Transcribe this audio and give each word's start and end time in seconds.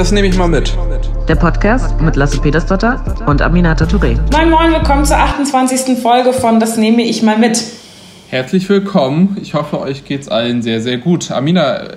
Das 0.00 0.12
nehme 0.12 0.28
ich 0.28 0.36
mal 0.38 0.48
mit. 0.48 0.72
Der 1.28 1.34
Podcast 1.34 2.00
mit 2.00 2.16
Lasse 2.16 2.40
Petersdotter 2.40 3.04
und 3.26 3.42
Aminata 3.42 3.84
Touré. 3.84 4.16
Moin 4.32 4.48
Moin, 4.48 4.72
willkommen 4.72 5.04
zur 5.04 5.18
28. 5.18 5.98
Folge 5.98 6.32
von 6.32 6.58
Das 6.58 6.78
nehme 6.78 7.02
ich 7.02 7.22
mal 7.22 7.36
mit. 7.36 7.62
Herzlich 8.30 8.66
willkommen. 8.70 9.36
Ich 9.42 9.52
hoffe, 9.52 9.78
euch 9.78 10.06
geht's 10.06 10.26
allen 10.28 10.62
sehr, 10.62 10.80
sehr 10.80 10.96
gut. 10.96 11.30
Amina, 11.30 11.82
äh, 11.82 11.88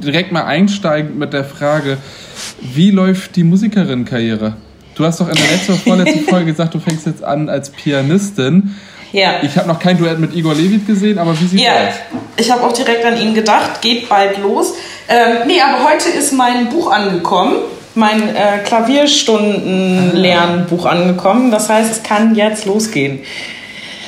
direkt 0.00 0.30
mal 0.30 0.44
einsteigend 0.44 1.18
mit 1.18 1.32
der 1.32 1.42
Frage, 1.42 1.98
wie 2.60 2.92
läuft 2.92 3.34
die 3.34 3.42
Musikerinnenkarriere? 3.42 4.54
Du 4.94 5.04
hast 5.04 5.20
doch 5.20 5.28
in 5.28 5.34
der 5.34 5.50
letzten 5.50 5.72
oder 5.72 5.80
vorletzten 5.80 6.20
Folge 6.28 6.46
gesagt, 6.52 6.72
du 6.74 6.78
fängst 6.78 7.04
jetzt 7.06 7.24
an 7.24 7.48
als 7.48 7.70
Pianistin. 7.70 8.76
Ja. 9.10 9.40
Ich 9.42 9.56
habe 9.56 9.66
noch 9.66 9.80
kein 9.80 9.98
Duett 9.98 10.20
mit 10.20 10.36
Igor 10.36 10.54
Levit 10.54 10.86
gesehen, 10.86 11.18
aber 11.18 11.32
wie 11.40 11.46
sieht's 11.46 11.60
Ja, 11.64 11.72
aus? 11.88 11.94
ich 12.36 12.48
habe 12.48 12.62
auch 12.62 12.72
direkt 12.72 13.04
an 13.04 13.20
ihn 13.20 13.34
gedacht, 13.34 13.82
geht 13.82 14.08
bald 14.08 14.38
los. 14.38 14.74
Ähm, 15.10 15.46
nee, 15.46 15.60
aber 15.60 15.84
heute 15.90 16.08
ist 16.08 16.32
mein 16.32 16.68
Buch 16.68 16.92
angekommen, 16.92 17.56
mein 17.96 18.34
äh, 18.34 18.58
Klavierstunden-Lernbuch 18.64 20.86
angekommen. 20.86 21.50
Das 21.50 21.68
heißt, 21.68 21.90
es 21.90 22.04
kann 22.04 22.36
jetzt 22.36 22.64
losgehen. 22.64 23.18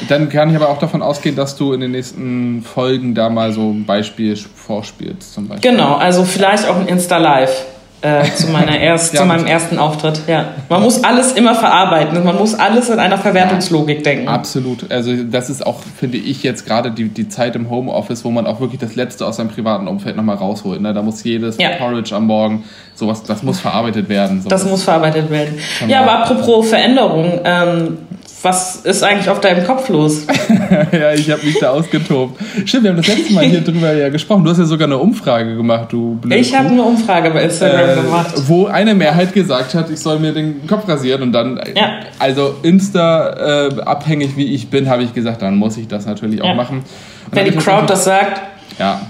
Dann 0.08 0.28
kann 0.28 0.50
ich 0.50 0.56
aber 0.56 0.68
auch 0.68 0.78
davon 0.78 1.02
ausgehen, 1.02 1.34
dass 1.34 1.56
du 1.56 1.72
in 1.72 1.80
den 1.80 1.90
nächsten 1.90 2.62
Folgen 2.62 3.16
da 3.16 3.28
mal 3.28 3.52
so 3.52 3.70
ein 3.70 3.84
Beispiel 3.84 4.36
vorspielst, 4.36 5.34
zum 5.34 5.48
Beispiel. 5.48 5.72
Genau, 5.72 5.96
also 5.96 6.24
vielleicht 6.24 6.68
auch 6.68 6.76
ein 6.76 6.86
Insta-Live. 6.86 7.64
Äh, 8.02 8.24
zu, 8.34 8.48
meiner 8.48 8.78
erst, 8.80 9.14
Ja, 9.14 9.20
zu 9.20 9.26
meinem 9.26 9.46
ersten 9.46 9.78
Auftritt. 9.78 10.22
Ja. 10.26 10.46
Man 10.68 10.82
muss 10.82 11.02
alles 11.04 11.32
immer 11.32 11.54
verarbeiten. 11.54 12.22
Man 12.24 12.36
muss 12.36 12.54
alles 12.54 12.88
in 12.90 12.98
einer 12.98 13.16
Verwertungslogik 13.16 14.02
denken. 14.02 14.26
Absolut. 14.28 14.90
Also 14.90 15.12
das 15.22 15.48
ist 15.50 15.64
auch, 15.64 15.80
finde 15.96 16.18
ich, 16.18 16.42
jetzt 16.42 16.66
gerade 16.66 16.90
die, 16.90 17.08
die 17.08 17.28
Zeit 17.28 17.54
im 17.54 17.70
Homeoffice, 17.70 18.24
wo 18.24 18.30
man 18.30 18.46
auch 18.46 18.60
wirklich 18.60 18.80
das 18.80 18.96
Letzte 18.96 19.24
aus 19.24 19.36
seinem 19.36 19.50
privaten 19.50 19.86
Umfeld 19.86 20.16
nochmal 20.16 20.36
rausholt. 20.36 20.80
Ne? 20.80 20.92
Da 20.92 21.02
muss 21.02 21.22
jedes 21.22 21.58
Ja. 21.58 21.70
Porridge 21.78 22.14
am 22.14 22.26
Morgen, 22.26 22.64
sowas, 22.94 23.22
das 23.22 23.42
muss 23.44 23.60
verarbeitet 23.60 24.08
werden. 24.08 24.42
Sowas. 24.42 24.62
Das 24.62 24.68
muss 24.70 24.82
verarbeitet 24.82 25.30
werden. 25.30 25.58
Ja, 25.86 26.00
aber 26.02 26.24
apropos 26.24 26.68
Veränderung, 26.68 27.40
ähm, 27.44 27.98
was 28.42 28.76
ist 28.76 29.02
eigentlich 29.04 29.28
auf 29.28 29.40
deinem 29.40 29.64
Kopf 29.64 29.88
los? 29.88 30.26
ja, 30.92 31.12
ich 31.14 31.30
habe 31.30 31.44
mich 31.44 31.58
da 31.60 31.70
ausgetobt. 31.70 32.40
Stimmt, 32.64 32.84
wir 32.84 32.90
haben 32.90 32.96
das 32.96 33.06
letzte 33.06 33.32
Mal 33.32 33.44
hier 33.44 33.60
drüber 33.60 33.92
ja 33.94 34.08
gesprochen. 34.08 34.42
Du 34.44 34.50
hast 34.50 34.58
ja 34.58 34.64
sogar 34.64 34.88
eine 34.88 34.98
Umfrage 34.98 35.54
gemacht, 35.56 35.92
du 35.92 36.16
blöde 36.16 36.36
Ich 36.36 36.54
habe 36.56 36.68
eine 36.68 36.82
Umfrage 36.82 37.30
bei 37.30 37.44
Instagram 37.44 37.90
Äh, 37.90 38.02
gemacht. 38.02 38.34
wo 38.48 38.66
eine 38.66 38.94
Mehrheit 38.94 39.32
gesagt 39.32 39.74
hat, 39.74 39.90
ich 39.90 40.00
soll 40.00 40.18
mir 40.18 40.32
den 40.32 40.66
Kopf 40.66 40.88
rasieren 40.88 41.22
und 41.22 41.32
dann, 41.32 41.60
Ja. 41.76 42.00
also 42.18 42.56
Insta 42.62 43.68
äh, 43.68 43.80
abhängig 43.82 44.36
wie 44.36 44.54
ich 44.54 44.68
bin, 44.68 44.88
habe 44.88 45.02
ich 45.04 45.14
gesagt, 45.14 45.42
dann 45.42 45.56
muss 45.56 45.76
ich 45.76 45.88
das 45.88 46.06
natürlich 46.06 46.42
auch 46.42 46.48
Ja. 46.48 46.54
machen. 46.54 46.78
Und 46.78 47.36
Wenn 47.36 47.44
die 47.44 47.52
Crowd 47.56 47.86
das 47.86 48.04
sagt, 48.04 48.40
Ja, 48.78 49.02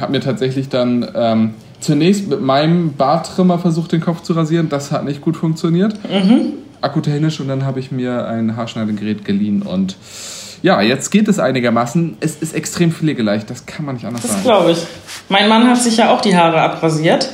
habe 0.00 0.12
mir 0.12 0.20
tatsächlich 0.20 0.68
dann 0.68 1.06
ähm, 1.14 1.54
zunächst 1.80 2.28
mit 2.28 2.40
meinem 2.42 2.92
Barttrimmer 2.94 3.58
versucht, 3.58 3.92
den 3.92 4.00
Kopf 4.00 4.22
zu 4.22 4.32
rasieren. 4.32 4.68
Das 4.68 4.90
hat 4.92 5.04
nicht 5.04 5.20
gut 5.20 5.36
funktioniert. 5.36 5.94
Mhm. 6.10 6.54
Akkutechnisch 6.80 7.40
und 7.40 7.48
dann 7.48 7.64
habe 7.64 7.80
ich 7.80 7.90
mir 7.90 8.26
ein 8.26 8.56
Haarschneidegerät 8.56 9.24
geliehen 9.24 9.62
und 9.62 9.96
ja, 10.62 10.80
jetzt 10.82 11.10
geht 11.10 11.26
es 11.28 11.38
einigermaßen. 11.38 12.18
Es 12.20 12.36
ist 12.36 12.54
extrem 12.54 12.92
pflegeleicht, 12.92 13.48
das 13.48 13.64
kann 13.66 13.86
man 13.86 13.94
nicht 13.94 14.04
anders 14.04 14.22
das 14.22 14.32
sagen. 14.32 14.42
glaube 14.42 14.72
ich. 14.72 14.78
Mein 15.30 15.48
Mann 15.48 15.66
hat 15.68 15.78
sich 15.78 15.96
ja 15.96 16.10
auch 16.10 16.20
die 16.20 16.36
Haare 16.36 16.60
abrasiert. 16.60 17.30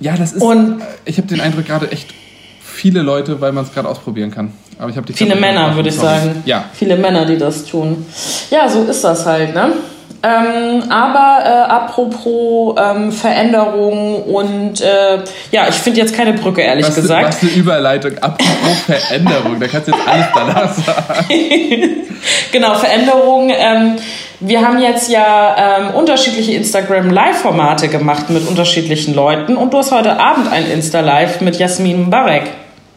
Ja, 0.00 0.16
das 0.16 0.32
ist. 0.32 0.42
Und- 0.42 0.80
ich 1.04 1.18
habe 1.18 1.28
den 1.28 1.40
Eindruck 1.40 1.66
gerade 1.66 1.92
echt 1.92 2.12
viele 2.60 3.02
Leute, 3.02 3.40
weil 3.40 3.52
man 3.52 3.64
es 3.64 3.72
gerade 3.72 3.88
ausprobieren 3.88 4.30
kann. 4.30 4.52
Aber 4.78 4.90
ich 4.90 4.96
habe 4.96 5.06
die 5.06 5.12
Viele 5.12 5.36
Männer, 5.36 5.76
würde 5.76 5.90
ich 5.90 5.94
sagen. 5.94 6.42
Ja, 6.46 6.64
Viele 6.72 6.96
Männer, 6.96 7.26
die 7.26 7.36
das 7.36 7.64
tun. 7.64 8.06
Ja, 8.50 8.66
so 8.68 8.84
ist 8.84 9.04
das 9.04 9.26
halt, 9.26 9.54
ne? 9.54 9.74
Ähm, 10.22 10.82
aber 10.90 11.44
äh, 11.44 11.48
apropos 11.70 12.76
ähm, 12.78 13.10
Veränderung 13.10 14.22
und 14.24 14.80
äh, 14.82 15.18
ja, 15.50 15.66
ich 15.68 15.76
finde 15.76 16.00
jetzt 16.00 16.14
keine 16.14 16.34
Brücke, 16.34 16.60
ehrlich 16.60 16.86
was, 16.86 16.94
gesagt. 16.94 17.28
was 17.28 17.42
eine 17.42 17.52
Überleitung. 17.52 18.18
Apropos 18.18 18.78
Veränderung, 18.86 19.58
da 19.58 19.66
kannst 19.66 19.88
du 19.88 19.92
jetzt 19.92 20.08
alles 20.08 20.26
danach 20.34 20.72
sagen. 20.74 21.26
Genau, 22.52 22.74
Veränderungen. 22.74 23.50
Ähm, 23.56 23.96
wir 24.40 24.60
haben 24.60 24.80
jetzt 24.82 25.10
ja 25.10 25.78
ähm, 25.78 25.94
unterschiedliche 25.94 26.52
Instagram-Live-Formate 26.52 27.88
gemacht 27.88 28.28
mit 28.28 28.46
unterschiedlichen 28.46 29.14
Leuten 29.14 29.56
und 29.56 29.72
du 29.72 29.78
hast 29.78 29.92
heute 29.92 30.18
Abend 30.18 30.50
ein 30.52 30.70
Insta-Live 30.70 31.40
mit 31.40 31.56
Jasmin 31.56 32.06
Mbarek. 32.06 32.42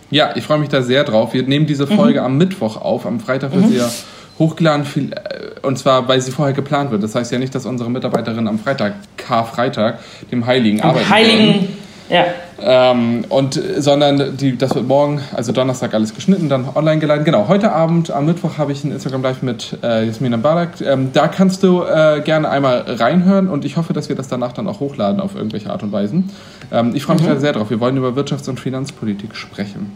Ja, 0.10 0.32
ich 0.36 0.44
freue 0.44 0.58
mich 0.58 0.70
da 0.70 0.82
sehr 0.82 1.04
drauf. 1.04 1.34
Wir 1.34 1.44
nehmen 1.44 1.66
diese 1.66 1.88
Folge 1.88 2.22
am 2.22 2.38
Mittwoch 2.38 2.82
auf. 2.82 3.06
Am 3.06 3.20
Freitag 3.20 3.54
wird 3.54 3.68
sie 3.68 3.78
ja 3.78 3.90
hochgeladen. 4.40 4.86
Viel, 4.86 5.12
äh, 5.14 5.66
und 5.66 5.78
zwar, 5.78 6.08
weil 6.08 6.22
sie 6.22 6.32
vorher 6.32 6.54
geplant 6.54 6.92
wird. 6.92 7.04
Das 7.04 7.16
heißt 7.16 7.32
ja 7.32 7.40
nicht, 7.40 7.54
dass 7.56 7.66
unsere 7.66 7.90
Mitarbeiterin 7.90 8.48
am 8.48 8.60
Freitag, 8.60 8.94
Karfreitag, 9.18 10.00
dem 10.32 10.46
Heiligen, 10.46 10.82
arbeiten 10.82 11.00
würden. 11.00 11.10
Heiligen, 11.14 11.68
ja, 12.10 12.26
Ähm, 12.66 13.26
und, 13.30 13.58
äh, 13.58 13.82
sondern 13.82 14.38
die, 14.38 14.58
das 14.58 14.76
wird 14.76 14.88
morgen, 14.88 15.22
also 15.36 15.52
Donnerstag, 15.52 15.94
alles 15.94 16.14
geschnitten, 16.14 16.48
dann 16.48 16.68
online 16.76 17.00
geladen. 17.00 17.26
Genau, 17.26 17.48
heute 17.48 17.72
Abend, 17.72 18.12
am 18.12 18.26
Mittwoch, 18.26 18.58
habe 18.58 18.72
ich 18.72 18.84
ein 18.84 18.92
Instagram 18.92 19.24
Live 19.24 19.42
mit 19.42 19.78
äh, 19.84 20.06
Jasmina 20.06 20.38
Barak. 20.38 20.80
Ähm, 20.82 21.10
da 21.12 21.28
kannst 21.28 21.64
du 21.64 21.82
äh, 21.84 22.22
gerne 22.24 22.50
einmal 22.50 22.84
reinhören 22.88 23.50
und 23.50 23.66
ich 23.66 23.78
hoffe, 23.78 23.94
dass 23.94 24.10
wir 24.10 24.16
das 24.16 24.28
danach 24.28 24.54
dann 24.54 24.68
auch 24.68 24.80
hochladen 24.80 25.20
auf 25.20 25.36
irgendwelche 25.36 25.72
Art 25.72 25.84
und 25.84 25.92
Weisen. 25.92 26.30
Ähm, 26.72 26.92
ich 26.94 27.04
freue 27.04 27.16
mich 27.18 27.26
da 27.26 27.38
sehr 27.38 27.54
drauf. 27.54 27.70
Wir 27.70 27.80
wollen 27.80 27.98
über 27.98 28.10
Wirtschafts- 28.10 28.50
und 28.50 28.60
Finanzpolitik 28.60 29.36
sprechen. 29.36 29.92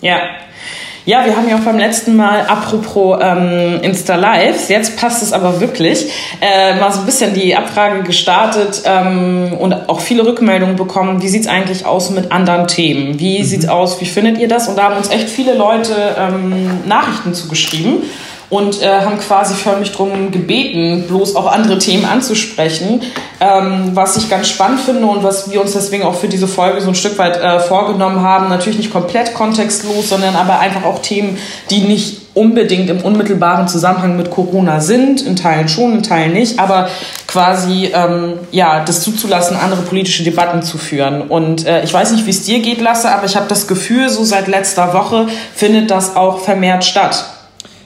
ja. 0.00 0.18
Ja, 1.04 1.24
wir 1.24 1.36
haben 1.36 1.48
ja 1.48 1.56
auch 1.56 1.62
beim 1.62 1.78
letzten 1.78 2.14
Mal, 2.14 2.42
apropos 2.42 3.18
ähm, 3.20 3.80
Insta-Lives, 3.82 4.68
jetzt 4.68 4.96
passt 4.96 5.20
es 5.20 5.32
aber 5.32 5.60
wirklich, 5.60 6.12
äh, 6.40 6.76
mal 6.76 6.92
so 6.92 7.00
ein 7.00 7.06
bisschen 7.06 7.34
die 7.34 7.56
Abfrage 7.56 8.04
gestartet 8.04 8.82
ähm, 8.84 9.56
und 9.58 9.88
auch 9.88 9.98
viele 9.98 10.24
Rückmeldungen 10.24 10.76
bekommen, 10.76 11.20
wie 11.20 11.26
sieht's 11.26 11.48
eigentlich 11.48 11.86
aus 11.86 12.10
mit 12.10 12.30
anderen 12.30 12.68
Themen? 12.68 13.18
Wie 13.18 13.42
sieht's 13.42 13.66
aus, 13.66 14.00
wie 14.00 14.06
findet 14.06 14.38
ihr 14.38 14.46
das? 14.46 14.68
Und 14.68 14.78
da 14.78 14.84
haben 14.84 14.96
uns 14.96 15.10
echt 15.10 15.28
viele 15.28 15.54
Leute 15.54 16.14
ähm, 16.16 16.86
Nachrichten 16.86 17.34
zugeschrieben 17.34 18.04
und 18.52 18.82
äh, 18.82 19.00
haben 19.00 19.18
quasi 19.18 19.54
förmlich 19.54 19.92
darum 19.92 20.30
gebeten, 20.30 21.04
bloß 21.08 21.36
auch 21.36 21.50
andere 21.50 21.78
Themen 21.78 22.04
anzusprechen, 22.04 23.00
ähm, 23.40 23.92
was 23.94 24.18
ich 24.18 24.28
ganz 24.28 24.50
spannend 24.50 24.80
finde 24.80 25.06
und 25.06 25.22
was 25.22 25.50
wir 25.50 25.62
uns 25.62 25.72
deswegen 25.72 26.04
auch 26.04 26.16
für 26.16 26.28
diese 26.28 26.46
Folge 26.46 26.82
so 26.82 26.88
ein 26.88 26.94
Stück 26.94 27.16
weit 27.16 27.38
äh, 27.38 27.60
vorgenommen 27.60 28.20
haben. 28.20 28.50
Natürlich 28.50 28.76
nicht 28.76 28.92
komplett 28.92 29.32
kontextlos, 29.32 30.10
sondern 30.10 30.36
aber 30.36 30.60
einfach 30.60 30.84
auch 30.84 30.98
Themen, 30.98 31.38
die 31.70 31.80
nicht 31.80 32.18
unbedingt 32.34 32.90
im 32.90 33.00
unmittelbaren 33.00 33.68
Zusammenhang 33.68 34.18
mit 34.18 34.30
Corona 34.30 34.80
sind, 34.80 35.22
in 35.22 35.34
Teilen 35.34 35.70
schon, 35.70 35.94
in 35.94 36.02
Teilen 36.02 36.34
nicht, 36.34 36.58
aber 36.58 36.90
quasi 37.26 37.90
ähm, 37.94 38.34
ja 38.50 38.84
das 38.84 39.00
zuzulassen, 39.00 39.56
andere 39.56 39.80
politische 39.80 40.24
Debatten 40.24 40.62
zu 40.62 40.76
führen. 40.76 41.22
Und 41.22 41.66
äh, 41.66 41.84
ich 41.84 41.94
weiß 41.94 42.12
nicht, 42.12 42.26
wie 42.26 42.30
es 42.30 42.44
dir 42.44 42.60
geht, 42.60 42.82
Lasse, 42.82 43.10
aber 43.10 43.24
ich 43.24 43.34
habe 43.34 43.46
das 43.48 43.66
Gefühl, 43.66 44.10
so 44.10 44.24
seit 44.24 44.46
letzter 44.46 44.92
Woche 44.92 45.26
findet 45.54 45.90
das 45.90 46.16
auch 46.16 46.40
vermehrt 46.40 46.84
statt. 46.84 47.31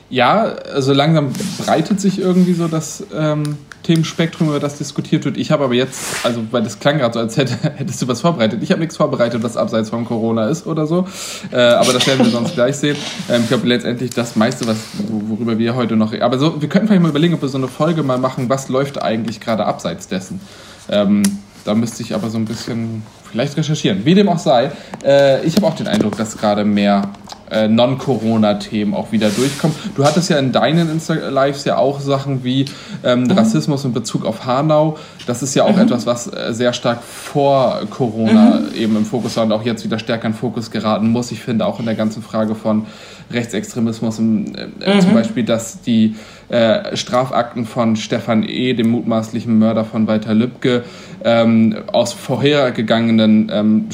Ja, 0.09 0.45
also 0.75 0.93
langsam 0.93 1.31
breitet 1.65 2.01
sich 2.01 2.21
irgendwie 2.21 2.53
so 2.53 2.69
das 2.69 3.05
ähm, 3.13 3.57
Themenspektrum, 3.83 4.49
über 4.49 4.61
das 4.61 4.79
diskutiert 4.79 5.25
wird. 5.25 5.37
Ich 5.37 5.51
habe 5.51 5.65
aber 5.65 5.75
jetzt, 5.75 6.25
also 6.25 6.43
weil 6.53 6.63
das 6.63 6.79
klang 6.79 6.99
gerade 6.99 7.15
so, 7.15 7.21
als 7.21 7.37
hätte, 7.37 7.57
hättest 7.77 8.03
du 8.03 8.09
was 8.09 8.21
vorbereitet. 8.21 8.63
Ich 8.63 8.71
habe 8.71 8.81
nichts 8.81 8.97
vorbereitet, 8.97 9.43
was 9.43 9.57
abseits 9.57 9.91
von 9.91 10.05
Corona 10.05 10.49
ist 10.49 10.67
oder 10.67 10.87
so. 10.87 11.07
Äh, 11.53 11.57
aber 11.57 11.93
das 11.93 12.07
werden 12.07 12.25
wir 12.25 12.31
sonst 12.31 12.55
gleich 12.55 12.77
sehen. 12.77 12.97
Ähm, 13.29 13.43
ich 13.43 13.49
glaube 13.49 13.67
letztendlich 13.67 14.11
das 14.11 14.37
meiste, 14.37 14.67
was, 14.69 14.77
wo- 15.09 15.37
worüber 15.37 15.59
wir 15.59 15.75
heute 15.75 15.97
noch 15.97 16.13
reden. 16.13 16.23
Aber 16.23 16.39
so, 16.39 16.61
wir 16.61 16.69
könnten 16.69 16.87
vielleicht 16.87 17.03
mal 17.03 17.09
überlegen, 17.11 17.35
ob 17.35 17.43
wir 17.43 17.49
so 17.49 17.59
eine 17.59 17.69
Folge 17.69 18.03
mal 18.05 18.19
machen, 18.19 18.49
was 18.49 18.69
läuft 18.69 19.03
eigentlich 19.03 19.41
gerade 19.41 19.67
abseits 19.67 20.07
dessen. 20.07 20.41
Ähm, 20.89 21.23
da 21.65 21.75
müsste 21.75 22.05
ich 22.05 22.15
aber 22.15 22.31
so 22.31 22.39
ein 22.39 22.45
bisschen 22.45 23.03
vielleicht 23.29 23.57
recherchieren. 23.57 24.05
Wie 24.05 24.15
dem 24.15 24.29
auch 24.29 24.39
sei, 24.39 24.71
äh, 25.05 25.45
ich 25.45 25.57
habe 25.57 25.67
auch 25.67 25.75
den 25.75 25.89
Eindruck, 25.89 26.17
dass 26.17 26.39
gerade 26.39 26.65
mehr 26.65 27.03
äh, 27.51 27.69
Non-Corona-Themen 27.69 28.95
auch 28.95 29.13
wieder 29.13 29.31
durchkommen. 29.31 29.77
Du 29.95 30.05
hattest 30.05 30.31
ja 30.31 30.39
in 30.39 30.53
deinen 30.53 30.91
Insta-Lives 30.91 31.65
ja 31.65 31.77
auch 31.77 32.01
Sachen 32.01 32.45
wie 32.45 32.67
ähm, 33.05 33.31
Rassismus 33.31 33.85
in 33.85 33.93
Bezug 33.93 34.25
auf 34.25 34.47
Hanau. 34.47 34.99
Das 35.27 35.43
ist 35.43 35.55
ja 35.55 35.65
auch 35.65 35.79
etwas, 35.79 36.07
was 36.07 36.33
äh, 36.33 36.53
sehr 36.53 36.73
stark 36.73 37.03
vor 37.03 37.81
Corona 37.91 38.61
eben 38.77 38.97
im 38.97 39.05
Fokus 39.05 39.37
war 39.37 39.45
und 39.45 39.53
auch 39.53 39.65
jetzt 39.65 39.85
wieder 39.85 39.99
stärker 39.99 40.29
in 40.29 40.35
Fokus 40.35 40.71
geraten 40.71 41.09
muss. 41.09 41.31
Ich 41.33 41.41
finde 41.41 41.67
auch 41.67 41.81
in 41.81 41.87
der 41.87 41.95
ganzen 41.95 42.23
Frage 42.23 42.55
von 42.55 42.87
Rechtsextremismus, 43.31 44.19
im, 44.19 44.55
äh, 44.81 45.01
zum 45.01 45.15
Beispiel, 45.15 45.45
dass 45.45 45.83
die 45.83 46.15
äh, 46.49 46.97
Strafakten 46.97 47.67
von 47.67 47.97
Stefan 47.97 48.45
E., 48.49 48.75
dem 48.75 48.91
mutmaßlichen 48.91 49.59
Mörder 49.59 49.85
von 49.85 50.07
Walter 50.07 50.35
Lübcke, 50.35 50.85
ähm, 51.25 51.77
aus 51.93 52.13
vorhergegangenen 52.13 53.51
ähm, 53.53 53.89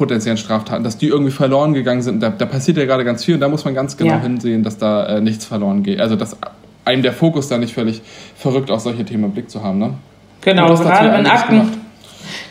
potenziellen 0.00 0.38
Straftaten, 0.38 0.82
dass 0.82 0.96
die 0.96 1.08
irgendwie 1.08 1.30
verloren 1.30 1.74
gegangen 1.74 2.00
sind. 2.00 2.22
Da, 2.22 2.30
da 2.30 2.46
passiert 2.46 2.78
ja 2.78 2.86
gerade 2.86 3.04
ganz 3.04 3.22
viel 3.22 3.34
und 3.34 3.40
da 3.42 3.48
muss 3.48 3.66
man 3.66 3.74
ganz 3.74 3.98
genau 3.98 4.12
Ja. 4.14 4.20
hinsehen, 4.22 4.64
dass 4.64 4.78
da 4.78 5.04
äh, 5.04 5.20
nichts 5.20 5.44
verloren 5.44 5.82
geht. 5.82 6.00
Also 6.00 6.16
dass 6.16 6.38
einem 6.86 7.02
der 7.02 7.12
Fokus 7.12 7.48
da 7.48 7.58
nicht 7.58 7.74
völlig 7.74 8.00
verrückt 8.34 8.70
auf 8.70 8.80
solche 8.80 9.04
Themen 9.04 9.24
im 9.24 9.32
Blick 9.32 9.50
zu 9.50 9.62
haben. 9.62 9.78
Ne? 9.78 9.92
Genau, 10.40 10.74
gerade 10.74 11.12
wenn 11.12 11.26
Akten, 11.26 11.58
gemacht. 11.58 11.78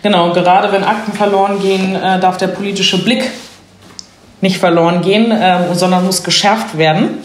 genau, 0.03 0.31
gerade 0.31 0.71
wenn 0.71 0.83
Akten 0.83 1.11
verloren 1.11 1.59
gehen, 1.59 1.95
äh, 1.95 2.19
darf 2.19 2.37
der 2.37 2.49
politische 2.49 3.03
Blick 3.03 3.23
nicht 4.41 4.59
verloren 4.59 5.01
gehen, 5.01 5.31
ähm, 5.31 5.73
sondern 5.73 6.05
muss 6.05 6.23
geschärft 6.23 6.77
werden. 6.77 7.17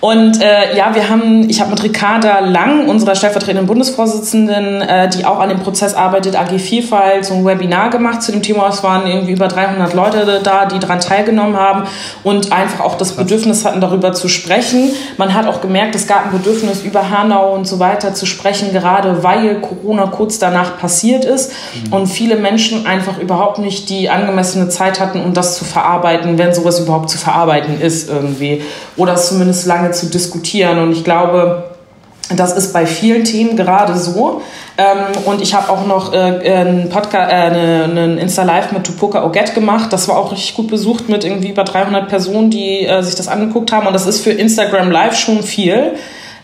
Und 0.00 0.40
äh, 0.40 0.76
ja, 0.76 0.94
wir 0.94 1.10
haben, 1.10 1.48
ich 1.50 1.60
habe 1.60 1.70
mit 1.70 1.82
Ricarda 1.82 2.40
Lang, 2.40 2.88
unserer 2.88 3.14
stellvertretenden 3.14 3.66
Bundesvorsitzenden, 3.66 4.80
äh, 4.80 5.10
die 5.10 5.26
auch 5.26 5.38
an 5.38 5.50
dem 5.50 5.60
Prozess 5.60 5.94
arbeitet, 5.94 6.36
AG 6.36 6.58
Vielfalt, 6.58 7.26
so 7.26 7.34
ein 7.34 7.44
Webinar 7.44 7.90
gemacht 7.90 8.22
zu 8.22 8.32
dem 8.32 8.42
Thema. 8.42 8.68
Es 8.68 8.82
waren 8.82 9.06
irgendwie 9.06 9.32
über 9.32 9.48
300 9.48 9.92
Leute 9.92 10.40
da, 10.42 10.64
die 10.64 10.78
daran 10.78 11.00
teilgenommen 11.00 11.56
haben 11.56 11.84
und 12.24 12.50
einfach 12.50 12.80
auch 12.80 12.96
das 12.96 13.12
Bedürfnis 13.12 13.66
hatten, 13.66 13.82
darüber 13.82 14.14
zu 14.14 14.28
sprechen. 14.28 14.90
Man 15.18 15.34
hat 15.34 15.46
auch 15.46 15.60
gemerkt, 15.60 15.94
es 15.94 16.06
gab 16.06 16.26
ein 16.26 16.32
Bedürfnis, 16.32 16.82
über 16.82 17.10
Hanau 17.10 17.54
und 17.54 17.68
so 17.68 17.78
weiter 17.78 18.14
zu 18.14 18.24
sprechen, 18.24 18.72
gerade 18.72 19.22
weil 19.22 19.60
Corona 19.60 20.06
kurz 20.06 20.38
danach 20.38 20.78
passiert 20.78 21.26
ist 21.26 21.52
mhm. 21.74 21.92
und 21.92 22.06
viele 22.06 22.36
Menschen 22.36 22.86
einfach 22.86 23.18
überhaupt 23.18 23.58
nicht 23.58 23.90
die 23.90 24.08
angemessene 24.08 24.70
Zeit 24.70 24.98
hatten, 24.98 25.22
um 25.22 25.34
das 25.34 25.58
zu 25.58 25.66
verarbeiten, 25.66 26.38
wenn 26.38 26.54
sowas 26.54 26.80
überhaupt 26.80 27.10
zu 27.10 27.18
verarbeiten 27.18 27.80
ist 27.80 28.08
irgendwie. 28.08 28.62
Oder 28.96 29.14
es 29.14 29.28
zumindest 29.28 29.66
lange 29.66 29.89
zu 29.92 30.06
diskutieren. 30.06 30.78
Und 30.78 30.92
ich 30.92 31.04
glaube, 31.04 31.70
das 32.36 32.52
ist 32.52 32.72
bei 32.72 32.86
vielen 32.86 33.24
Themen 33.24 33.56
gerade 33.56 33.96
so. 33.96 34.42
Ähm, 34.78 35.24
und 35.24 35.42
ich 35.42 35.54
habe 35.54 35.70
auch 35.70 35.86
noch 35.86 36.12
äh, 36.12 36.16
einen 36.16 36.88
Podcast, 36.88 37.30
äh, 37.30 37.34
einen 37.34 38.18
Insta-Live 38.18 38.72
mit 38.72 38.84
Tupoka 38.84 39.24
Oget 39.24 39.54
gemacht. 39.54 39.92
Das 39.92 40.08
war 40.08 40.16
auch 40.16 40.32
richtig 40.32 40.54
gut 40.54 40.68
besucht 40.68 41.08
mit 41.08 41.24
irgendwie 41.24 41.50
über 41.50 41.64
300 41.64 42.08
Personen, 42.08 42.50
die 42.50 42.86
äh, 42.86 43.02
sich 43.02 43.16
das 43.16 43.28
angeguckt 43.28 43.72
haben. 43.72 43.86
Und 43.86 43.92
das 43.92 44.06
ist 44.06 44.20
für 44.20 44.30
Instagram 44.30 44.90
Live 44.90 45.18
schon 45.18 45.42
viel 45.42 45.94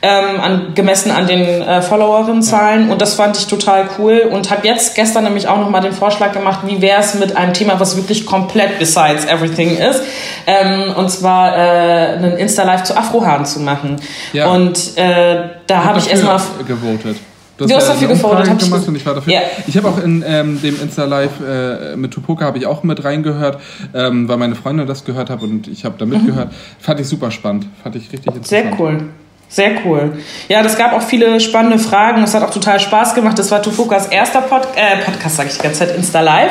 ähm, 0.06 0.41
an, 0.41 0.75
gemessen 0.75 1.11
an 1.11 1.26
den 1.26 1.41
äh, 1.41 1.82
Followerinnenzahlen. 1.82 2.91
Und 2.91 3.03
das 3.03 3.14
fand 3.14 3.37
ich 3.37 3.47
total 3.47 3.88
cool. 3.99 4.29
Und 4.31 4.50
habe 4.50 4.67
jetzt 4.67 4.94
gestern 4.94 5.25
nämlich 5.25 5.49
auch 5.49 5.58
nochmal 5.58 5.81
den 5.81 5.93
Vorschlag 5.93 6.32
gemacht, 6.32 6.61
wie 6.67 6.81
wäre 6.81 7.00
es 7.00 7.14
mit 7.14 7.37
einem 7.37 7.53
Thema, 7.53 7.81
was 7.81 7.97
wirklich 7.97 8.25
komplett 8.25 8.79
besides 8.79 9.25
everything 9.25 9.76
ist. 9.76 10.03
Ähm, 10.47 10.94
und 10.97 11.11
zwar 11.11 11.56
äh, 11.56 12.17
einen 12.17 12.37
Insta-Live 12.37 12.85
zu 12.85 12.97
Afrohaaren 12.97 13.44
zu 13.44 13.61
machen. 13.61 13.97
Ja. 14.32 14.53
Und 14.53 14.97
äh, 14.97 15.49
da 15.67 15.85
habe 15.85 15.99
ich 15.99 16.11
erstmal 16.11 16.41
gewotet. 16.67 17.17
Du, 17.58 17.67
du 17.67 17.75
hast 17.75 17.88
dafür 17.88 18.08
gefordert, 18.08 18.50
hab 18.50 18.58
gemacht 18.58 18.82
ich 18.82 18.88
und 18.88 18.97
ich 18.97 19.06
war 19.06 19.14
dafür. 19.14 19.32
Ja. 19.32 19.41
Ich 19.67 19.79
habe 19.79 19.88
auch 19.88 19.99
in 19.99 20.23
ähm, 20.26 20.61
dem 20.61 20.79
Insta 20.81 21.05
Live 21.05 21.41
äh, 21.41 21.97
mit 21.97 22.12
Tupoka 22.12 22.44
habe 22.44 22.58
ich 22.58 22.67
auch 22.67 22.82
mit 22.82 23.03
reingehört, 23.03 23.61
ähm, 23.94 24.29
weil 24.29 24.37
meine 24.37 24.55
Freundin 24.55 24.87
das 24.87 25.06
gehört 25.06 25.31
hat 25.31 25.41
und 25.43 25.67
ich 25.67 25.87
habe 25.87 25.94
da 25.97 26.05
mitgehört. 26.05 26.53
Mhm. 26.53 26.56
Fand 26.79 27.00
ich 27.00 27.08
super 27.08 27.31
spannend, 27.31 27.67
fand 27.82 27.97
ich 27.97 28.12
richtig 28.12 28.26
interessant. 28.26 28.47
Sehr 28.47 28.79
cool. 28.79 29.08
Sehr 29.48 29.72
cool. 29.84 30.19
Ja, 30.48 30.62
das 30.62 30.76
gab 30.76 30.93
auch 30.93 31.02
viele 31.02 31.40
spannende 31.40 31.78
Fragen. 31.78 32.22
Es 32.22 32.34
hat 32.34 32.43
auch 32.43 32.50
total 32.50 32.81
Spaß 32.81 33.14
gemacht. 33.14 33.38
Das 33.38 33.50
war 33.50 33.62
Tufukas 33.62 34.06
erster 34.06 34.40
Pod 34.40 34.62
äh, 34.75 35.04
Podcast, 35.04 35.37
sage 35.37 35.48
ich 35.50 35.56
die 35.56 35.62
ganze 35.62 35.81
Zeit, 35.81 35.96
Insta 35.96 36.20
Live. 36.20 36.50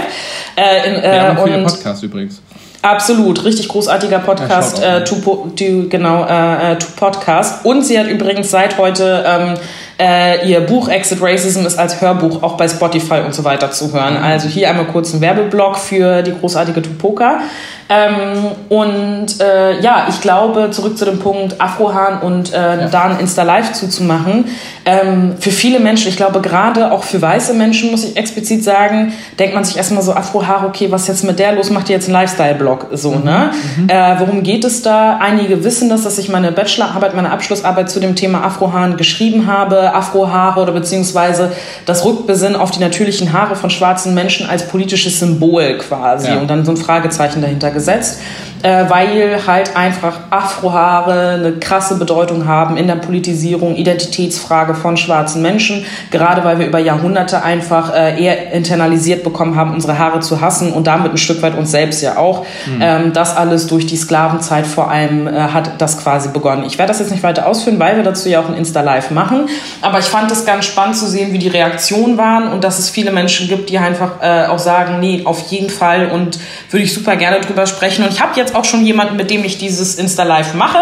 Äh, 0.55 0.87
in, 0.87 0.95
äh, 0.95 1.11
Wir 1.11 1.21
haben 1.23 1.37
und 1.37 1.63
Podcast 1.65 2.03
übrigens. 2.03 2.41
Absolut, 2.85 3.43
richtig 3.43 3.67
großartiger 3.67 4.19
Podcast, 4.19 4.77
ja, 4.77 4.97
äh, 4.97 5.03
to, 5.03 5.15
to, 5.15 5.89
genau, 5.89 6.23
äh, 6.23 6.73
äh, 6.73 6.77
to 6.77 6.85
Podcast. 6.95 7.65
Und 7.65 7.81
sie 7.81 7.97
hat 7.99 8.07
übrigens 8.07 8.51
seit 8.51 8.77
heute 8.77 9.25
ähm, 9.27 9.55
äh, 9.97 10.47
ihr 10.47 10.61
Buch 10.61 10.87
Exit 10.87 11.19
Racism 11.19 11.65
ist 11.65 11.79
als 11.79 11.99
Hörbuch 11.99 12.43
auch 12.43 12.57
bei 12.57 12.67
Spotify 12.67 13.21
und 13.25 13.33
so 13.33 13.43
weiter 13.43 13.71
zu 13.71 13.91
hören. 13.91 14.19
Mhm. 14.19 14.23
Also 14.23 14.47
hier 14.47 14.69
einmal 14.69 14.85
kurz 14.85 15.11
ein 15.15 15.21
Werbeblock 15.21 15.79
für 15.79 16.21
die 16.21 16.33
großartige 16.33 16.83
Tupoka. 16.83 17.39
Ähm, 17.87 18.51
und 18.69 19.39
äh, 19.39 19.79
ja, 19.79 20.07
ich 20.09 20.19
glaube, 20.19 20.71
zurück 20.71 20.97
zu 20.97 21.05
dem 21.05 21.19
Punkt 21.19 21.61
Afrohahn 21.61 22.21
und 22.21 22.51
äh, 22.51 22.57
ja. 22.57 22.87
da 22.87 23.03
ein 23.03 23.19
Insta-Live 23.19 23.73
zuzumachen. 23.73 24.45
Ähm, 24.85 25.35
für 25.39 25.51
viele 25.51 25.79
Menschen, 25.79 26.09
ich 26.09 26.17
glaube 26.17 26.41
gerade 26.41 26.91
auch 26.91 27.03
für 27.03 27.21
weiße 27.21 27.53
Menschen, 27.53 27.91
muss 27.91 28.03
ich 28.03 28.17
explizit 28.17 28.63
sagen, 28.63 29.13
denkt 29.37 29.53
man 29.53 29.63
sich 29.63 29.77
erstmal 29.77 30.01
so, 30.01 30.13
Afrohaar, 30.13 30.65
okay, 30.67 30.91
was 30.91 31.07
jetzt 31.07 31.23
mit 31.23 31.37
der 31.37 31.53
los, 31.53 31.69
macht 31.69 31.89
ihr 31.89 31.95
jetzt 31.95 32.05
einen 32.05 32.13
Lifestyle-Blog, 32.13 32.87
so, 32.93 33.11
mhm. 33.11 33.23
ne? 33.23 33.51
Mhm. 33.77 33.89
Äh, 33.89 34.19
worum 34.19 34.41
geht 34.41 34.65
es 34.65 34.81
da? 34.81 35.17
Einige 35.17 35.63
wissen 35.63 35.87
das, 35.87 36.03
dass 36.03 36.17
ich 36.17 36.29
meine 36.29 36.51
Bachelorarbeit, 36.51 37.15
meine 37.15 37.31
Abschlussarbeit 37.31 37.89
zu 37.91 37.99
dem 37.99 38.15
Thema 38.15 38.43
Afrohaaren 38.43 38.97
geschrieben 38.97 39.45
habe, 39.45 39.93
Afrohaare 39.93 40.59
oder 40.59 40.71
beziehungsweise 40.71 41.51
das 41.85 42.03
Rückbesinnen 42.03 42.55
auf 42.55 42.71
die 42.71 42.79
natürlichen 42.79 43.31
Haare 43.31 43.55
von 43.55 43.69
schwarzen 43.69 44.15
Menschen 44.15 44.49
als 44.49 44.67
politisches 44.67 45.19
Symbol 45.19 45.77
quasi 45.77 46.29
ja. 46.29 46.39
und 46.39 46.47
dann 46.47 46.65
so 46.65 46.71
ein 46.71 46.77
Fragezeichen 46.77 47.41
dahinter 47.41 47.74
gesetzt 47.75 48.21
äh, 48.65 48.89
weil 48.89 49.45
halt 49.45 49.77
einfach 49.77 50.21
Afrohaare 50.31 51.33
eine 51.33 51.51
krasse 51.53 51.99
Bedeutung 51.99 52.47
haben 52.47 52.77
in 52.77 52.87
der 52.87 52.95
Politisierung, 52.95 53.75
Identitätsfrage 53.75 54.73
von 54.73 54.97
schwarzen 54.97 55.43
Menschen, 55.43 55.85
gerade 56.09 56.43
weil 56.43 56.57
wir 56.57 56.65
über 56.65 56.79
Jahrhunderte 56.79 57.43
einfach 57.43 57.93
äh, 57.93 58.19
eher 58.19 58.51
internalisiert 58.53 59.23
bekommen 59.23 59.55
haben, 59.55 59.71
unsere 59.75 59.99
Haare 59.99 60.21
zu 60.21 60.41
hassen 60.41 60.73
und 60.73 60.87
damit 60.87 61.11
ein 61.11 61.17
Stück 61.17 61.43
weit 61.43 61.55
uns 61.55 61.69
selbst 61.69 62.01
ja 62.01 62.17
auch. 62.17 62.43
Mhm. 62.65 62.81
Ähm, 62.81 63.13
das 63.13 63.37
alles 63.37 63.67
durch 63.67 63.85
die 63.85 63.97
Sklavenzeit 63.97 64.65
vor 64.65 64.89
allem 64.89 65.27
äh, 65.27 65.31
hat 65.31 65.79
das 65.79 65.99
quasi 65.99 66.29
begonnen. 66.29 66.63
Ich 66.65 66.79
werde 66.79 66.87
das 66.87 66.99
jetzt 66.99 67.11
nicht 67.11 67.21
weiter 67.21 67.45
ausführen, 67.45 67.79
weil 67.79 67.97
wir 67.97 68.03
dazu 68.03 68.29
ja 68.29 68.39
auch 68.39 68.49
ein 68.49 68.55
Insta-Live 68.55 69.11
machen, 69.11 69.47
aber 69.83 69.99
ich 69.99 70.05
fand 70.05 70.31
es 70.31 70.43
ganz 70.43 70.65
spannend 70.65 70.97
zu 70.97 71.05
sehen, 71.05 71.33
wie 71.33 71.39
die 71.39 71.49
Reaktionen 71.49 72.17
waren 72.17 72.51
und 72.51 72.63
dass 72.63 72.79
es 72.79 72.89
viele 72.89 73.11
Menschen 73.11 73.47
gibt, 73.47 73.69
die 73.69 73.77
einfach 73.77 74.23
äh, 74.23 74.47
auch 74.47 74.57
sagen, 74.57 74.99
nee, 74.99 75.21
auf 75.23 75.51
jeden 75.51 75.69
Fall 75.69 76.09
und 76.09 76.39
würde 76.71 76.83
ich 76.83 76.93
super 76.93 77.15
gerne 77.15 77.41
drüber 77.41 77.67
sprechen. 77.67 78.03
Und 78.03 78.11
ich 78.11 78.21
habe 78.21 78.31
jetzt 78.35 78.54
auch 78.55 78.65
schon 78.65 78.85
jemanden, 78.85 79.15
mit 79.15 79.29
dem 79.29 79.43
ich 79.43 79.57
dieses 79.57 79.95
Insta-Live 79.95 80.53
mache. 80.53 80.79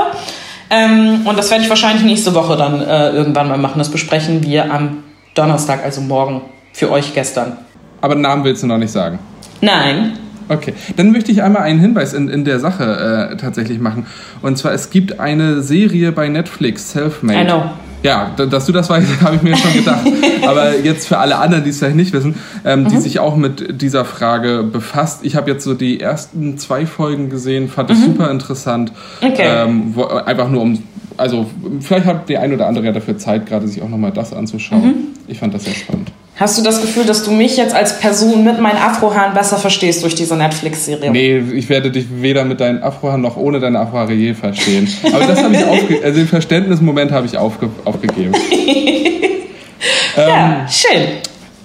Ähm, 0.69 1.25
und 1.25 1.37
das 1.37 1.51
werde 1.51 1.63
ich 1.63 1.69
wahrscheinlich 1.69 2.03
nächste 2.03 2.33
Woche 2.33 2.55
dann 2.55 2.81
äh, 2.81 3.09
irgendwann 3.11 3.47
mal 3.47 3.57
machen. 3.57 3.79
Das 3.79 3.89
besprechen 3.89 4.43
wir 4.43 4.73
am 4.73 5.03
Donnerstag, 5.35 5.83
also 5.83 6.01
morgen, 6.01 6.41
für 6.71 6.91
euch 6.91 7.13
gestern. 7.13 7.57
Aber 8.01 8.15
den 8.15 8.21
Namen 8.21 8.43
willst 8.43 8.63
du 8.63 8.67
noch 8.67 8.77
nicht 8.77 8.91
sagen? 8.91 9.19
Nein. 9.61 10.17
Okay, 10.49 10.73
dann 10.97 11.11
möchte 11.11 11.31
ich 11.31 11.41
einmal 11.41 11.63
einen 11.63 11.79
Hinweis 11.79 12.13
in, 12.13 12.27
in 12.27 12.43
der 12.43 12.59
Sache 12.59 13.29
äh, 13.31 13.37
tatsächlich 13.37 13.79
machen. 13.79 14.05
Und 14.41 14.57
zwar, 14.57 14.73
es 14.73 14.89
gibt 14.89 15.19
eine 15.19 15.61
Serie 15.61 16.11
bei 16.11 16.27
Netflix, 16.27 16.91
Selfmade. 16.91 17.41
I 17.41 17.45
know. 17.45 17.63
Ja, 18.03 18.31
dass 18.35 18.65
du 18.65 18.73
das 18.73 18.89
weißt, 18.89 19.07
habe 19.21 19.37
ich 19.37 19.41
mir 19.41 19.55
schon 19.55 19.73
gedacht. 19.73 20.05
Aber 20.45 20.77
jetzt 20.77 21.07
für 21.07 21.17
alle 21.17 21.37
anderen, 21.37 21.63
die 21.63 21.69
es 21.69 21.79
vielleicht 21.79 21.95
nicht 21.95 22.13
wissen, 22.13 22.35
ähm, 22.65 22.83
mhm. 22.83 22.89
die 22.89 22.97
sich 22.97 23.19
auch 23.19 23.35
mit 23.35 23.81
dieser 23.81 24.05
Frage 24.05 24.63
befasst. 24.63 25.21
Ich 25.23 25.35
habe 25.35 25.49
jetzt 25.49 25.63
so 25.63 25.73
die 25.73 25.99
ersten 25.99 26.57
zwei 26.57 26.85
Folgen 26.85 27.29
gesehen, 27.29 27.69
fand 27.69 27.89
es 27.89 27.99
mhm. 27.99 28.03
super 28.03 28.29
interessant. 28.29 28.91
Okay. 29.21 29.43
Ähm, 29.45 29.95
wo, 29.95 30.03
einfach 30.03 30.49
nur 30.49 30.61
um, 30.61 30.83
also 31.17 31.49
vielleicht 31.79 32.05
hat 32.05 32.27
der 32.27 32.41
ein 32.41 32.53
oder 32.53 32.67
andere 32.67 32.85
ja 32.85 32.91
dafür 32.91 33.17
Zeit, 33.17 33.45
gerade 33.45 33.67
sich 33.67 33.81
auch 33.81 33.89
nochmal 33.89 34.11
das 34.11 34.33
anzuschauen. 34.33 34.85
Mhm. 34.85 34.95
Ich 35.27 35.39
fand 35.39 35.53
das 35.53 35.63
sehr 35.63 35.73
spannend. 35.73 36.11
Hast 36.35 36.57
du 36.57 36.63
das 36.63 36.81
Gefühl, 36.81 37.05
dass 37.05 37.23
du 37.23 37.31
mich 37.31 37.57
jetzt 37.57 37.75
als 37.75 37.99
Person 37.99 38.43
mit 38.43 38.59
meinen 38.59 38.79
Afrohaaren 38.79 39.35
besser 39.35 39.57
verstehst 39.57 40.01
durch 40.01 40.15
diese 40.15 40.35
Netflix-Serie? 40.35 41.11
Nee, 41.11 41.37
ich 41.53 41.69
werde 41.69 41.91
dich 41.91 42.07
weder 42.09 42.43
mit 42.43 42.59
deinen 42.59 42.81
Afrohaaren 42.81 43.21
noch 43.21 43.37
ohne 43.37 43.59
deine 43.59 43.79
Afrohaare 43.79 44.13
je 44.13 44.33
verstehen. 44.33 44.91
Aber 45.13 45.25
das 45.27 45.43
habe 45.43 45.53
ich 45.53 45.63
aufgegeben. 45.63 46.03
Also 46.03 46.17
den 46.17 46.27
Verständnismoment 46.27 47.11
habe 47.11 47.27
ich 47.27 47.37
aufge 47.37 47.69
aufgegeben. 47.85 48.33
ja, 50.17 50.45
ähm, 50.45 50.67
schön. 50.67 51.01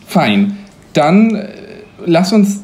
Fein. 0.07 0.59
Dann 0.93 1.35
äh, 1.35 1.49
lass 2.05 2.35
uns 2.35 2.63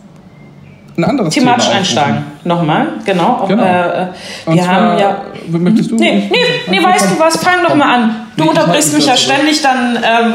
ein 0.99 1.05
anderes 1.05 1.33
Thematisch 1.33 1.67
Thema 1.67 1.79
einsteigen. 1.79 2.17
Nochmal, 2.45 2.89
genau. 3.07 3.47
Genau. 3.49 3.63
Äh, 3.63 4.09
wir 4.47 4.63
zwar, 4.63 4.67
haben 4.67 4.99
ja. 4.99 5.23
Möchtest 5.49 5.91
du? 5.91 5.97
Nee, 5.97 6.29
nee, 6.31 6.39
nee 6.71 6.85
weißt 6.85 7.13
du 7.13 7.19
was? 7.19 7.39
Fang 7.39 7.63
doch 7.67 7.75
mal 7.75 7.95
an. 7.95 8.17
Du 8.37 8.45
nee, 8.45 8.51
unterbrichst 8.51 8.93
mich 8.95 9.07
ja 9.07 9.17
ständig, 9.17 9.63
dann. 9.63 9.97
Ähm, 9.97 10.33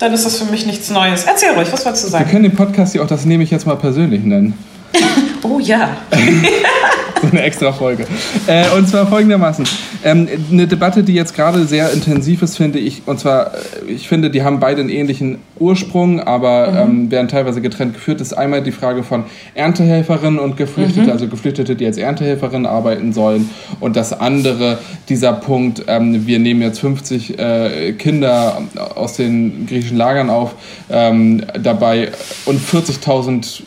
dann 0.00 0.14
ist 0.14 0.24
das 0.24 0.38
für 0.38 0.46
mich 0.46 0.66
nichts 0.66 0.90
Neues. 0.90 1.24
Erzähl 1.24 1.50
ruhig, 1.50 1.70
was 1.70 1.84
wolltest 1.84 2.04
du 2.06 2.08
sagen? 2.08 2.24
Wir 2.24 2.30
können 2.30 2.42
den 2.44 2.56
Podcast 2.56 2.94
ja 2.94 3.02
auch, 3.02 3.06
das 3.06 3.26
nehme 3.26 3.44
ich 3.44 3.50
jetzt 3.50 3.66
mal 3.66 3.76
persönlich 3.76 4.24
nennen. 4.24 4.54
oh 5.42 5.58
ja. 5.58 5.96
so 7.20 7.28
eine 7.28 7.42
extra 7.42 7.72
Folge. 7.72 8.06
Äh, 8.46 8.64
und 8.76 8.88
zwar 8.88 9.06
folgendermaßen. 9.06 9.66
Ähm, 10.02 10.28
eine 10.50 10.66
Debatte, 10.66 11.02
die 11.02 11.14
jetzt 11.14 11.34
gerade 11.34 11.66
sehr 11.66 11.92
intensiv 11.92 12.42
ist, 12.42 12.56
finde 12.56 12.78
ich. 12.78 13.02
Und 13.06 13.20
zwar, 13.20 13.54
äh, 13.54 13.92
ich 13.92 14.08
finde, 14.08 14.30
die 14.30 14.42
haben 14.42 14.60
beide 14.60 14.80
einen 14.80 14.88
ähnlichen 14.88 15.38
Ursprung, 15.58 16.20
aber 16.20 16.70
mhm. 16.70 16.76
ähm, 16.76 17.10
werden 17.10 17.28
teilweise 17.28 17.60
getrennt 17.60 17.94
geführt. 17.94 18.20
Das 18.20 18.28
ist 18.28 18.32
einmal 18.34 18.62
die 18.62 18.72
Frage 18.72 19.02
von 19.02 19.24
Erntehelferinnen 19.54 20.38
und 20.38 20.56
Geflüchtete, 20.56 21.06
mhm. 21.06 21.12
also 21.12 21.28
Geflüchtete, 21.28 21.76
die 21.76 21.86
als 21.86 21.98
Erntehelferinnen 21.98 22.66
arbeiten 22.66 23.12
sollen. 23.12 23.50
Und 23.80 23.96
das 23.96 24.18
andere, 24.18 24.78
dieser 25.08 25.32
Punkt, 25.34 25.84
ähm, 25.86 26.26
wir 26.26 26.38
nehmen 26.38 26.62
jetzt 26.62 26.80
50 26.80 27.38
äh, 27.38 27.92
Kinder 27.92 28.62
aus 28.94 29.16
den 29.16 29.66
griechischen 29.66 29.98
Lagern 29.98 30.30
auf, 30.30 30.54
ähm, 30.90 31.42
dabei 31.62 32.12
und 32.46 32.60
40.000 32.60 33.62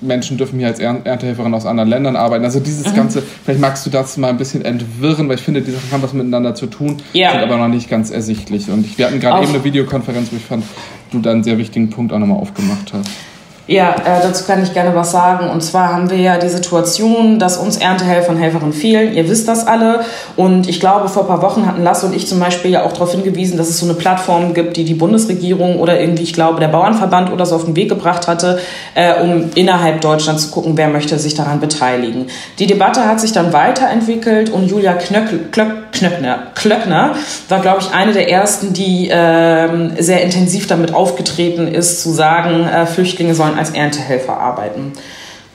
Menschen 0.00 0.36
dürfen 0.36 0.58
hier 0.58 0.68
als 0.68 0.78
Erntehelferin 0.78 1.54
aus 1.54 1.66
anderen 1.66 1.88
Ländern 1.88 2.16
arbeiten. 2.16 2.44
Also 2.44 2.60
dieses 2.60 2.90
mhm. 2.90 2.96
Ganze, 2.96 3.22
vielleicht 3.22 3.60
magst 3.60 3.86
du 3.86 3.90
das 3.90 4.16
mal 4.16 4.28
ein 4.28 4.36
bisschen 4.36 4.64
entwirren, 4.64 5.28
weil 5.28 5.36
ich 5.36 5.42
finde, 5.42 5.62
die 5.62 5.70
Sachen 5.70 5.90
haben 5.90 6.02
was 6.02 6.12
miteinander 6.12 6.54
zu 6.54 6.66
tun, 6.66 6.98
ja. 7.12 7.32
sind 7.32 7.40
aber 7.42 7.56
noch 7.56 7.68
nicht 7.68 7.88
ganz 7.88 8.10
ersichtlich. 8.10 8.70
Und 8.70 8.84
ich, 8.84 8.98
wir 8.98 9.06
hatten 9.06 9.20
gerade 9.20 9.42
eben 9.44 9.54
eine 9.54 9.64
Videokonferenz, 9.64 10.32
wo 10.32 10.36
ich 10.36 10.44
fand, 10.44 10.64
du 11.10 11.20
da 11.20 11.30
einen 11.30 11.44
sehr 11.44 11.58
wichtigen 11.58 11.90
Punkt 11.90 12.12
auch 12.12 12.18
nochmal 12.18 12.38
aufgemacht 12.38 12.92
hast. 12.92 13.10
Ja, 13.68 13.96
äh, 13.96 14.22
dazu 14.22 14.44
kann 14.44 14.62
ich 14.62 14.72
gerne 14.72 14.94
was 14.94 15.10
sagen. 15.10 15.50
Und 15.50 15.60
zwar 15.60 15.92
haben 15.92 16.08
wir 16.08 16.18
ja 16.18 16.38
die 16.38 16.48
Situation, 16.48 17.40
dass 17.40 17.56
uns 17.56 17.76
Erntehelfer 17.78 18.30
und 18.30 18.36
Helferinnen 18.36 18.72
fehlen. 18.72 19.12
Ihr 19.14 19.28
wisst 19.28 19.48
das 19.48 19.66
alle. 19.66 20.00
Und 20.36 20.68
ich 20.68 20.78
glaube, 20.78 21.08
vor 21.08 21.22
ein 21.22 21.28
paar 21.28 21.42
Wochen 21.42 21.66
hatten 21.66 21.82
Lasse 21.82 22.06
und 22.06 22.14
ich 22.14 22.28
zum 22.28 22.38
Beispiel 22.38 22.70
ja 22.70 22.84
auch 22.84 22.92
darauf 22.92 23.10
hingewiesen, 23.10 23.58
dass 23.58 23.68
es 23.68 23.80
so 23.80 23.86
eine 23.86 23.94
Plattform 23.94 24.54
gibt, 24.54 24.76
die 24.76 24.84
die 24.84 24.94
Bundesregierung 24.94 25.80
oder 25.80 25.98
irgendwie, 25.98 26.22
ich 26.22 26.32
glaube, 26.32 26.60
der 26.60 26.68
Bauernverband 26.68 27.32
oder 27.32 27.44
so 27.44 27.56
auf 27.56 27.64
den 27.64 27.74
Weg 27.74 27.88
gebracht 27.88 28.28
hatte, 28.28 28.60
äh, 28.94 29.20
um 29.20 29.50
innerhalb 29.56 30.00
Deutschlands 30.00 30.46
zu 30.46 30.50
gucken, 30.52 30.76
wer 30.76 30.88
möchte 30.88 31.18
sich 31.18 31.34
daran 31.34 31.58
beteiligen. 31.58 32.26
Die 32.60 32.68
Debatte 32.68 33.08
hat 33.08 33.20
sich 33.20 33.32
dann 33.32 33.52
weiterentwickelt 33.52 34.48
und 34.50 34.70
Julia 34.70 34.92
Knöckel, 34.92 35.48
Klöck, 35.50 35.85
Knöckner, 35.96 36.52
Klöckner 36.54 37.14
war, 37.48 37.60
glaube 37.60 37.80
ich, 37.80 37.90
eine 37.90 38.12
der 38.12 38.30
ersten, 38.30 38.72
die 38.72 39.08
ähm, 39.10 39.92
sehr 39.98 40.22
intensiv 40.22 40.66
damit 40.66 40.92
aufgetreten 40.92 41.68
ist, 41.68 42.02
zu 42.02 42.10
sagen, 42.10 42.66
äh, 42.68 42.86
Flüchtlinge 42.86 43.34
sollen 43.34 43.58
als 43.58 43.70
Erntehelfer 43.70 44.36
arbeiten. 44.38 44.92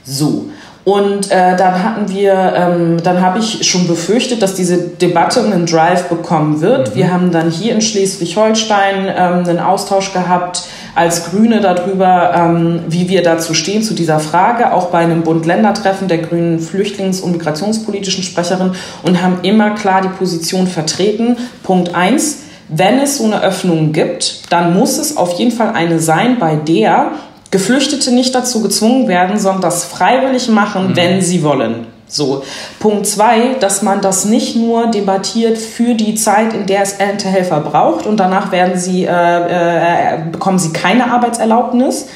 So. 0.04 0.50
Und 0.84 1.30
äh, 1.30 1.56
dann 1.58 1.84
hatten 1.84 2.10
wir, 2.10 2.34
ähm, 2.56 2.98
dann 3.04 3.22
habe 3.22 3.38
ich 3.38 3.70
schon 3.70 3.88
befürchtet, 3.88 4.42
dass 4.42 4.56
diese 4.56 4.78
Debatte 4.78 5.44
einen 5.44 5.68
Drive 5.68 6.10
bekommen 6.10 6.62
wird. 6.62 6.92
Mhm. 6.92 6.96
Wir 6.96 7.14
haben 7.14 7.32
dann 7.32 7.52
hier 7.52 7.76
in 7.76 7.82
Schleswig-Holstein 7.82 9.06
ähm, 9.06 9.48
einen 9.48 9.60
Austausch 9.60 10.12
gehabt 10.12 10.64
als 10.96 11.30
Grüne 11.30 11.62
darüber, 11.62 12.34
ähm, 12.36 12.82
wie 12.88 13.08
wir 13.08 13.22
dazu 13.22 13.54
stehen 13.54 13.84
zu 13.84 13.94
dieser 13.94 14.20
Frage, 14.20 14.74
auch 14.74 14.88
bei 14.88 15.00
einem 15.00 15.22
Bund-Länder-Treffen 15.22 16.08
der 16.08 16.18
grünen 16.18 16.60
Flüchtlings- 16.60 17.22
und 17.22 17.32
Migrationspolitischen 17.34 18.24
Sprecherin 18.24 18.72
und 19.04 19.22
haben 19.22 19.40
immer 19.44 19.72
klar 19.76 20.02
die 20.02 20.10
Position 20.10 20.68
vertreten. 20.68 21.38
Punkt 21.64 21.94
eins: 21.94 22.40
Wenn 22.68 23.00
es 23.00 23.20
so 23.20 23.26
eine 23.26 23.42
Öffnung 23.44 23.94
gibt, 23.94 24.52
dann 24.52 24.74
muss 24.74 24.98
es 24.98 25.16
auf 25.16 25.34
jeden 25.40 25.52
Fall 25.52 25.74
eine 25.74 26.00
sein, 26.00 26.40
bei 26.40 26.56
der 26.56 27.12
Geflüchtete 27.52 28.12
nicht 28.12 28.34
dazu 28.34 28.62
gezwungen 28.62 29.08
werden, 29.08 29.38
sondern 29.38 29.62
das 29.62 29.84
freiwillig 29.84 30.50
machen, 30.50 30.90
mhm. 30.90 30.96
wenn 30.96 31.22
sie 31.22 31.44
wollen. 31.44 31.88
So. 32.08 32.44
Punkt 32.80 33.08
zwei, 33.08 33.56
dass 33.60 33.82
man 33.82 34.02
das 34.02 34.26
nicht 34.26 34.56
nur 34.58 34.88
debattiert 34.88 35.58
für 35.58 35.94
die 35.94 36.16
Zeit, 36.16 36.54
in 36.54 36.66
der 36.66 36.82
es 36.82 36.94
Erntehelfer 36.94 37.62
braucht 37.62 38.06
und 38.06 38.20
danach 38.20 38.52
werden 38.52 38.78
sie, 38.78 39.06
äh, 39.06 40.16
äh, 40.16 40.20
bekommen 40.30 40.60
sie 40.60 40.74
keine 40.74 41.12
Arbeitserlaubnis. 41.12 42.08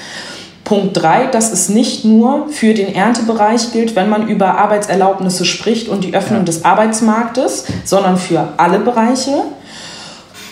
Punkt 0.65 0.97
drei, 0.97 1.27
dass 1.27 1.53
es 1.53 1.69
nicht 1.69 2.03
nur 2.03 2.47
für 2.49 2.73
den 2.73 2.93
Erntebereich 2.93 3.71
gilt, 3.71 3.95
wenn 3.95 4.09
man 4.09 4.27
über 4.27 4.57
Arbeitserlaubnisse 4.57 5.45
spricht 5.45 5.87
und 5.87 6.03
die 6.03 6.13
Öffnung 6.13 6.39
ja. 6.39 6.45
des 6.45 6.65
Arbeitsmarktes, 6.65 7.65
sondern 7.85 8.17
für 8.17 8.49
alle 8.57 8.79
Bereiche. 8.79 9.43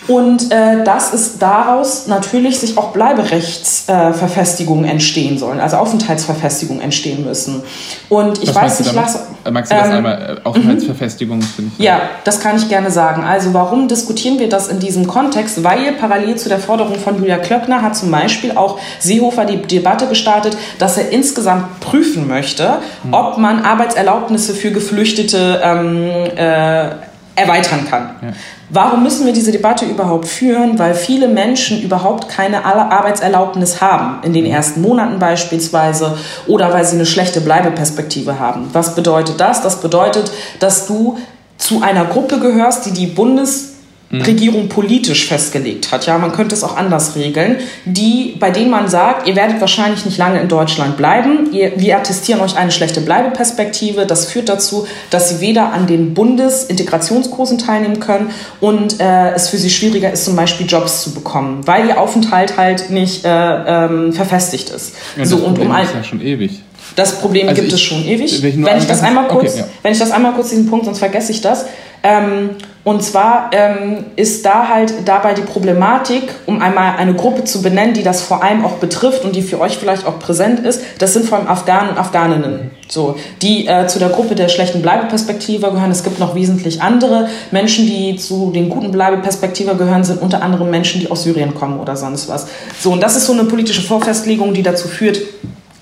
Und 0.07 0.51
äh, 0.51 0.83
dass 0.83 1.13
es 1.13 1.39
daraus 1.39 2.07
natürlich 2.07 2.59
sich 2.59 2.77
auch 2.77 2.91
Bleiberechtsverfestigungen 2.91 4.85
äh, 4.85 4.91
entstehen 4.91 5.37
sollen, 5.37 5.59
also 5.59 5.77
Aufenthaltsverfestigungen 5.77 6.83
entstehen 6.83 7.23
müssen. 7.23 7.63
Und 8.09 8.43
ich 8.43 8.49
Was 8.49 8.55
weiß 8.55 8.79
nicht, 8.81 8.95
was. 8.95 9.27
Äh, 9.45 9.51
magst 9.51 9.71
du 9.71 9.75
das 9.75 9.87
ähm, 9.87 9.93
einmal? 9.93 10.39
Äh, 10.43 10.47
Aufenthaltsverfestigungen, 10.47 11.41
finde 11.41 11.71
ich. 11.77 11.83
Ja, 11.83 12.01
das 12.25 12.41
kann 12.41 12.57
ich 12.57 12.67
gerne 12.67 12.91
sagen. 12.91 13.23
Also, 13.23 13.53
warum 13.53 13.87
diskutieren 13.87 14.39
wir 14.39 14.49
das 14.49 14.67
in 14.67 14.79
diesem 14.79 15.07
Kontext? 15.07 15.63
Weil 15.63 15.93
parallel 15.93 16.35
zu 16.35 16.49
der 16.49 16.59
Forderung 16.59 16.95
von 16.95 17.17
Julia 17.17 17.37
Klöckner 17.37 17.81
hat 17.81 17.95
zum 17.95 18.11
Beispiel 18.11 18.51
auch 18.51 18.79
Seehofer 18.99 19.45
die 19.45 19.61
Debatte 19.61 20.07
gestartet, 20.07 20.57
dass 20.79 20.97
er 20.97 21.09
insgesamt 21.11 21.79
prüfen 21.79 22.27
möchte, 22.27 22.79
hm. 23.03 23.13
ob 23.13 23.37
man 23.37 23.61
Arbeitserlaubnisse 23.61 24.53
für 24.53 24.71
Geflüchtete 24.71 25.61
ähm, 25.63 26.09
äh, 26.35 27.12
erweitern 27.35 27.87
kann. 27.89 28.15
Ja. 28.21 28.27
Warum 28.69 29.03
müssen 29.03 29.25
wir 29.25 29.33
diese 29.33 29.51
Debatte 29.51 29.85
überhaupt 29.85 30.27
führen? 30.27 30.77
Weil 30.79 30.93
viele 30.95 31.27
Menschen 31.27 31.81
überhaupt 31.81 32.29
keine 32.29 32.65
Arbeitserlaubnis 32.65 33.81
haben, 33.81 34.23
in 34.23 34.33
den 34.33 34.45
ersten 34.45 34.81
Monaten 34.81 35.19
beispielsweise, 35.19 36.17
oder 36.47 36.73
weil 36.73 36.85
sie 36.85 36.95
eine 36.95 37.05
schlechte 37.05 37.41
Bleibeperspektive 37.41 38.39
haben. 38.39 38.69
Was 38.73 38.95
bedeutet 38.95 39.39
das? 39.39 39.61
Das 39.61 39.81
bedeutet, 39.81 40.31
dass 40.59 40.87
du 40.87 41.17
zu 41.57 41.81
einer 41.81 42.05
Gruppe 42.05 42.39
gehörst, 42.39 42.85
die 42.85 42.91
die 42.91 43.07
Bundes. 43.07 43.72
Regierung 44.21 44.69
politisch 44.69 45.27
festgelegt 45.27 45.91
hat. 45.91 46.05
Ja, 46.05 46.17
man 46.17 46.31
könnte 46.31 46.53
es 46.53 46.63
auch 46.63 46.77
anders 46.77 47.15
regeln, 47.15 47.57
die, 47.85 48.35
bei 48.39 48.51
denen 48.51 48.69
man 48.69 48.87
sagt, 48.87 49.27
ihr 49.27 49.35
werdet 49.35 49.59
wahrscheinlich 49.59 50.05
nicht 50.05 50.17
lange 50.17 50.39
in 50.39 50.47
Deutschland 50.47 50.97
bleiben. 50.97 51.51
Ihr, 51.51 51.73
wir 51.77 51.97
attestieren 51.97 52.41
euch 52.41 52.55
eine 52.55 52.71
schlechte 52.71 53.01
Bleibeperspektive. 53.01 54.05
Das 54.05 54.25
führt 54.25 54.49
dazu, 54.49 54.87
dass 55.09 55.29
sie 55.29 55.39
weder 55.41 55.73
an 55.73 55.87
den 55.87 56.13
Bundesintegrationskursen 56.13 57.57
teilnehmen 57.57 57.99
können 57.99 58.29
und 58.61 58.99
äh, 58.99 59.31
es 59.31 59.49
für 59.49 59.57
sie 59.57 59.69
schwieriger 59.69 60.11
ist, 60.11 60.25
zum 60.25 60.35
Beispiel 60.35 60.67
Jobs 60.67 61.03
zu 61.03 61.13
bekommen, 61.13 61.65
weil 61.65 61.87
ihr 61.87 61.99
Aufenthalt 61.99 62.57
halt 62.57 62.91
nicht 62.91 63.25
äh, 63.25 63.29
ähm, 63.29 64.13
verfestigt 64.13 64.69
ist. 64.69 64.93
Ja, 65.17 65.25
so 65.25 65.37
und 65.37 65.57
um 65.57 65.75
ist 65.75 65.93
ja 65.93 66.03
schon 66.03 66.21
ewig. 66.21 66.61
Das 66.95 67.19
Problem 67.19 67.47
also 67.47 67.61
gibt 67.61 67.73
ich, 67.73 67.73
es 67.75 67.81
schon 67.81 68.05
ewig. 68.05 68.43
Wenn 68.43 68.77
ich 68.77 68.85
das 68.85 69.01
einmal 69.01 69.27
kurz, 69.27 69.53
okay, 69.53 69.59
ja. 69.59 69.67
wenn 69.81 69.93
ich 69.93 69.99
das 69.99 70.11
einmal 70.11 70.33
kurz 70.33 70.49
diesen 70.49 70.67
Punkt, 70.67 70.85
sonst 70.85 70.99
vergesse 70.99 71.31
ich 71.31 71.41
das. 71.41 71.65
Ähm, 72.03 72.51
und 72.83 73.01
zwar 73.01 73.49
ähm, 73.53 74.05
ist 74.17 74.45
da 74.45 74.67
halt 74.67 74.93
dabei 75.05 75.33
die 75.33 75.41
Problematik, 75.41 76.23
um 76.45 76.61
einmal 76.61 76.97
eine 76.97 77.13
Gruppe 77.13 77.45
zu 77.45 77.61
benennen, 77.61 77.93
die 77.93 78.03
das 78.03 78.21
vor 78.21 78.43
allem 78.43 78.65
auch 78.65 78.73
betrifft 78.73 79.23
und 79.23 79.37
die 79.37 79.41
für 79.41 79.61
euch 79.61 79.77
vielleicht 79.77 80.05
auch 80.05 80.19
präsent 80.19 80.59
ist, 80.59 80.81
das 80.99 81.13
sind 81.13 81.25
vor 81.25 81.37
allem 81.37 81.47
Afghanen 81.47 81.91
und 81.91 81.97
Afghaninnen, 81.97 82.71
so, 82.89 83.15
die 83.41 83.67
äh, 83.67 83.87
zu 83.87 83.99
der 83.99 84.09
Gruppe 84.09 84.35
der 84.35 84.49
schlechten 84.49 84.81
Bleibeperspektive 84.81 85.71
gehören. 85.71 85.91
Es 85.91 86.03
gibt 86.03 86.19
noch 86.19 86.35
wesentlich 86.35 86.81
andere 86.81 87.29
Menschen, 87.51 87.85
die 87.85 88.17
zu 88.17 88.51
den 88.51 88.67
guten 88.67 88.91
Bleibeperspektive 88.91 89.75
gehören, 89.75 90.03
sind 90.03 90.21
unter 90.21 90.43
anderem 90.43 90.69
Menschen, 90.69 90.99
die 90.99 91.09
aus 91.09 91.23
Syrien 91.23 91.55
kommen 91.55 91.79
oder 91.79 91.95
sonst 91.95 92.27
was. 92.27 92.47
So, 92.81 92.91
und 92.91 93.01
das 93.01 93.15
ist 93.15 93.27
so 93.27 93.31
eine 93.31 93.45
politische 93.45 93.81
Vorfestlegung, 93.81 94.53
die 94.53 94.61
dazu 94.61 94.89
führt, 94.89 95.19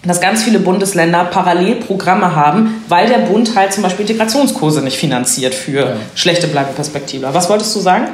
dass 0.04 0.20
ganz 0.20 0.44
viele 0.44 0.60
Bundesländer 0.60 1.26
Parallelprogramme 1.26 2.36
haben, 2.36 2.82
weil 2.90 3.08
der 3.08 3.20
Bund 3.20 3.56
halt 3.56 3.72
zum 3.72 3.84
Beispiel 3.84 4.02
Integrationskurse 4.02 4.82
nicht 4.82 4.98
finanziert 4.98 5.54
für 5.54 5.80
ja. 5.80 5.94
schlechte 6.16 6.48
Bleibeperspektive. 6.48 7.28
Was 7.32 7.50
wolltest 7.50 7.76
du 7.76 7.80
sagen? 7.80 8.08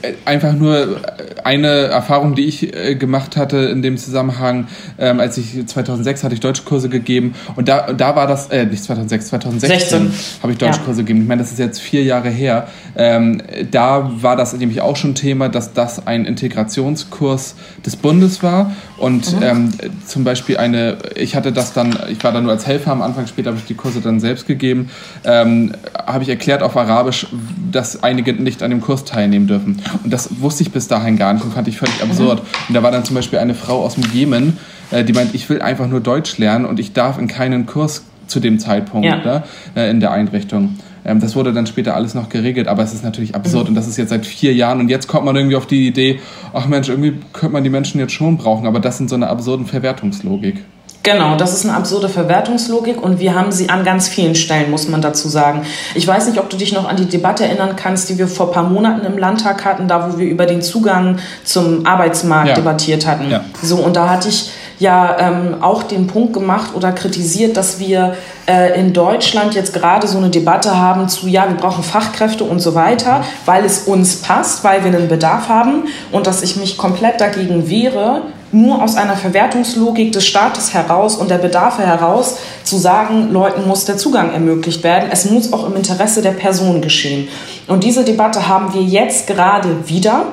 Äh, 0.00 0.14
einfach 0.24 0.54
nur 0.54 0.98
eine 1.44 1.68
Erfahrung, 1.68 2.34
die 2.34 2.46
ich 2.46 2.74
äh, 2.74 2.94
gemacht 2.94 3.36
hatte 3.36 3.58
in 3.58 3.82
dem 3.82 3.98
Zusammenhang, 3.98 4.68
ähm, 4.98 5.20
als 5.20 5.36
ich 5.36 5.66
2006 5.66 6.24
hatte 6.24 6.34
ich 6.34 6.40
Deutschkurse 6.40 6.88
gegeben 6.88 7.34
und 7.54 7.68
da, 7.68 7.92
da 7.92 8.16
war 8.16 8.26
das, 8.26 8.48
äh, 8.48 8.64
nicht 8.64 8.82
2006, 8.82 9.28
2016 9.28 10.14
habe 10.42 10.52
ich 10.52 10.58
Deutschkurse 10.58 11.00
ja. 11.00 11.06
gegeben. 11.06 11.20
Ich 11.20 11.28
meine, 11.28 11.42
das 11.42 11.52
ist 11.52 11.58
jetzt 11.58 11.80
vier 11.80 12.02
Jahre 12.02 12.30
her. 12.30 12.68
Ähm, 12.96 13.42
da 13.70 14.10
war 14.22 14.36
das 14.36 14.54
nämlich 14.54 14.80
auch 14.80 14.96
schon 14.96 15.14
Thema, 15.14 15.50
dass 15.50 15.74
das 15.74 16.06
ein 16.06 16.24
Integrationskurs 16.24 17.56
des 17.84 17.96
Bundes 17.96 18.42
war 18.42 18.72
und 18.98 19.36
mhm. 19.36 19.42
ähm, 19.42 19.68
zum 20.06 20.24
Beispiel 20.24 20.56
eine 20.56 20.98
ich 21.14 21.36
hatte 21.36 21.52
das 21.52 21.72
dann, 21.72 21.96
ich 22.08 22.22
war 22.24 22.32
da 22.32 22.40
nur 22.40 22.52
als 22.52 22.66
Helfer 22.66 22.92
am 22.92 23.02
Anfang, 23.02 23.26
später 23.26 23.50
habe 23.50 23.58
ich 23.58 23.66
die 23.66 23.74
Kurse 23.74 24.00
dann 24.00 24.20
selbst 24.20 24.46
gegeben, 24.46 24.90
ähm, 25.24 25.72
habe 26.06 26.22
ich 26.22 26.28
erklärt 26.28 26.62
auf 26.62 26.76
Arabisch, 26.76 27.26
dass 27.70 28.02
einige 28.02 28.32
nicht 28.32 28.62
an 28.62 28.70
dem 28.70 28.80
Kurs 28.80 29.04
teilnehmen 29.04 29.46
dürfen. 29.46 29.82
Und 30.02 30.12
das 30.12 30.40
wusste 30.40 30.62
ich 30.62 30.72
bis 30.72 30.88
dahin 30.88 31.16
gar 31.18 31.32
nicht 31.32 31.44
und 31.44 31.52
fand 31.52 31.68
ich 31.68 31.78
völlig 31.78 32.02
absurd. 32.02 32.42
Und 32.68 32.74
da 32.74 32.82
war 32.82 32.90
dann 32.90 33.04
zum 33.04 33.16
Beispiel 33.16 33.38
eine 33.38 33.54
Frau 33.54 33.84
aus 33.84 33.94
dem 33.94 34.04
Jemen, 34.12 34.58
äh, 34.90 35.04
die 35.04 35.12
meint, 35.12 35.34
ich 35.34 35.48
will 35.48 35.60
einfach 35.60 35.88
nur 35.88 36.00
Deutsch 36.00 36.38
lernen 36.38 36.64
und 36.64 36.80
ich 36.80 36.92
darf 36.92 37.18
in 37.18 37.28
keinen 37.28 37.66
Kurs 37.66 38.04
zu 38.26 38.40
dem 38.40 38.58
Zeitpunkt 38.58 39.06
ja. 39.06 39.16
ne, 39.16 39.44
äh, 39.74 39.90
in 39.90 40.00
der 40.00 40.10
Einrichtung. 40.12 40.76
Ähm, 41.06 41.20
das 41.20 41.36
wurde 41.36 41.52
dann 41.52 41.66
später 41.66 41.94
alles 41.94 42.14
noch 42.14 42.28
geregelt, 42.28 42.68
aber 42.68 42.82
es 42.82 42.92
ist 42.92 43.04
natürlich 43.04 43.34
absurd 43.34 43.64
mhm. 43.64 43.68
und 43.70 43.74
das 43.76 43.86
ist 43.86 43.96
jetzt 43.96 44.10
seit 44.10 44.26
vier 44.26 44.52
Jahren 44.52 44.80
und 44.80 44.88
jetzt 44.88 45.06
kommt 45.06 45.24
man 45.24 45.36
irgendwie 45.36 45.56
auf 45.56 45.66
die 45.66 45.86
Idee, 45.86 46.20
ach 46.52 46.66
Mensch, 46.66 46.88
irgendwie 46.88 47.14
könnte 47.32 47.52
man 47.52 47.64
die 47.64 47.70
Menschen 47.70 48.00
jetzt 48.00 48.12
schon 48.12 48.36
brauchen, 48.36 48.66
aber 48.66 48.80
das 48.80 48.98
sind 48.98 49.08
so 49.08 49.14
eine 49.14 49.28
absurden 49.28 49.66
Verwertungslogik. 49.66 50.64
Genau, 51.04 51.36
das 51.36 51.54
ist 51.54 51.64
eine 51.64 51.76
absurde 51.76 52.08
Verwertungslogik 52.08 53.00
und 53.00 53.20
wir 53.20 53.36
haben 53.36 53.52
sie 53.52 53.68
an 53.68 53.84
ganz 53.84 54.08
vielen 54.08 54.34
Stellen, 54.34 54.72
muss 54.72 54.88
man 54.88 55.00
dazu 55.00 55.28
sagen. 55.28 55.62
Ich 55.94 56.04
weiß 56.04 56.26
nicht, 56.26 56.40
ob 56.40 56.50
du 56.50 56.56
dich 56.56 56.72
noch 56.72 56.88
an 56.88 56.96
die 56.96 57.04
Debatte 57.04 57.44
erinnern 57.44 57.76
kannst, 57.76 58.10
die 58.10 58.18
wir 58.18 58.26
vor 58.26 58.48
ein 58.48 58.52
paar 58.52 58.68
Monaten 58.68 59.06
im 59.06 59.16
Landtag 59.16 59.64
hatten, 59.64 59.86
da 59.86 60.12
wo 60.12 60.18
wir 60.18 60.26
über 60.26 60.46
den 60.46 60.62
Zugang 60.62 61.20
zum 61.44 61.86
Arbeitsmarkt 61.86 62.48
ja. 62.48 62.54
debattiert 62.54 63.06
hatten. 63.06 63.30
Ja. 63.30 63.44
So, 63.62 63.76
und 63.76 63.94
da 63.94 64.08
hatte 64.08 64.28
ich 64.28 64.50
ja 64.78 65.16
ähm, 65.18 65.56
auch 65.62 65.82
den 65.82 66.06
Punkt 66.06 66.32
gemacht 66.32 66.72
oder 66.74 66.92
kritisiert, 66.92 67.56
dass 67.56 67.78
wir 67.78 68.16
äh, 68.46 68.78
in 68.78 68.92
Deutschland 68.92 69.54
jetzt 69.54 69.72
gerade 69.72 70.06
so 70.06 70.18
eine 70.18 70.30
Debatte 70.30 70.76
haben 70.76 71.08
zu, 71.08 71.28
ja, 71.28 71.48
wir 71.48 71.56
brauchen 71.56 71.82
Fachkräfte 71.82 72.44
und 72.44 72.60
so 72.60 72.74
weiter, 72.74 73.24
weil 73.44 73.64
es 73.64 73.80
uns 73.80 74.16
passt, 74.16 74.64
weil 74.64 74.84
wir 74.84 74.94
einen 74.94 75.08
Bedarf 75.08 75.48
haben 75.48 75.84
und 76.12 76.26
dass 76.26 76.42
ich 76.42 76.56
mich 76.56 76.76
komplett 76.76 77.20
dagegen 77.20 77.68
wehre, 77.68 78.22
nur 78.52 78.82
aus 78.82 78.96
einer 78.96 79.16
Verwertungslogik 79.16 80.12
des 80.12 80.26
Staates 80.26 80.72
heraus 80.72 81.16
und 81.16 81.30
der 81.30 81.38
Bedarfe 81.38 81.82
heraus 81.82 82.36
zu 82.62 82.78
sagen, 82.78 83.32
Leuten 83.32 83.66
muss 83.66 83.84
der 83.84 83.96
Zugang 83.96 84.32
ermöglicht 84.32 84.82
werden. 84.84 85.08
Es 85.10 85.30
muss 85.30 85.52
auch 85.52 85.66
im 85.66 85.76
Interesse 85.76 86.22
der 86.22 86.30
Person 86.30 86.80
geschehen. 86.80 87.28
Und 87.66 87.82
diese 87.82 88.04
Debatte 88.04 88.46
haben 88.48 88.72
wir 88.72 88.82
jetzt 88.82 89.26
gerade 89.26 89.88
wieder. 89.88 90.26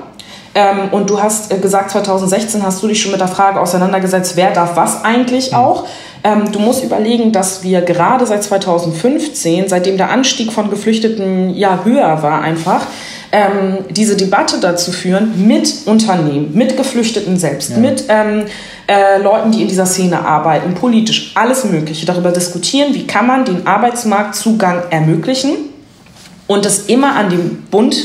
Ähm, 0.55 0.89
und 0.91 1.09
du 1.09 1.21
hast 1.21 1.51
äh, 1.51 1.57
gesagt, 1.57 1.91
2016 1.91 2.63
hast 2.63 2.81
du 2.83 2.87
dich 2.87 3.01
schon 3.01 3.11
mit 3.11 3.21
der 3.21 3.27
Frage 3.27 3.59
auseinandergesetzt, 3.59 4.35
wer 4.35 4.51
darf 4.51 4.75
was 4.75 5.03
eigentlich 5.03 5.51
mhm. 5.51 5.57
auch. 5.57 5.85
Ähm, 6.23 6.51
du 6.51 6.59
musst 6.59 6.83
überlegen, 6.83 7.31
dass 7.31 7.63
wir 7.63 7.81
gerade 7.81 8.25
seit 8.25 8.43
2015, 8.43 9.67
seitdem 9.67 9.97
der 9.97 10.09
Anstieg 10.09 10.51
von 10.51 10.69
Geflüchteten 10.69 11.55
ja 11.55 11.81
höher 11.83 12.21
war 12.21 12.41
einfach, 12.41 12.85
ähm, 13.31 13.79
diese 13.89 14.15
Debatte 14.15 14.59
dazu 14.61 14.91
führen 14.91 15.47
mit 15.47 15.87
Unternehmen, 15.87 16.51
mit 16.53 16.77
Geflüchteten 16.77 17.37
selbst, 17.37 17.71
ja. 17.71 17.77
mit 17.77 18.05
ähm, 18.07 18.43
äh, 18.87 19.17
Leuten, 19.21 19.51
die 19.51 19.63
in 19.63 19.67
dieser 19.67 19.87
Szene 19.87 20.23
arbeiten, 20.23 20.75
politisch, 20.75 21.31
alles 21.33 21.65
Mögliche, 21.65 22.05
darüber 22.05 22.31
diskutieren, 22.31 22.93
wie 22.93 23.07
kann 23.07 23.25
man 23.25 23.43
den 23.43 23.65
Arbeitsmarktzugang 23.65 24.83
ermöglichen 24.91 25.55
und 26.45 26.65
es 26.65 26.85
immer 26.85 27.15
an 27.15 27.31
dem 27.31 27.63
Bund 27.71 27.97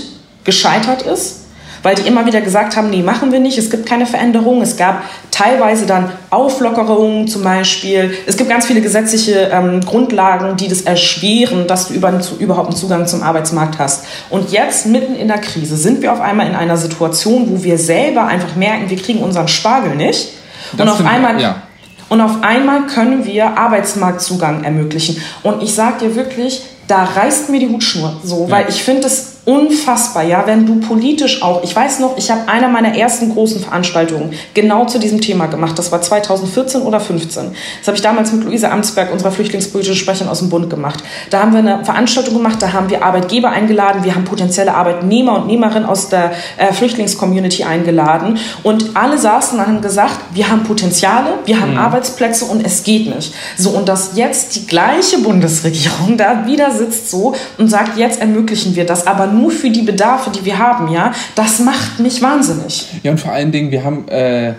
gescheitert 0.44 1.02
ist 1.02 1.38
weil 1.82 1.94
die 1.94 2.06
immer 2.06 2.26
wieder 2.26 2.40
gesagt 2.40 2.76
haben, 2.76 2.90
nee, 2.90 3.02
machen 3.02 3.32
wir 3.32 3.40
nicht, 3.40 3.58
es 3.58 3.70
gibt 3.70 3.87
keine 3.87 4.06
Veränderung. 4.06 4.62
Es 4.62 4.76
gab 4.76 5.02
teilweise 5.30 5.87
dann 5.87 6.11
Auflockerungen 6.30 7.28
zum 7.28 7.42
Beispiel. 7.42 8.12
Es 8.26 8.37
gibt 8.37 8.50
ganz 8.50 8.66
viele 8.66 8.80
gesetzliche 8.80 9.50
ähm, 9.52 9.80
Grundlagen, 9.80 10.56
die 10.56 10.68
das 10.68 10.82
erschweren, 10.82 11.66
dass 11.66 11.88
du 11.88 11.94
über, 11.94 12.20
zu, 12.20 12.37
überhaupt 12.37 12.68
einen 12.68 12.76
Zugang 12.76 13.06
zum 13.06 13.23
Arbeitsmarkt 13.23 13.78
hast. 13.78 14.04
Und 14.30 14.50
jetzt, 14.50 14.87
mitten 14.87 15.14
in 15.14 15.28
der 15.28 15.38
Krise, 15.38 15.76
sind 15.76 16.02
wir 16.02 16.12
auf 16.12 16.20
einmal 16.20 16.47
in 16.47 16.54
einer 16.54 16.76
Situation, 16.76 17.49
wo 17.50 17.62
wir 17.62 17.78
selber 17.78 18.26
einfach 18.26 18.56
merken, 18.56 18.90
wir 18.90 18.97
kriegen 18.97 19.20
unseren 19.20 19.49
Spargel 19.49 19.94
nicht. 19.94 20.30
Das 20.76 20.87
und 20.87 20.88
auf 20.88 21.06
einmal... 21.06 21.40
Ja. 21.40 21.62
Und 22.11 22.23
auf 22.23 22.42
einmal 22.42 22.87
können 22.87 23.26
wir 23.26 23.58
Arbeitsmarktzugang 23.58 24.64
ermöglichen. 24.64 25.23
Und 25.42 25.62
ich 25.62 25.75
sage 25.75 26.06
dir 26.06 26.16
wirklich, 26.16 26.62
da 26.87 27.04
reißt 27.04 27.50
mir 27.50 27.61
die 27.61 27.68
Hutschnur 27.68 28.18
so, 28.25 28.47
ja. 28.47 28.50
weil 28.50 28.68
ich 28.68 28.82
finde 28.82 29.06
es 29.06 29.38
unfassbar, 29.48 30.24
ja, 30.24 30.42
wenn 30.44 30.66
du 30.66 30.78
politisch 30.78 31.42
auch, 31.42 31.64
ich 31.64 31.74
weiß 31.74 32.00
noch, 32.00 32.18
ich 32.18 32.30
habe 32.30 32.42
eine 32.48 32.68
meiner 32.68 32.94
ersten 32.94 33.32
großen 33.32 33.62
Veranstaltungen 33.62 34.34
genau 34.52 34.84
zu 34.84 34.98
diesem 34.98 35.22
Thema 35.22 35.46
gemacht. 35.46 35.78
Das 35.78 35.90
war 35.90 36.02
2014 36.02 36.82
oder 36.82 37.00
15. 37.00 37.52
Das 37.78 37.88
habe 37.88 37.96
ich 37.96 38.02
damals 38.02 38.30
mit 38.30 38.44
Luise 38.44 38.70
Amtsberg, 38.70 39.10
unserer 39.10 39.32
flüchtlingspolitischen 39.32 39.96
Sprecherin 39.96 40.28
aus 40.28 40.40
dem 40.40 40.50
Bund 40.50 40.68
gemacht. 40.68 41.02
Da 41.30 41.40
haben 41.40 41.52
wir 41.52 41.60
eine 41.60 41.82
Veranstaltung 41.82 42.34
gemacht, 42.34 42.60
da 42.60 42.74
haben 42.74 42.90
wir 42.90 43.02
Arbeitgeber 43.02 43.48
eingeladen, 43.48 44.04
wir 44.04 44.14
haben 44.14 44.24
potenzielle 44.24 44.74
Arbeitnehmer 44.74 45.36
und 45.36 45.46
Nehmerinnen 45.46 45.88
aus 45.88 46.10
der 46.10 46.32
äh, 46.58 46.70
Flüchtlingscommunity 46.74 47.64
eingeladen 47.64 48.38
und 48.64 48.96
alle 48.96 49.16
saßen 49.16 49.58
und 49.58 49.66
haben 49.66 49.80
gesagt, 49.80 50.18
wir 50.34 50.50
haben 50.50 50.64
Potenziale, 50.64 51.38
wir 51.46 51.58
haben 51.58 51.72
mhm. 51.72 51.78
Arbeitsplätze 51.78 52.44
und 52.44 52.66
es 52.66 52.82
geht 52.82 53.14
nicht. 53.14 53.32
So 53.56 53.70
und 53.70 53.88
dass 53.88 54.10
jetzt 54.14 54.56
die 54.56 54.66
gleiche 54.66 55.20
Bundesregierung 55.20 56.16
da 56.18 56.44
wieder 56.44 56.70
sitzt 56.70 57.10
so 57.10 57.34
und 57.56 57.68
sagt, 57.68 57.96
jetzt 57.96 58.20
ermöglichen 58.20 58.76
wir 58.76 58.84
das, 58.84 59.06
aber 59.06 59.26
nur 59.26 59.38
für 59.50 59.71
die 59.71 59.83
Bedarfe, 59.83 60.30
die 60.30 60.45
wir 60.45 60.59
haben, 60.59 60.88
ja, 60.88 61.12
das 61.35 61.61
macht 61.61 62.00
mich 62.00 62.21
wahnsinnig. 62.21 62.87
Ja, 63.02 63.12
und 63.12 63.18
vor 63.18 63.33
allen 63.33 63.52
Dingen, 63.52 63.71
wir 63.71 63.85
haben, 63.85 64.09
äh, 64.09 64.54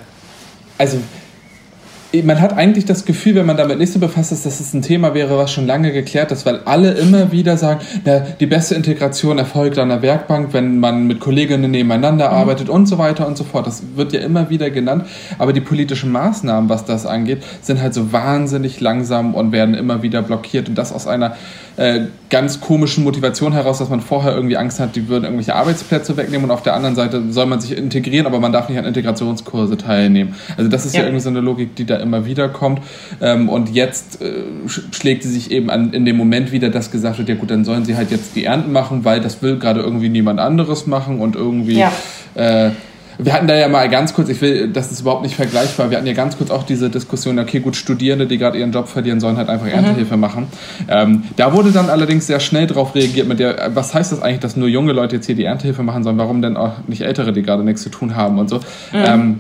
also 0.78 0.98
man 2.24 2.42
hat 2.42 2.54
eigentlich 2.58 2.86
das 2.86 3.06
Gefühl, 3.06 3.36
wenn 3.36 3.46
man 3.46 3.58
damit 3.58 3.78
nicht 3.78 3.94
so 3.94 4.00
befasst 4.00 4.32
ist, 4.32 4.46
dass 4.46 4.60
es 4.60 4.74
ein 4.74 4.82
Thema 4.82 5.14
wäre, 5.14 5.38
was 5.38 5.54
schon 5.54 5.68
lange 5.68 5.92
geklärt 5.92 6.32
ist, 6.32 6.46
weil 6.46 6.62
alle 6.66 6.92
immer 6.94 7.32
wieder 7.32 7.56
sagen, 7.56 7.82
na, 8.04 8.20
die 8.40 8.48
beste 8.48 8.74
Integration 8.74 9.38
erfolgt 9.38 9.78
an 9.78 9.90
der 9.90 10.02
Werkbank, 10.02 10.52
wenn 10.54 10.80
man 10.80 11.06
mit 11.06 11.20
Kolleginnen 11.20 11.70
nebeneinander 11.70 12.30
mhm. 12.30 12.36
arbeitet 12.36 12.70
und 12.70 12.88
so 12.88 12.98
weiter 12.98 13.28
und 13.28 13.38
so 13.38 13.44
fort. 13.44 13.68
Das 13.68 13.84
wird 13.96 14.14
ja 14.14 14.22
immer 14.22 14.50
wieder 14.50 14.72
genannt, 14.72 15.06
aber 15.38 15.54
die 15.54 15.62
politischen 15.62 16.12
Maßnahmen, 16.12 16.68
was 16.70 16.84
das 16.84 17.06
angeht, 17.06 17.44
sind 17.62 17.80
halt 17.80 17.94
so 17.94 18.12
wahnsinnig 18.12 18.82
langsam 18.82 19.36
und 19.36 19.52
werden 19.52 19.76
immer 19.76 20.02
wieder 20.02 20.24
blockiert 20.24 20.68
und 20.68 20.76
das 20.76 20.92
aus 20.92 21.06
einer 21.06 21.36
äh, 21.78 22.08
ganz 22.30 22.60
komischen 22.60 23.04
Motivation 23.04 23.54
heraus, 23.54 23.78
dass 23.78 23.90
man 23.90 24.02
vorher 24.02 24.36
irgendwie 24.36 24.58
Angst 24.58 24.80
hat, 24.80 24.96
die 24.96 25.08
würden 25.08 25.24
irgendwelche 25.24 25.56
Arbeitsplätze 25.56 26.18
wegnehmen 26.18 26.46
und 26.46 26.52
auf 26.52 26.62
der 26.62 26.74
anderen 26.74 26.96
Seite 26.96 27.24
soll 27.30 27.46
man 27.46 27.62
sich 27.62 27.78
integrieren, 27.78 28.26
aber 28.26 28.40
man 28.40 28.52
darf 28.52 28.68
nicht 28.68 28.78
an 28.78 28.86
Integrationskurse 28.86 29.78
teilnehmen. 29.78 30.36
Also 30.58 30.70
das 30.70 30.86
ist 30.86 30.94
ja, 30.94 31.02
ja 31.02 31.06
irgendwie 31.06 31.24
so 31.24 31.30
eine 31.30 31.40
Logik, 31.40 31.76
die 31.76 31.86
da 31.86 31.99
immer 32.00 32.26
wieder 32.26 32.50
kommt. 32.50 32.82
Ähm, 33.22 33.50
und 33.50 33.70
jetzt 33.70 34.22
äh, 34.22 34.44
schlägt 34.92 35.24
sie 35.24 35.30
sich 35.30 35.52
eben 35.52 35.70
an, 35.70 35.94
in 35.94 36.06
dem 36.06 36.18
Moment 36.18 36.52
wieder, 36.52 36.70
dass 36.70 36.92
gesagt 36.92 37.18
wird, 37.18 37.30
ja 37.30 37.36
gut, 37.36 37.52
dann 37.52 37.66
sollen 37.66 37.86
sie 37.86 37.96
halt 37.96 38.12
jetzt 38.12 38.36
die 38.36 38.46
Ernten 38.46 38.72
machen, 38.72 39.06
weil 39.06 39.22
das 39.22 39.42
will 39.42 39.58
gerade 39.58 39.82
irgendwie 39.82 40.10
niemand 40.10 40.40
anderes 40.40 40.88
machen 40.88 41.20
und 41.20 41.36
irgendwie 41.36 41.80
ja. 41.80 41.92
äh, 42.36 42.72
wir 43.22 43.34
hatten 43.34 43.48
da 43.48 43.56
ja 43.56 43.68
mal 43.68 43.90
ganz 43.90 44.14
kurz, 44.14 44.30
ich 44.30 44.42
will, 44.42 44.70
das 44.70 44.92
ist 44.92 45.02
überhaupt 45.02 45.24
nicht 45.24 45.36
vergleichbar, 45.36 45.90
wir 45.90 45.98
hatten 45.98 46.08
ja 46.08 46.14
ganz 46.14 46.38
kurz 46.38 46.50
auch 46.50 46.64
diese 46.64 46.90
Diskussion, 46.90 47.38
okay, 47.38 47.60
gut, 47.60 47.76
Studierende, 47.76 48.26
die 48.28 48.38
gerade 48.38 48.58
ihren 48.58 48.72
Job 48.72 48.88
verlieren, 48.88 49.20
sollen 49.20 49.36
halt 49.36 49.50
einfach 49.50 49.66
mhm. 49.66 49.74
Erntehilfe 49.74 50.16
machen. 50.16 50.48
Ähm, 50.88 51.24
da 51.36 51.54
wurde 51.54 51.72
dann 51.72 51.90
allerdings 51.90 52.28
sehr 52.28 52.40
schnell 52.40 52.66
darauf 52.66 52.96
reagiert 52.96 53.28
mit 53.28 53.40
der, 53.40 53.72
was 53.74 53.94
heißt 53.94 54.14
das 54.14 54.22
eigentlich, 54.22 54.40
dass 54.40 54.56
nur 54.56 54.70
junge 54.70 54.94
Leute 54.94 55.18
jetzt 55.18 55.26
hier 55.26 55.36
die 55.36 55.44
Erntehilfe 55.44 55.84
machen 55.84 56.04
sollen, 56.04 56.18
warum 56.18 56.42
denn 56.42 56.56
auch 56.56 56.88
nicht 56.88 57.02
Ältere, 57.02 57.34
die 57.34 57.42
gerade 57.42 57.64
nichts 57.64 57.84
zu 57.84 57.90
tun 57.90 58.16
haben 58.16 58.40
und 58.40 58.50
so. 58.50 58.58
Mhm. 58.58 58.62
Ähm, 58.94 59.40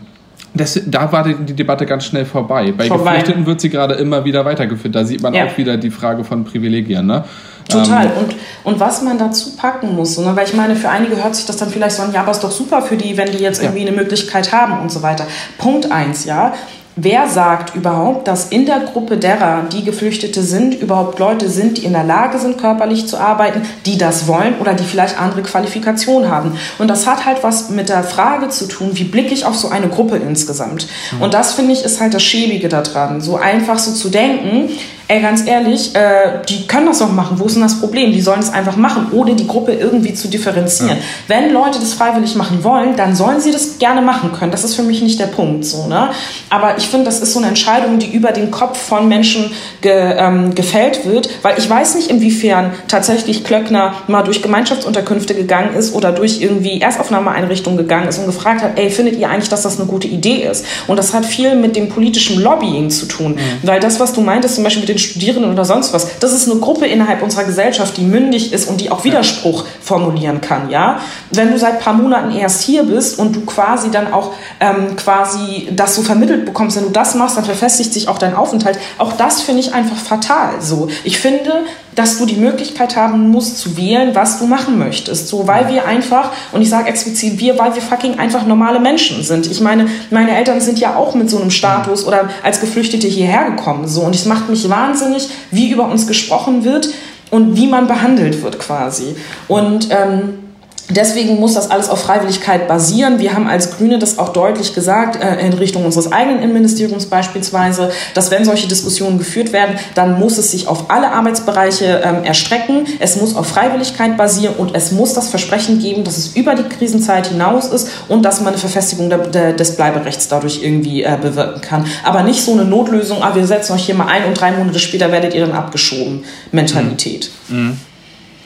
das, 0.53 0.81
da 0.85 1.11
war 1.11 1.23
die, 1.23 1.35
die, 1.35 1.53
Debatte 1.53 1.85
ganz 1.85 2.05
schnell 2.05 2.25
vorbei. 2.25 2.73
Bei 2.75 2.87
vorbei. 2.87 3.17
Geflüchteten 3.17 3.45
wird 3.45 3.61
sie 3.61 3.69
gerade 3.69 3.95
immer 3.95 4.25
wieder 4.25 4.45
weitergeführt. 4.45 4.95
Da 4.95 5.05
sieht 5.05 5.21
man 5.21 5.33
ja. 5.33 5.45
auch 5.45 5.57
wieder 5.57 5.77
die 5.77 5.91
Frage 5.91 6.23
von 6.23 6.43
Privilegien. 6.43 7.05
Ne? 7.05 7.23
Total. 7.67 8.05
Ähm, 8.05 8.11
und, 8.17 8.35
und 8.63 8.79
was 8.79 9.01
man 9.03 9.17
dazu 9.17 9.55
packen 9.55 9.95
muss, 9.95 10.17
ne? 10.17 10.31
weil 10.35 10.47
ich 10.47 10.55
meine, 10.55 10.75
für 10.75 10.89
einige 10.89 11.23
hört 11.23 11.35
sich 11.35 11.45
das 11.45 11.57
dann 11.57 11.69
vielleicht 11.69 11.95
so 11.95 12.03
an, 12.03 12.13
ja, 12.13 12.21
aber 12.21 12.31
ist 12.31 12.43
doch 12.43 12.51
super 12.51 12.81
für 12.81 12.97
die, 12.97 13.15
wenn 13.15 13.31
die 13.31 13.37
jetzt 13.37 13.61
irgendwie 13.61 13.81
eine 13.81 13.91
Möglichkeit 13.91 14.51
haben 14.51 14.79
und 14.79 14.91
so 14.91 15.03
weiter. 15.03 15.27
Punkt 15.57 15.91
eins, 15.91 16.25
ja. 16.25 16.53
Wer 16.96 17.30
sagt 17.30 17.75
überhaupt, 17.75 18.28
dass 18.28 18.49
in 18.49 18.65
der 18.65 18.82
Gruppe 18.82 19.17
derer, 19.17 19.63
die 19.71 19.86
Geflüchtete 19.86 20.41
sind, 20.41 20.73
überhaupt 20.73 21.17
Leute 21.19 21.49
sind, 21.49 21.78
die 21.78 21.86
in 21.86 21.93
der 21.93 22.04
Lage 22.04 22.39
sind, 22.39 22.58
körperlich 22.58 23.08
zu 23.08 23.17
arbeiten, 23.17 23.62
die 23.86 23.97
das 23.97 24.28
wollen 24.28 24.56
oder 24.60 24.73
die 24.73 24.84
vielleicht 24.84 25.19
andere 25.19 25.41
Qualifikationen 25.43 26.30
haben? 26.30 26.58
Und 26.78 26.89
das 26.89 27.08
hat 27.08 27.25
halt 27.25 27.41
was 27.41 27.69
mit 27.69 27.88
der 27.89 28.04
Frage 28.04 28.49
zu 28.49 28.67
tun, 28.67 28.91
wie 28.93 29.06
blicke 29.06 29.34
ich 29.34 29.45
auf 29.45 29.56
so 29.56 29.69
eine 29.69 29.88
Gruppe 29.88 30.17
insgesamt? 30.17 30.88
Mhm. 31.13 31.21
Und 31.21 31.34
das 31.34 31.54
finde 31.54 31.73
ich 31.73 31.84
ist 31.86 32.02
halt 32.02 32.13
das 32.13 32.23
Schäbige 32.23 32.67
daran, 32.67 33.21
so 33.21 33.38
einfach 33.38 33.80
so 33.80 33.93
zu 33.93 34.10
denken, 34.10 34.69
ey, 35.10 35.22
ganz 35.22 35.45
ehrlich, 35.48 35.95
äh, 35.95 36.39
die 36.48 36.67
können 36.67 36.86
das 36.86 37.00
doch 37.00 37.12
machen. 37.12 37.39
Wo 37.39 37.45
ist 37.45 37.56
denn 37.56 37.63
das 37.63 37.80
Problem? 37.80 38.12
Die 38.12 38.22
sollen 38.22 38.39
es 38.39 38.54
einfach 38.54 38.76
machen, 38.76 39.08
ohne 39.12 39.34
die 39.36 39.48
Gruppe 39.48 39.74
irgendwie 39.74 40.13
zu 40.13 40.28
differenzieren. 40.28 40.98
Ja. 40.98 41.04
Wenn 41.28 41.52
Leute 41.52 41.80
das 41.80 41.95
freiwillig 41.95 42.36
machen 42.36 42.63
wollen, 42.63 42.95
dann 42.95 43.15
sollen 43.15 43.41
sie 43.41 43.52
das 43.52 43.80
gerne 43.80 44.04
machen 44.04 44.32
können. 44.32 44.52
Das 44.52 44.63
ist 44.63 44.76
für 44.76 44.84
mich 44.84 45.02
nicht 45.02 45.19
der 45.19 45.26
Punkt. 45.26 45.65
So, 45.65 45.88
ne? 45.88 46.12
Aber 46.52 46.78
ich 46.78 46.88
finde, 46.88 47.06
das 47.06 47.22
ist 47.22 47.34
so 47.34 47.39
eine 47.39 47.48
Entscheidung, 47.48 47.98
die 47.98 48.12
über 48.13 48.32
den 48.32 48.52
Kopf 48.52 48.78
von 48.78 49.08
Menschen 49.08 49.52
ge, 49.82 50.13
ähm, 50.15 50.54
gefällt 50.54 51.08
wird, 51.08 51.28
weil 51.41 51.58
ich 51.58 51.67
weiß 51.67 51.95
nicht, 51.95 52.12
inwiefern 52.12 52.72
tatsächlich 52.88 53.43
Klöckner 53.43 53.93
mal 54.08 54.22
durch 54.22 54.43
Gemeinschaftsunterkünfte 54.43 55.34
gegangen 55.34 55.74
ist 55.74 55.95
oder 55.95 56.12
durch 56.12 56.39
irgendwie 56.39 56.82
Erstaufnahmeeinrichtungen 56.82 57.78
gegangen 57.78 58.08
ist 58.08 58.19
und 58.19 58.28
gefragt 58.28 58.62
hat, 58.62 58.78
ey, 58.78 58.91
findet 58.91 59.17
ihr 59.17 59.28
eigentlich, 59.28 59.50
dass 59.50 59.63
das 59.63 59.80
eine 59.80 59.88
gute 59.88 60.08
Idee 60.08 60.43
ist? 60.43 60.65
Und 60.86 60.98
das 60.98 61.15
hat 61.15 61.26
viel 61.26 61.56
mit 61.56 61.76
dem 61.76 61.89
politischen 61.89 62.39
Lobbying 62.39 62.91
zu 62.91 63.08
tun. 63.08 63.34
Mhm. 63.34 63.67
Weil 63.67 63.80
das, 63.80 64.00
was 64.00 64.13
du 64.13 64.22
meintest, 64.22 64.54
zum 64.54 64.63
Beispiel 64.63 64.82
mit 64.82 64.89
den 64.89 64.98
Studierenden 64.99 65.51
oder 65.51 65.65
sonst 65.65 65.93
was. 65.93 66.19
Das 66.19 66.33
ist 66.33 66.49
eine 66.49 66.59
Gruppe 66.59 66.85
innerhalb 66.85 67.21
unserer 67.21 67.43
Gesellschaft, 67.43 67.97
die 67.97 68.03
mündig 68.03 68.53
ist 68.53 68.69
und 68.69 68.81
die 68.81 68.91
auch 68.91 69.03
Widerspruch 69.03 69.65
formulieren 69.81 70.41
kann. 70.41 70.69
Ja, 70.69 70.99
wenn 71.31 71.51
du 71.51 71.59
seit 71.59 71.73
ein 71.75 71.79
paar 71.79 71.93
Monaten 71.93 72.31
erst 72.31 72.62
hier 72.62 72.83
bist 72.83 73.19
und 73.19 73.35
du 73.35 73.41
quasi 73.41 73.91
dann 73.91 74.13
auch 74.13 74.33
ähm, 74.59 74.95
quasi 74.95 75.69
das 75.71 75.95
so 75.95 76.01
vermittelt 76.01 76.45
bekommst, 76.45 76.77
wenn 76.77 76.83
du 76.83 76.89
das 76.89 77.15
machst, 77.15 77.38
dann 77.38 77.45
verfestigt 77.45 77.93
sich 77.93 78.07
auch 78.07 78.17
dein 78.17 78.35
Aufenthalt. 78.35 78.77
Auch 78.97 79.13
das 79.13 79.41
finde 79.41 79.62
ich 79.62 79.73
einfach 79.73 79.97
fatal. 79.97 80.62
So, 80.62 80.89
ich 81.03 81.19
finde, 81.19 81.51
dass 81.95 82.17
du 82.17 82.25
die 82.25 82.36
Möglichkeit 82.36 82.95
haben 82.95 83.30
musst 83.30 83.58
zu 83.60 83.78
wählen, 83.78 84.15
was 84.15 84.39
du 84.39 84.47
machen 84.47 84.78
möchtest. 84.78 85.28
So, 85.28 85.47
weil 85.47 85.69
wir 85.69 85.86
einfach, 85.86 86.32
und 86.52 86.62
ich 86.62 86.69
sage 86.69 86.89
explizit 86.89 87.39
wir, 87.39 87.58
weil 87.58 87.75
wir 87.75 87.82
fucking 87.82 88.19
einfach 88.19 88.45
normale 88.45 88.80
Menschen 88.80 89.23
sind. 89.23 89.49
Ich 89.49 89.62
meine, 89.62 89.88
meine 90.10 90.36
Eltern 90.36 90.62
sind 90.62 90.80
ja 90.80 90.95
auch 90.95 91.15
mit 91.15 91.30
so 91.30 91.39
einem 91.39 91.52
Status 91.52 92.06
oder 92.06 92.30
als 92.43 92.62
Geflüchtete 92.62 93.08
hierher 93.08 93.49
gekommen. 93.52 93.88
So, 93.88 94.02
und 94.02 94.15
es 94.15 94.25
macht 94.25 94.49
mich 94.49 94.69
wahnsinnig, 94.69 95.30
wie 95.52 95.71
über 95.71 95.89
uns 95.89 96.08
gesprochen 96.08 96.63
wird 96.63 96.89
und 97.32 97.56
wie 97.56 97.67
man 97.67 97.88
behandelt 97.88 98.41
wird 98.43 98.60
quasi. 98.60 99.15
Und 99.47 99.89
ähm, 99.91 100.48
Deswegen 100.91 101.39
muss 101.39 101.54
das 101.54 101.69
alles 101.69 101.88
auf 101.88 102.02
Freiwilligkeit 102.02 102.67
basieren. 102.67 103.19
Wir 103.19 103.34
haben 103.34 103.47
als 103.47 103.78
Grüne 103.78 103.99
das 103.99 104.17
auch 104.17 104.30
deutlich 104.30 104.73
gesagt, 104.73 105.21
äh, 105.23 105.39
in 105.45 105.54
Richtung 105.54 105.86
unseres 105.86 106.12
eigenen 106.12 106.41
Innenministeriums 106.41 107.06
beispielsweise, 107.06 107.91
dass 108.15 108.32
wenn 108.32 108.43
solche 108.43 108.67
Diskussionen 108.67 109.19
geführt 109.19 109.54
werden, 109.54 109.75
dann 109.93 110.17
muss 110.19 110.39
es 110.39 110.49
sich 110.49 110.67
auf 110.67 110.89
alle 110.89 111.12
Arbeitsbereiche 111.12 112.02
ähm, 112.04 112.23
erstrecken. 112.23 112.88
Es 112.99 113.17
muss 113.17 113.36
auf 113.36 113.47
Freiwilligkeit 113.47 114.17
basieren 114.17 114.56
und 114.56 114.75
es 114.75 114.91
muss 114.91 115.13
das 115.13 115.30
Versprechen 115.30 115.78
geben, 115.78 116.04
dass 116.04 116.17
es 116.17 116.36
über 116.36 116.56
die 116.56 116.63
Krisenzeit 116.63 117.28
hinaus 117.28 117.67
ist 117.67 117.89
und 118.08 118.23
dass 118.23 118.39
man 118.39 118.49
eine 118.49 118.58
Verfestigung 118.58 119.10
der, 119.10 119.19
der, 119.28 119.54
des 119.54 119.75
Bleiberechts 119.75 120.28
dadurch 120.28 120.63
irgendwie 120.63 121.04
äh, 121.04 121.17
bewirken 121.21 121.62
kann. 121.62 121.86
Aber 122.04 122.23
nicht 122.23 122.41
so 122.41 122.54
eine 122.54 122.65
Notlösung, 122.65 123.21
ah, 123.21 123.36
wir 123.36 123.45
setzen 123.45 123.73
euch 123.73 123.86
hier 123.86 123.95
mal 123.95 124.08
ein 124.08 124.25
und 124.25 124.39
drei 124.39 124.52
Monate 124.52 124.80
später 124.80 125.12
werdet 125.12 125.36
ihr 125.36 125.45
dann 125.45 125.56
abgeschoben. 125.56 126.23
Mentalität. 126.52 127.30
Mhm. 127.47 127.78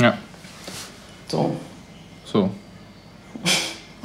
Ja. 0.01 0.15
So. 1.31 1.37
So. 1.37 1.72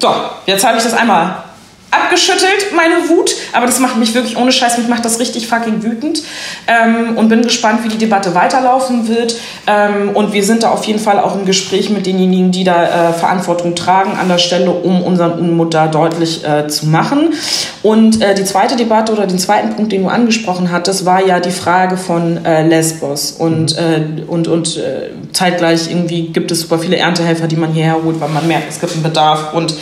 So, 0.01 0.15
jetzt 0.45 0.65
habe 0.65 0.77
ich 0.77 0.83
das 0.83 0.93
einmal 0.93 1.43
abgeschüttelt, 1.91 2.73
meine 2.75 3.09
Wut. 3.09 3.35
Aber 3.53 3.65
das 3.65 3.79
macht 3.79 3.97
mich 3.97 4.13
wirklich 4.13 4.37
ohne 4.37 4.51
Scheiß, 4.51 4.77
mich 4.77 4.87
macht 4.87 5.05
das 5.05 5.19
richtig 5.19 5.47
fucking 5.47 5.83
wütend. 5.83 6.21
Ähm, 6.67 7.17
und 7.17 7.29
bin 7.29 7.41
gespannt, 7.41 7.83
wie 7.83 7.87
die 7.89 7.97
Debatte 7.97 8.35
weiterlaufen 8.35 9.07
wird. 9.07 9.35
Ähm, 9.67 10.11
und 10.13 10.33
wir 10.33 10.43
sind 10.43 10.63
da 10.63 10.69
auf 10.69 10.83
jeden 10.85 10.99
Fall 10.99 11.19
auch 11.19 11.35
im 11.35 11.45
Gespräch 11.45 11.89
mit 11.89 12.05
denjenigen, 12.05 12.51
die 12.51 12.63
da 12.63 13.09
äh, 13.09 13.13
Verantwortung 13.13 13.75
tragen 13.75 14.17
an 14.19 14.27
der 14.27 14.37
Stelle, 14.37 14.71
um 14.71 15.01
unseren 15.01 15.33
Unmut 15.33 15.73
da 15.73 15.87
deutlich 15.87 16.45
äh, 16.45 16.67
zu 16.67 16.87
machen. 16.87 17.33
Und 17.81 18.21
äh, 18.21 18.35
die 18.35 18.43
zweite 18.43 18.75
Debatte 18.75 19.11
oder 19.13 19.25
den 19.25 19.39
zweiten 19.39 19.75
Punkt, 19.75 19.91
den 19.91 20.03
du 20.03 20.09
angesprochen 20.09 20.71
hattest, 20.71 21.05
war 21.05 21.25
ja 21.25 21.39
die 21.39 21.51
Frage 21.51 21.97
von 21.97 22.45
äh, 22.45 22.67
Lesbos. 22.67 23.31
Und, 23.31 23.75
mhm. 23.79 24.19
äh, 24.19 24.21
und, 24.27 24.47
und 24.47 24.77
äh, 24.77 25.09
zeitgleich 25.33 25.89
irgendwie 25.89 26.27
gibt 26.27 26.51
es 26.51 26.61
super 26.61 26.79
viele 26.79 26.97
Erntehelfer, 26.97 27.47
die 27.47 27.55
man 27.55 27.71
hierher 27.71 27.97
holt, 28.03 28.19
weil 28.19 28.29
man 28.29 28.47
merkt, 28.47 28.69
es 28.69 28.79
gibt 28.79 28.93
einen 28.93 29.03
Bedarf. 29.03 29.53
Und 29.53 29.73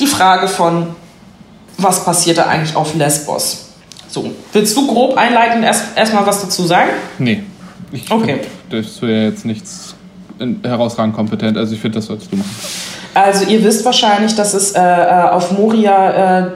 die 0.00 0.06
Frage 0.06 0.48
von 0.48 0.88
was 1.78 2.04
passiert 2.04 2.38
da 2.38 2.46
eigentlich 2.46 2.76
auf 2.76 2.94
Lesbos. 2.94 3.66
So, 4.08 4.30
willst 4.52 4.76
du 4.76 4.86
grob 4.86 5.16
einleitend 5.16 5.64
erst 5.64 5.96
erstmal 5.96 6.26
was 6.26 6.40
dazu 6.40 6.64
sagen? 6.64 6.90
Nee. 7.18 7.42
Ich 7.90 8.10
okay. 8.10 8.40
Find, 8.68 8.84
das 8.84 9.02
wäre 9.02 9.24
jetzt 9.26 9.44
nichts 9.44 9.94
herausragend 10.62 11.14
kompetent. 11.14 11.56
Also 11.56 11.74
ich 11.74 11.80
finde, 11.80 11.98
das 11.98 12.06
solltest 12.06 12.32
du 12.32 12.36
machen. 12.36 12.50
Also 13.14 13.44
ihr 13.46 13.62
wisst 13.62 13.84
wahrscheinlich, 13.84 14.34
dass 14.34 14.54
es 14.54 14.72
äh, 14.72 14.80
äh 14.80 15.28
auf 15.30 15.52
Moria 15.52 16.40
äh, 16.40 16.50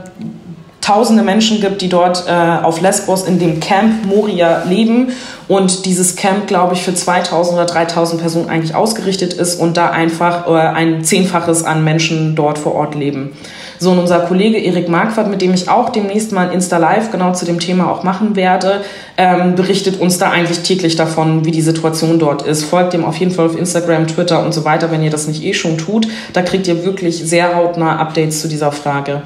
tausende 0.80 1.22
Menschen 1.22 1.60
gibt, 1.60 1.82
die 1.82 1.88
dort 1.88 2.24
äh, 2.26 2.32
auf 2.32 2.80
Lesbos 2.80 3.24
in 3.24 3.38
dem 3.38 3.60
Camp 3.60 4.06
Moria 4.06 4.64
leben 4.64 5.08
und 5.46 5.84
dieses 5.84 6.16
Camp, 6.16 6.46
glaube 6.46 6.74
ich, 6.74 6.82
für 6.82 6.94
2000 6.94 7.56
oder 7.56 7.66
3000 7.66 8.20
Personen 8.20 8.48
eigentlich 8.48 8.74
ausgerichtet 8.74 9.34
ist 9.34 9.60
und 9.60 9.76
da 9.76 9.90
einfach 9.90 10.46
äh, 10.46 10.52
ein 10.52 11.04
Zehnfaches 11.04 11.64
an 11.64 11.84
Menschen 11.84 12.34
dort 12.34 12.58
vor 12.58 12.74
Ort 12.74 12.94
leben. 12.94 13.32
So, 13.78 13.92
und 13.92 13.98
unser 13.98 14.20
Kollege 14.20 14.58
Erik 14.58 14.88
Marquardt, 14.88 15.30
mit 15.30 15.40
dem 15.40 15.54
ich 15.54 15.68
auch 15.68 15.90
demnächst 15.90 16.32
mal 16.32 16.48
ein 16.48 16.52
Insta-Live 16.52 17.10
genau 17.12 17.32
zu 17.32 17.44
dem 17.44 17.60
Thema 17.60 17.90
auch 17.90 18.02
machen 18.02 18.34
werde, 18.34 18.82
ähm, 19.16 19.54
berichtet 19.54 20.00
uns 20.00 20.18
da 20.18 20.30
eigentlich 20.30 20.60
täglich 20.60 20.96
davon, 20.96 21.44
wie 21.44 21.50
die 21.50 21.62
Situation 21.62 22.18
dort 22.18 22.42
ist. 22.42 22.64
Folgt 22.64 22.92
dem 22.92 23.04
auf 23.04 23.16
jeden 23.16 23.30
Fall 23.30 23.46
auf 23.46 23.58
Instagram, 23.58 24.06
Twitter 24.06 24.44
und 24.44 24.52
so 24.52 24.64
weiter, 24.64 24.90
wenn 24.90 25.02
ihr 25.02 25.10
das 25.10 25.28
nicht 25.28 25.44
eh 25.44 25.54
schon 25.54 25.78
tut. 25.78 26.08
Da 26.32 26.42
kriegt 26.42 26.66
ihr 26.66 26.84
wirklich 26.84 27.16
sehr 27.18 27.54
hautnah 27.54 27.98
Updates 27.98 28.40
zu 28.40 28.48
dieser 28.48 28.72
Frage. 28.72 29.22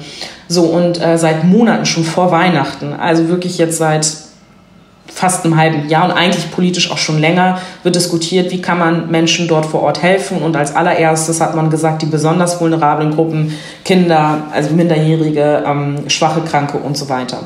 So, 0.47 0.63
und 0.63 1.01
äh, 1.01 1.17
seit 1.17 1.43
Monaten, 1.43 1.85
schon 1.85 2.03
vor 2.03 2.31
Weihnachten, 2.31 2.93
also 2.93 3.29
wirklich 3.29 3.57
jetzt 3.57 3.77
seit 3.77 4.05
fast 5.13 5.45
einem 5.45 5.57
halben 5.57 5.89
Jahr 5.89 6.05
und 6.05 6.11
eigentlich 6.11 6.51
politisch 6.51 6.91
auch 6.91 6.97
schon 6.97 7.19
länger 7.19 7.59
wird 7.83 7.95
diskutiert, 7.95 8.51
wie 8.51 8.61
kann 8.61 8.79
man 8.79 9.11
Menschen 9.11 9.47
dort 9.47 9.65
vor 9.65 9.83
Ort 9.83 10.01
helfen. 10.01 10.41
Und 10.41 10.55
als 10.55 10.75
allererstes 10.75 11.39
hat 11.39 11.55
man 11.55 11.69
gesagt, 11.69 12.01
die 12.01 12.07
besonders 12.07 12.59
vulnerablen 12.59 13.13
Gruppen, 13.13 13.55
Kinder, 13.85 14.43
also 14.51 14.73
Minderjährige, 14.73 15.63
ähm, 15.65 16.09
schwache 16.09 16.41
Kranke 16.41 16.77
und 16.77 16.97
so 16.97 17.09
weiter. 17.09 17.39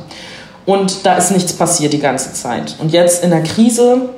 Und 0.65 1.05
da 1.05 1.15
ist 1.15 1.31
nichts 1.31 1.53
passiert 1.53 1.93
die 1.93 1.99
ganze 1.99 2.33
Zeit. 2.33 2.75
Und 2.79 2.91
jetzt 2.91 3.23
in 3.23 3.29
der 3.29 3.43
Krise 3.43 4.09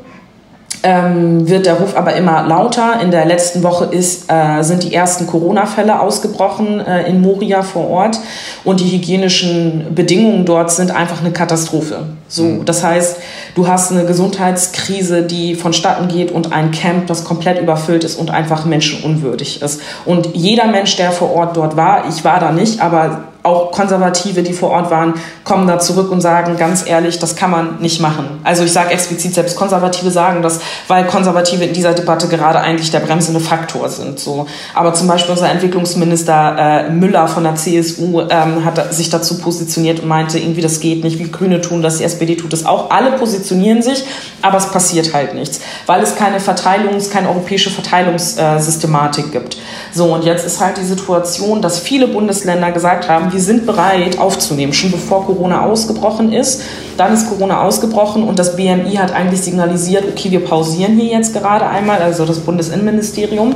ähm, 0.83 1.49
wird 1.49 1.65
der 1.65 1.75
Ruf 1.75 1.95
aber 1.95 2.15
immer 2.15 2.43
lauter. 2.43 3.01
In 3.01 3.11
der 3.11 3.25
letzten 3.25 3.63
Woche 3.63 3.85
ist, 3.85 4.31
äh, 4.31 4.61
sind 4.63 4.83
die 4.83 4.93
ersten 4.93 5.27
Corona-Fälle 5.27 5.99
ausgebrochen 5.99 6.79
äh, 6.79 7.07
in 7.07 7.21
Moria 7.21 7.61
vor 7.61 7.89
Ort 7.89 8.19
und 8.63 8.79
die 8.79 8.91
hygienischen 8.91 9.93
Bedingungen 9.93 10.45
dort 10.45 10.71
sind 10.71 10.91
einfach 10.91 11.21
eine 11.21 11.31
Katastrophe. 11.31 12.03
So, 12.27 12.43
mhm. 12.43 12.65
das 12.65 12.83
heißt, 12.83 13.17
du 13.55 13.67
hast 13.67 13.91
eine 13.91 14.05
Gesundheitskrise, 14.05 15.23
die 15.23 15.55
vonstatten 15.55 16.07
geht 16.07 16.31
und 16.31 16.53
ein 16.53 16.71
Camp, 16.71 17.07
das 17.07 17.25
komplett 17.25 17.59
überfüllt 17.59 18.03
ist 18.03 18.17
und 18.17 18.29
einfach 18.29 18.65
menschenunwürdig 18.65 19.61
ist. 19.61 19.81
Und 20.05 20.29
jeder 20.33 20.67
Mensch, 20.67 20.95
der 20.95 21.11
vor 21.11 21.33
Ort 21.35 21.57
dort 21.57 21.75
war, 21.75 22.07
ich 22.07 22.23
war 22.23 22.39
da 22.39 22.51
nicht, 22.51 22.81
aber 22.81 23.28
auch 23.49 23.71
Konservative, 23.71 24.43
die 24.43 24.53
vor 24.53 24.69
Ort 24.69 24.91
waren, 24.91 25.15
kommen 25.43 25.67
da 25.67 25.79
zurück 25.79 26.11
und 26.11 26.21
sagen, 26.21 26.57
ganz 26.57 26.87
ehrlich, 26.87 27.19
das 27.19 27.35
kann 27.35 27.51
man 27.51 27.79
nicht 27.79 27.99
machen. 27.99 28.39
Also 28.43 28.63
ich 28.63 28.71
sage 28.71 28.91
explizit, 28.91 29.33
selbst 29.33 29.55
Konservative 29.55 30.11
sagen 30.11 30.41
das, 30.41 30.59
weil 30.87 31.05
Konservative 31.05 31.63
in 31.65 31.73
dieser 31.73 31.93
Debatte 31.93 32.27
gerade 32.27 32.59
eigentlich 32.59 32.91
der 32.91 32.99
bremsende 32.99 33.39
Faktor 33.39 33.89
sind. 33.89 34.19
So. 34.19 34.45
Aber 34.73 34.93
zum 34.93 35.07
Beispiel 35.07 35.31
unser 35.31 35.49
Entwicklungsminister 35.49 36.87
äh, 36.87 36.89
Müller 36.91 37.27
von 37.27 37.43
der 37.43 37.55
CSU 37.55 38.21
ähm, 38.29 38.63
hat 38.63 38.93
sich 38.93 39.09
dazu 39.09 39.39
positioniert 39.39 40.01
und 40.01 40.07
meinte, 40.07 40.37
irgendwie 40.37 40.61
das 40.61 40.79
geht 40.79 41.03
nicht, 41.03 41.19
wie 41.19 41.29
Grüne 41.29 41.61
tun 41.61 41.81
das, 41.81 41.97
die 41.97 42.03
SPD 42.03 42.35
tut 42.35 42.53
das 42.53 42.65
auch. 42.65 42.91
Alle 42.91 43.13
positionieren 43.13 43.81
sich, 43.81 44.03
aber 44.41 44.57
es 44.57 44.67
passiert 44.67 45.13
halt 45.13 45.33
nichts, 45.33 45.59
weil 45.85 46.01
es 46.01 46.15
keine 46.15 46.39
Verteilungs-, 46.39 47.09
keine 47.09 47.29
europäische 47.29 47.69
Verteilungssystematik 47.69 49.31
gibt. 49.31 49.57
So, 49.91 50.13
und 50.13 50.23
jetzt 50.23 50.45
ist 50.45 50.59
halt 50.59 50.77
die 50.77 50.83
Situation, 50.83 51.61
dass 51.61 51.79
viele 51.79 52.07
Bundesländer 52.07 52.71
gesagt 52.71 53.09
haben, 53.09 53.33
wir 53.33 53.41
sind 53.41 53.65
bereit 53.65 54.19
aufzunehmen, 54.19 54.71
schon 54.71 54.91
bevor 54.91 55.25
Corona 55.25 55.65
ausgebrochen 55.65 56.31
ist. 56.31 56.61
Dann 56.97 57.13
ist 57.13 57.27
Corona 57.27 57.63
ausgebrochen 57.63 58.23
und 58.23 58.37
das 58.37 58.55
BMI 58.55 58.95
hat 58.97 59.11
eigentlich 59.11 59.41
signalisiert, 59.41 60.05
okay, 60.07 60.29
wir 60.31 60.45
pausieren 60.45 60.97
hier 60.97 61.17
jetzt 61.17 61.33
gerade 61.33 61.65
einmal, 61.65 62.01
also 62.01 62.25
das 62.25 62.39
Bundesinnenministerium. 62.39 63.55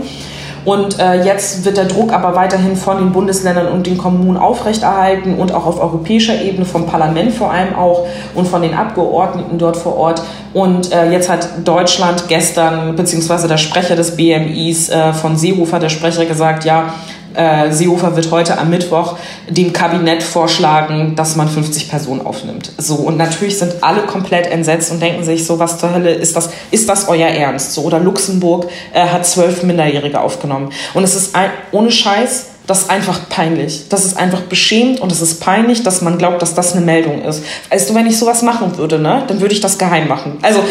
Und 0.65 0.99
äh, 0.99 1.23
jetzt 1.23 1.65
wird 1.65 1.77
der 1.77 1.85
Druck 1.85 2.13
aber 2.13 2.35
weiterhin 2.35 2.75
von 2.75 2.97
den 2.97 3.11
Bundesländern 3.11 3.67
und 3.67 3.85
den 3.85 3.97
Kommunen 3.97 4.37
aufrechterhalten 4.37 5.35
und 5.35 5.51
auch 5.51 5.65
auf 5.65 5.79
europäischer 5.79 6.41
Ebene 6.41 6.65
vom 6.65 6.85
Parlament 6.85 7.33
vor 7.33 7.51
allem 7.51 7.75
auch 7.75 8.07
und 8.33 8.47
von 8.47 8.61
den 8.61 8.73
Abgeordneten 8.73 9.57
dort 9.57 9.75
vor 9.75 9.97
Ort. 9.97 10.21
Und 10.53 10.91
äh, 10.91 11.11
jetzt 11.11 11.29
hat 11.29 11.49
Deutschland 11.65 12.27
gestern, 12.27 12.95
beziehungsweise 12.95 13.47
der 13.47 13.57
Sprecher 13.57 13.95
des 13.95 14.15
BMIs 14.15 14.89
äh, 14.89 15.13
von 15.13 15.35
Seehofer, 15.35 15.79
der 15.79 15.89
Sprecher 15.89 16.25
gesagt, 16.25 16.63
ja, 16.63 16.93
äh, 17.35 17.71
Seehofer 17.71 18.15
wird 18.15 18.31
heute 18.31 18.57
am 18.57 18.69
Mittwoch 18.69 19.17
dem 19.49 19.73
Kabinett 19.73 20.23
vorschlagen, 20.23 21.15
dass 21.15 21.35
man 21.35 21.47
50 21.47 21.89
Personen 21.89 22.25
aufnimmt. 22.25 22.71
So 22.77 22.95
und 22.95 23.17
natürlich 23.17 23.57
sind 23.57 23.75
alle 23.81 24.01
komplett 24.01 24.47
entsetzt 24.47 24.91
und 24.91 25.01
denken 25.01 25.23
sich 25.23 25.45
so, 25.45 25.59
was 25.59 25.77
zur 25.77 25.93
Hölle 25.93 26.13
ist 26.13 26.35
das? 26.35 26.49
Ist 26.71 26.89
das 26.89 27.07
euer 27.07 27.27
Ernst? 27.27 27.73
So 27.73 27.83
oder 27.83 27.99
Luxemburg 27.99 28.67
äh, 28.93 29.07
hat 29.07 29.25
zwölf 29.25 29.63
Minderjährige 29.63 30.19
aufgenommen 30.19 30.71
und 30.93 31.03
es 31.03 31.15
ist 31.15 31.35
ein, 31.35 31.49
ohne 31.71 31.91
Scheiß. 31.91 32.47
Das 32.65 32.83
ist 32.83 32.89
einfach 32.89 33.27
peinlich. 33.27 33.89
Das 33.89 34.05
ist 34.05 34.17
einfach 34.17 34.43
beschämt 34.43 35.01
und 35.01 35.11
es 35.11 35.21
ist 35.21 35.41
peinlich, 35.41 35.83
dass 35.83 36.01
man 36.01 36.17
glaubt, 36.17 36.41
dass 36.41 36.55
das 36.55 36.71
eine 36.71 36.85
Meldung 36.85 37.21
ist. 37.25 37.43
Also 37.69 37.93
wenn 37.93 38.07
ich 38.07 38.17
sowas 38.17 38.41
machen 38.41 38.77
würde, 38.77 38.99
ne, 38.99 39.23
dann 39.27 39.41
würde 39.41 39.53
ich 39.53 39.59
das 39.59 39.77
geheim 39.77 40.07
machen. 40.07 40.37
Also 40.41 40.63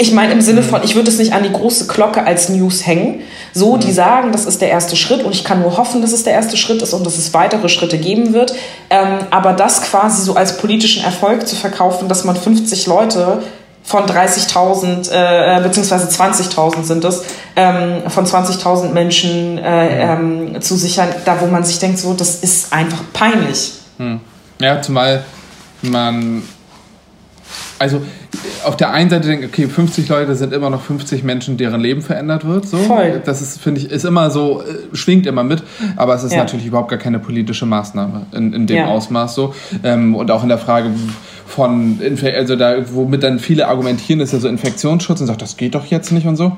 ich 0.00 0.12
meine 0.12 0.32
im 0.32 0.40
Sinne 0.40 0.62
von, 0.62 0.84
ich 0.84 0.94
würde 0.94 1.10
es 1.10 1.18
nicht 1.18 1.32
an 1.32 1.42
die 1.42 1.52
große 1.52 1.88
Glocke 1.88 2.24
als 2.24 2.48
News 2.48 2.86
hängen. 2.86 3.22
So, 3.52 3.76
die 3.76 3.88
mhm. 3.88 3.92
sagen, 3.92 4.32
das 4.32 4.46
ist 4.46 4.60
der 4.60 4.70
erste 4.70 4.94
Schritt 4.94 5.24
und 5.24 5.34
ich 5.34 5.42
kann 5.42 5.60
nur 5.60 5.76
hoffen, 5.76 6.00
dass 6.02 6.12
es 6.12 6.22
der 6.22 6.34
erste 6.34 6.56
Schritt 6.56 6.80
ist 6.82 6.94
und 6.94 7.04
dass 7.04 7.18
es 7.18 7.34
weitere 7.34 7.68
Schritte 7.68 7.98
geben 7.98 8.32
wird. 8.32 8.54
Ähm, 8.90 9.18
aber 9.30 9.52
das 9.54 9.82
quasi 9.82 10.22
so 10.22 10.36
als 10.36 10.56
politischen 10.58 11.02
Erfolg 11.02 11.48
zu 11.48 11.56
verkaufen, 11.56 12.08
dass 12.08 12.24
man 12.24 12.36
50 12.36 12.86
Leute 12.86 13.42
von 13.82 14.04
30.000 14.04 15.10
äh, 15.10 15.62
beziehungsweise 15.62 16.06
20.000 16.06 16.84
sind 16.84 17.04
es, 17.04 17.22
ähm, 17.56 18.02
von 18.08 18.24
20.000 18.24 18.90
Menschen 18.90 19.58
äh, 19.58 20.16
mhm. 20.16 20.54
ähm, 20.54 20.62
zu 20.62 20.76
sichern, 20.76 21.08
da 21.24 21.40
wo 21.40 21.46
man 21.46 21.64
sich 21.64 21.80
denkt, 21.80 21.98
so, 21.98 22.14
das 22.14 22.36
ist 22.36 22.72
einfach 22.72 23.00
peinlich. 23.12 23.72
Hm. 23.96 24.20
Ja, 24.60 24.80
zumal 24.80 25.24
man 25.82 26.42
also 27.78 28.02
auf 28.64 28.76
der 28.76 28.90
einen 28.90 29.10
Seite 29.10 29.28
denke 29.28 29.46
okay, 29.46 29.66
50 29.66 30.08
Leute 30.08 30.34
sind 30.34 30.52
immer 30.52 30.70
noch 30.70 30.82
50 30.82 31.24
Menschen, 31.24 31.56
deren 31.56 31.80
Leben 31.80 32.02
verändert 32.02 32.46
wird. 32.46 32.66
So. 32.66 32.76
Voll. 32.78 33.22
Das 33.24 33.40
ist, 33.40 33.60
finde 33.60 33.80
ich, 33.80 33.90
ist 33.90 34.04
immer 34.04 34.30
so, 34.30 34.62
äh, 34.62 34.96
schwingt 34.96 35.26
immer 35.26 35.44
mit, 35.44 35.62
aber 35.96 36.14
es 36.14 36.24
ist 36.24 36.32
ja. 36.32 36.38
natürlich 36.38 36.66
überhaupt 36.66 36.90
gar 36.90 36.98
keine 36.98 37.18
politische 37.18 37.66
Maßnahme 37.66 38.26
in, 38.32 38.52
in 38.52 38.66
dem 38.66 38.76
ja. 38.76 38.86
Ausmaß 38.86 39.34
so. 39.34 39.54
Ähm, 39.82 40.14
und 40.14 40.30
auch 40.30 40.42
in 40.42 40.48
der 40.48 40.58
Frage 40.58 40.90
von, 41.46 42.00
also 42.36 42.56
da, 42.56 42.76
womit 42.92 43.22
dann 43.22 43.38
viele 43.38 43.68
argumentieren, 43.68 44.20
ist 44.20 44.32
ja 44.32 44.38
so 44.38 44.48
Infektionsschutz 44.48 45.20
und 45.20 45.26
sagt, 45.26 45.42
das 45.42 45.56
geht 45.56 45.74
doch 45.74 45.86
jetzt 45.86 46.12
nicht 46.12 46.26
und 46.26 46.36
so. 46.36 46.56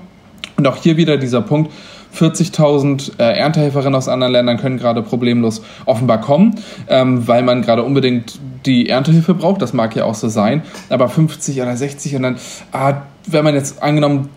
Und 0.56 0.66
auch 0.66 0.76
hier 0.76 0.96
wieder 0.96 1.16
dieser 1.16 1.40
Punkt, 1.40 1.72
40.000 2.16 3.18
äh, 3.18 3.38
Erntehelferinnen 3.38 3.94
aus 3.94 4.08
anderen 4.08 4.32
Ländern 4.32 4.58
können 4.58 4.78
gerade 4.78 5.02
problemlos 5.02 5.62
offenbar 5.86 6.20
kommen, 6.20 6.56
ähm, 6.88 7.26
weil 7.26 7.42
man 7.42 7.62
gerade 7.62 7.82
unbedingt 7.82 8.38
die 8.66 8.88
Erntehilfe 8.88 9.34
braucht. 9.34 9.62
Das 9.62 9.72
mag 9.72 9.94
ja 9.96 10.04
auch 10.04 10.14
so 10.14 10.28
sein. 10.28 10.62
Aber 10.88 11.08
50 11.08 11.60
oder 11.62 11.76
60 11.76 12.16
und 12.16 12.22
dann, 12.22 12.36
ah, 12.72 13.02
wenn 13.26 13.44
man 13.44 13.54
jetzt 13.54 13.82
angenommen 13.82 14.28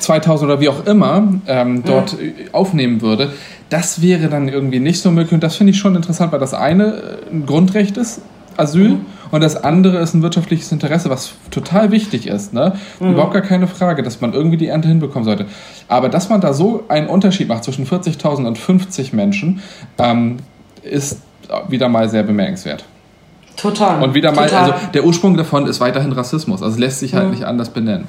2000 0.00 0.50
oder 0.50 0.60
wie 0.60 0.68
auch 0.68 0.86
immer 0.86 1.34
ähm, 1.46 1.82
dort 1.84 2.12
ja. 2.12 2.52
aufnehmen 2.52 3.02
würde, 3.02 3.32
das 3.68 4.02
wäre 4.02 4.28
dann 4.28 4.48
irgendwie 4.48 4.80
nicht 4.80 5.00
so 5.00 5.10
möglich. 5.10 5.32
Und 5.32 5.42
das 5.42 5.56
finde 5.56 5.72
ich 5.72 5.78
schon 5.78 5.94
interessant, 5.96 6.32
weil 6.32 6.40
das 6.40 6.54
eine 6.54 6.84
äh, 6.84 7.32
ein 7.32 7.46
Grundrecht 7.46 7.96
ist, 7.96 8.20
Asyl. 8.56 8.90
Mhm. 8.90 9.06
Und 9.30 9.42
das 9.42 9.56
andere 9.62 9.98
ist 9.98 10.14
ein 10.14 10.22
wirtschaftliches 10.22 10.70
Interesse, 10.72 11.10
was 11.10 11.32
total 11.50 11.90
wichtig 11.90 12.26
ist. 12.26 12.52
Ne? 12.52 12.74
Mhm. 13.00 13.12
Überhaupt 13.12 13.32
gar 13.32 13.42
keine 13.42 13.66
Frage, 13.66 14.02
dass 14.02 14.20
man 14.20 14.32
irgendwie 14.32 14.56
die 14.56 14.68
Ernte 14.68 14.88
hinbekommen 14.88 15.24
sollte. 15.24 15.46
Aber 15.88 16.08
dass 16.08 16.28
man 16.28 16.40
da 16.40 16.52
so 16.52 16.84
einen 16.88 17.08
Unterschied 17.08 17.48
macht 17.48 17.64
zwischen 17.64 17.86
40.000 17.86 18.46
und 18.46 18.58
50 18.58 19.12
Menschen, 19.12 19.62
ähm, 19.98 20.38
ist 20.82 21.20
wieder 21.68 21.88
mal 21.88 22.08
sehr 22.08 22.22
bemerkenswert. 22.22 22.84
Total. 23.56 24.02
Und 24.02 24.14
wieder 24.14 24.32
mal, 24.32 24.46
Total. 24.48 24.72
also 24.72 24.86
der 24.92 25.04
Ursprung 25.04 25.36
davon 25.36 25.66
ist 25.66 25.80
weiterhin 25.80 26.12
Rassismus. 26.12 26.62
Also 26.62 26.78
lässt 26.78 27.00
sich 27.00 27.14
halt 27.14 27.26
mhm. 27.26 27.30
nicht 27.32 27.44
anders 27.44 27.70
benennen. 27.70 28.06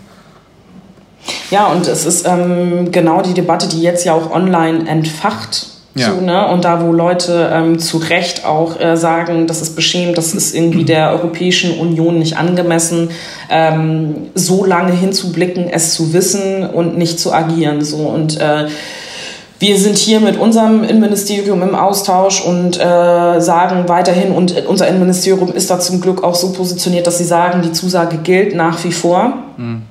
Ja, 1.49 1.67
und 1.67 1.87
es 1.87 2.05
ist 2.05 2.27
ähm, 2.27 2.91
genau 2.91 3.21
die 3.21 3.33
Debatte, 3.33 3.67
die 3.67 3.81
jetzt 3.81 4.05
ja 4.05 4.13
auch 4.13 4.31
online 4.31 4.87
entfacht 4.87 5.76
ja. 5.97 6.13
So, 6.13 6.21
ne? 6.21 6.47
Und 6.47 6.65
da, 6.65 6.85
wo 6.85 6.93
Leute 6.93 7.49
ähm, 7.53 7.79
zu 7.79 7.97
Recht 7.97 8.45
auch 8.45 8.79
äh, 8.79 8.95
sagen, 8.95 9.47
das 9.47 9.61
ist 9.61 9.75
beschämt, 9.75 10.17
das 10.17 10.33
ist 10.33 10.55
irgendwie 10.55 10.85
der 10.85 11.11
Europäischen 11.11 11.79
Union 11.79 12.19
nicht 12.19 12.37
angemessen, 12.37 13.09
ähm, 13.49 14.15
so 14.35 14.65
lange 14.65 14.93
hinzublicken, 14.93 15.69
es 15.69 15.93
zu 15.93 16.13
wissen 16.13 16.65
und 16.65 16.97
nicht 16.97 17.19
zu 17.19 17.33
agieren. 17.33 17.83
So. 17.83 17.97
Und 17.97 18.39
äh, 18.39 18.67
wir 19.59 19.77
sind 19.77 19.97
hier 19.97 20.19
mit 20.19 20.37
unserem 20.37 20.83
Innenministerium 20.83 21.63
im 21.63 21.73
Austausch 21.73 22.45
und 22.45 22.79
äh, 22.79 23.39
sagen 23.39 23.87
weiterhin, 23.87 24.31
und 24.31 24.67
unser 24.67 24.87
Innenministerium 24.87 25.51
ist 25.51 25.71
da 25.71 25.79
zum 25.79 25.99
Glück 25.99 26.23
auch 26.23 26.35
so 26.35 26.51
positioniert, 26.53 27.07
dass 27.07 27.17
sie 27.17 27.23
sagen, 27.23 27.63
die 27.63 27.71
Zusage 27.71 28.17
gilt 28.17 28.55
nach 28.55 28.83
wie 28.83 28.91
vor. 28.91 29.33
Mhm. 29.57 29.81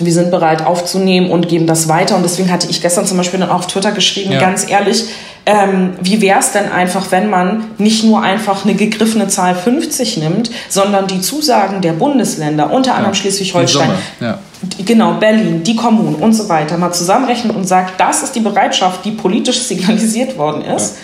Wir 0.00 0.12
sind 0.12 0.30
bereit 0.30 0.66
aufzunehmen 0.66 1.30
und 1.30 1.48
geben 1.48 1.66
das 1.66 1.88
weiter. 1.88 2.16
Und 2.16 2.22
deswegen 2.22 2.50
hatte 2.50 2.68
ich 2.68 2.80
gestern 2.80 3.06
zum 3.06 3.16
Beispiel 3.16 3.40
dann 3.40 3.50
auch 3.50 3.60
auf 3.60 3.66
Twitter 3.66 3.92
geschrieben, 3.92 4.32
ja. 4.32 4.40
ganz 4.40 4.68
ehrlich, 4.68 5.06
ähm, 5.46 5.92
wie 6.00 6.22
wäre 6.22 6.40
es 6.40 6.52
denn 6.52 6.72
einfach, 6.72 7.12
wenn 7.12 7.28
man 7.28 7.64
nicht 7.76 8.02
nur 8.02 8.22
einfach 8.22 8.64
eine 8.64 8.74
gegriffene 8.74 9.28
Zahl 9.28 9.54
50 9.54 10.16
nimmt, 10.16 10.50
sondern 10.70 11.06
die 11.06 11.20
Zusagen 11.20 11.82
der 11.82 11.92
Bundesländer, 11.92 12.72
unter 12.72 12.94
anderem 12.94 13.12
ja. 13.12 13.20
Schleswig-Holstein, 13.20 13.90
ja. 14.20 14.38
genau, 14.86 15.14
Berlin, 15.14 15.62
die 15.62 15.76
Kommunen 15.76 16.14
und 16.14 16.32
so 16.32 16.48
weiter, 16.48 16.78
mal 16.78 16.92
zusammenrechnet 16.92 17.54
und 17.54 17.68
sagt, 17.68 18.00
das 18.00 18.22
ist 18.22 18.34
die 18.34 18.40
Bereitschaft, 18.40 19.04
die 19.04 19.10
politisch 19.10 19.62
signalisiert 19.62 20.38
worden 20.38 20.62
ist. 20.64 20.96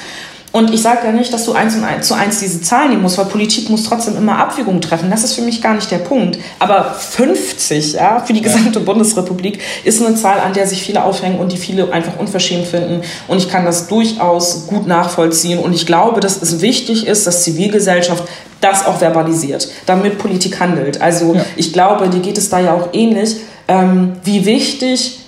Und 0.52 0.74
ich 0.74 0.82
sage 0.82 1.06
ja 1.06 1.12
nicht, 1.12 1.32
dass 1.32 1.44
du 1.44 1.52
eins 1.52 1.76
und 1.76 1.84
eins 1.84 2.08
zu 2.08 2.14
eins 2.14 2.40
diese 2.40 2.60
Zahlen 2.60 2.90
nehmen 2.90 3.02
musst, 3.02 3.18
weil 3.18 3.26
Politik 3.26 3.70
muss 3.70 3.84
trotzdem 3.84 4.16
immer 4.16 4.36
Abwägungen 4.38 4.80
treffen. 4.80 5.08
Das 5.08 5.22
ist 5.22 5.34
für 5.34 5.42
mich 5.42 5.62
gar 5.62 5.74
nicht 5.74 5.90
der 5.90 5.98
Punkt. 5.98 6.38
Aber 6.58 6.92
50 6.92 7.92
ja, 7.92 8.20
für 8.20 8.32
die 8.32 8.42
gesamte 8.42 8.80
ja. 8.80 8.84
Bundesrepublik 8.84 9.60
ist 9.84 10.04
eine 10.04 10.16
Zahl, 10.16 10.40
an 10.40 10.52
der 10.52 10.66
sich 10.66 10.82
viele 10.82 11.04
aufhängen 11.04 11.38
und 11.38 11.52
die 11.52 11.56
viele 11.56 11.92
einfach 11.92 12.18
unverschämt 12.18 12.66
finden. 12.66 13.02
Und 13.28 13.38
ich 13.38 13.48
kann 13.48 13.64
das 13.64 13.86
durchaus 13.86 14.66
gut 14.66 14.88
nachvollziehen. 14.88 15.60
Und 15.60 15.72
ich 15.72 15.86
glaube, 15.86 16.20
dass 16.20 16.42
es 16.42 16.60
wichtig 16.60 17.06
ist, 17.06 17.28
dass 17.28 17.44
Zivilgesellschaft 17.44 18.24
das 18.60 18.84
auch 18.84 18.98
verbalisiert, 18.98 19.68
damit 19.86 20.18
Politik 20.18 20.58
handelt. 20.58 21.00
Also 21.00 21.34
ja. 21.34 21.44
ich 21.56 21.72
glaube, 21.72 22.08
dir 22.08 22.20
geht 22.20 22.38
es 22.38 22.50
da 22.50 22.58
ja 22.58 22.74
auch 22.74 22.88
ähnlich. 22.92 23.36
Ähm, 23.68 24.14
wie 24.24 24.44
wichtig 24.46 25.19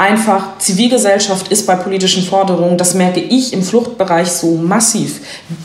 einfach 0.00 0.56
Zivilgesellschaft 0.58 1.48
ist 1.48 1.66
bei 1.66 1.76
politischen 1.76 2.22
Forderungen, 2.22 2.78
das 2.78 2.94
merke 2.94 3.20
ich 3.20 3.52
im 3.52 3.62
Fluchtbereich 3.62 4.28
so 4.28 4.54
massiv. 4.54 5.20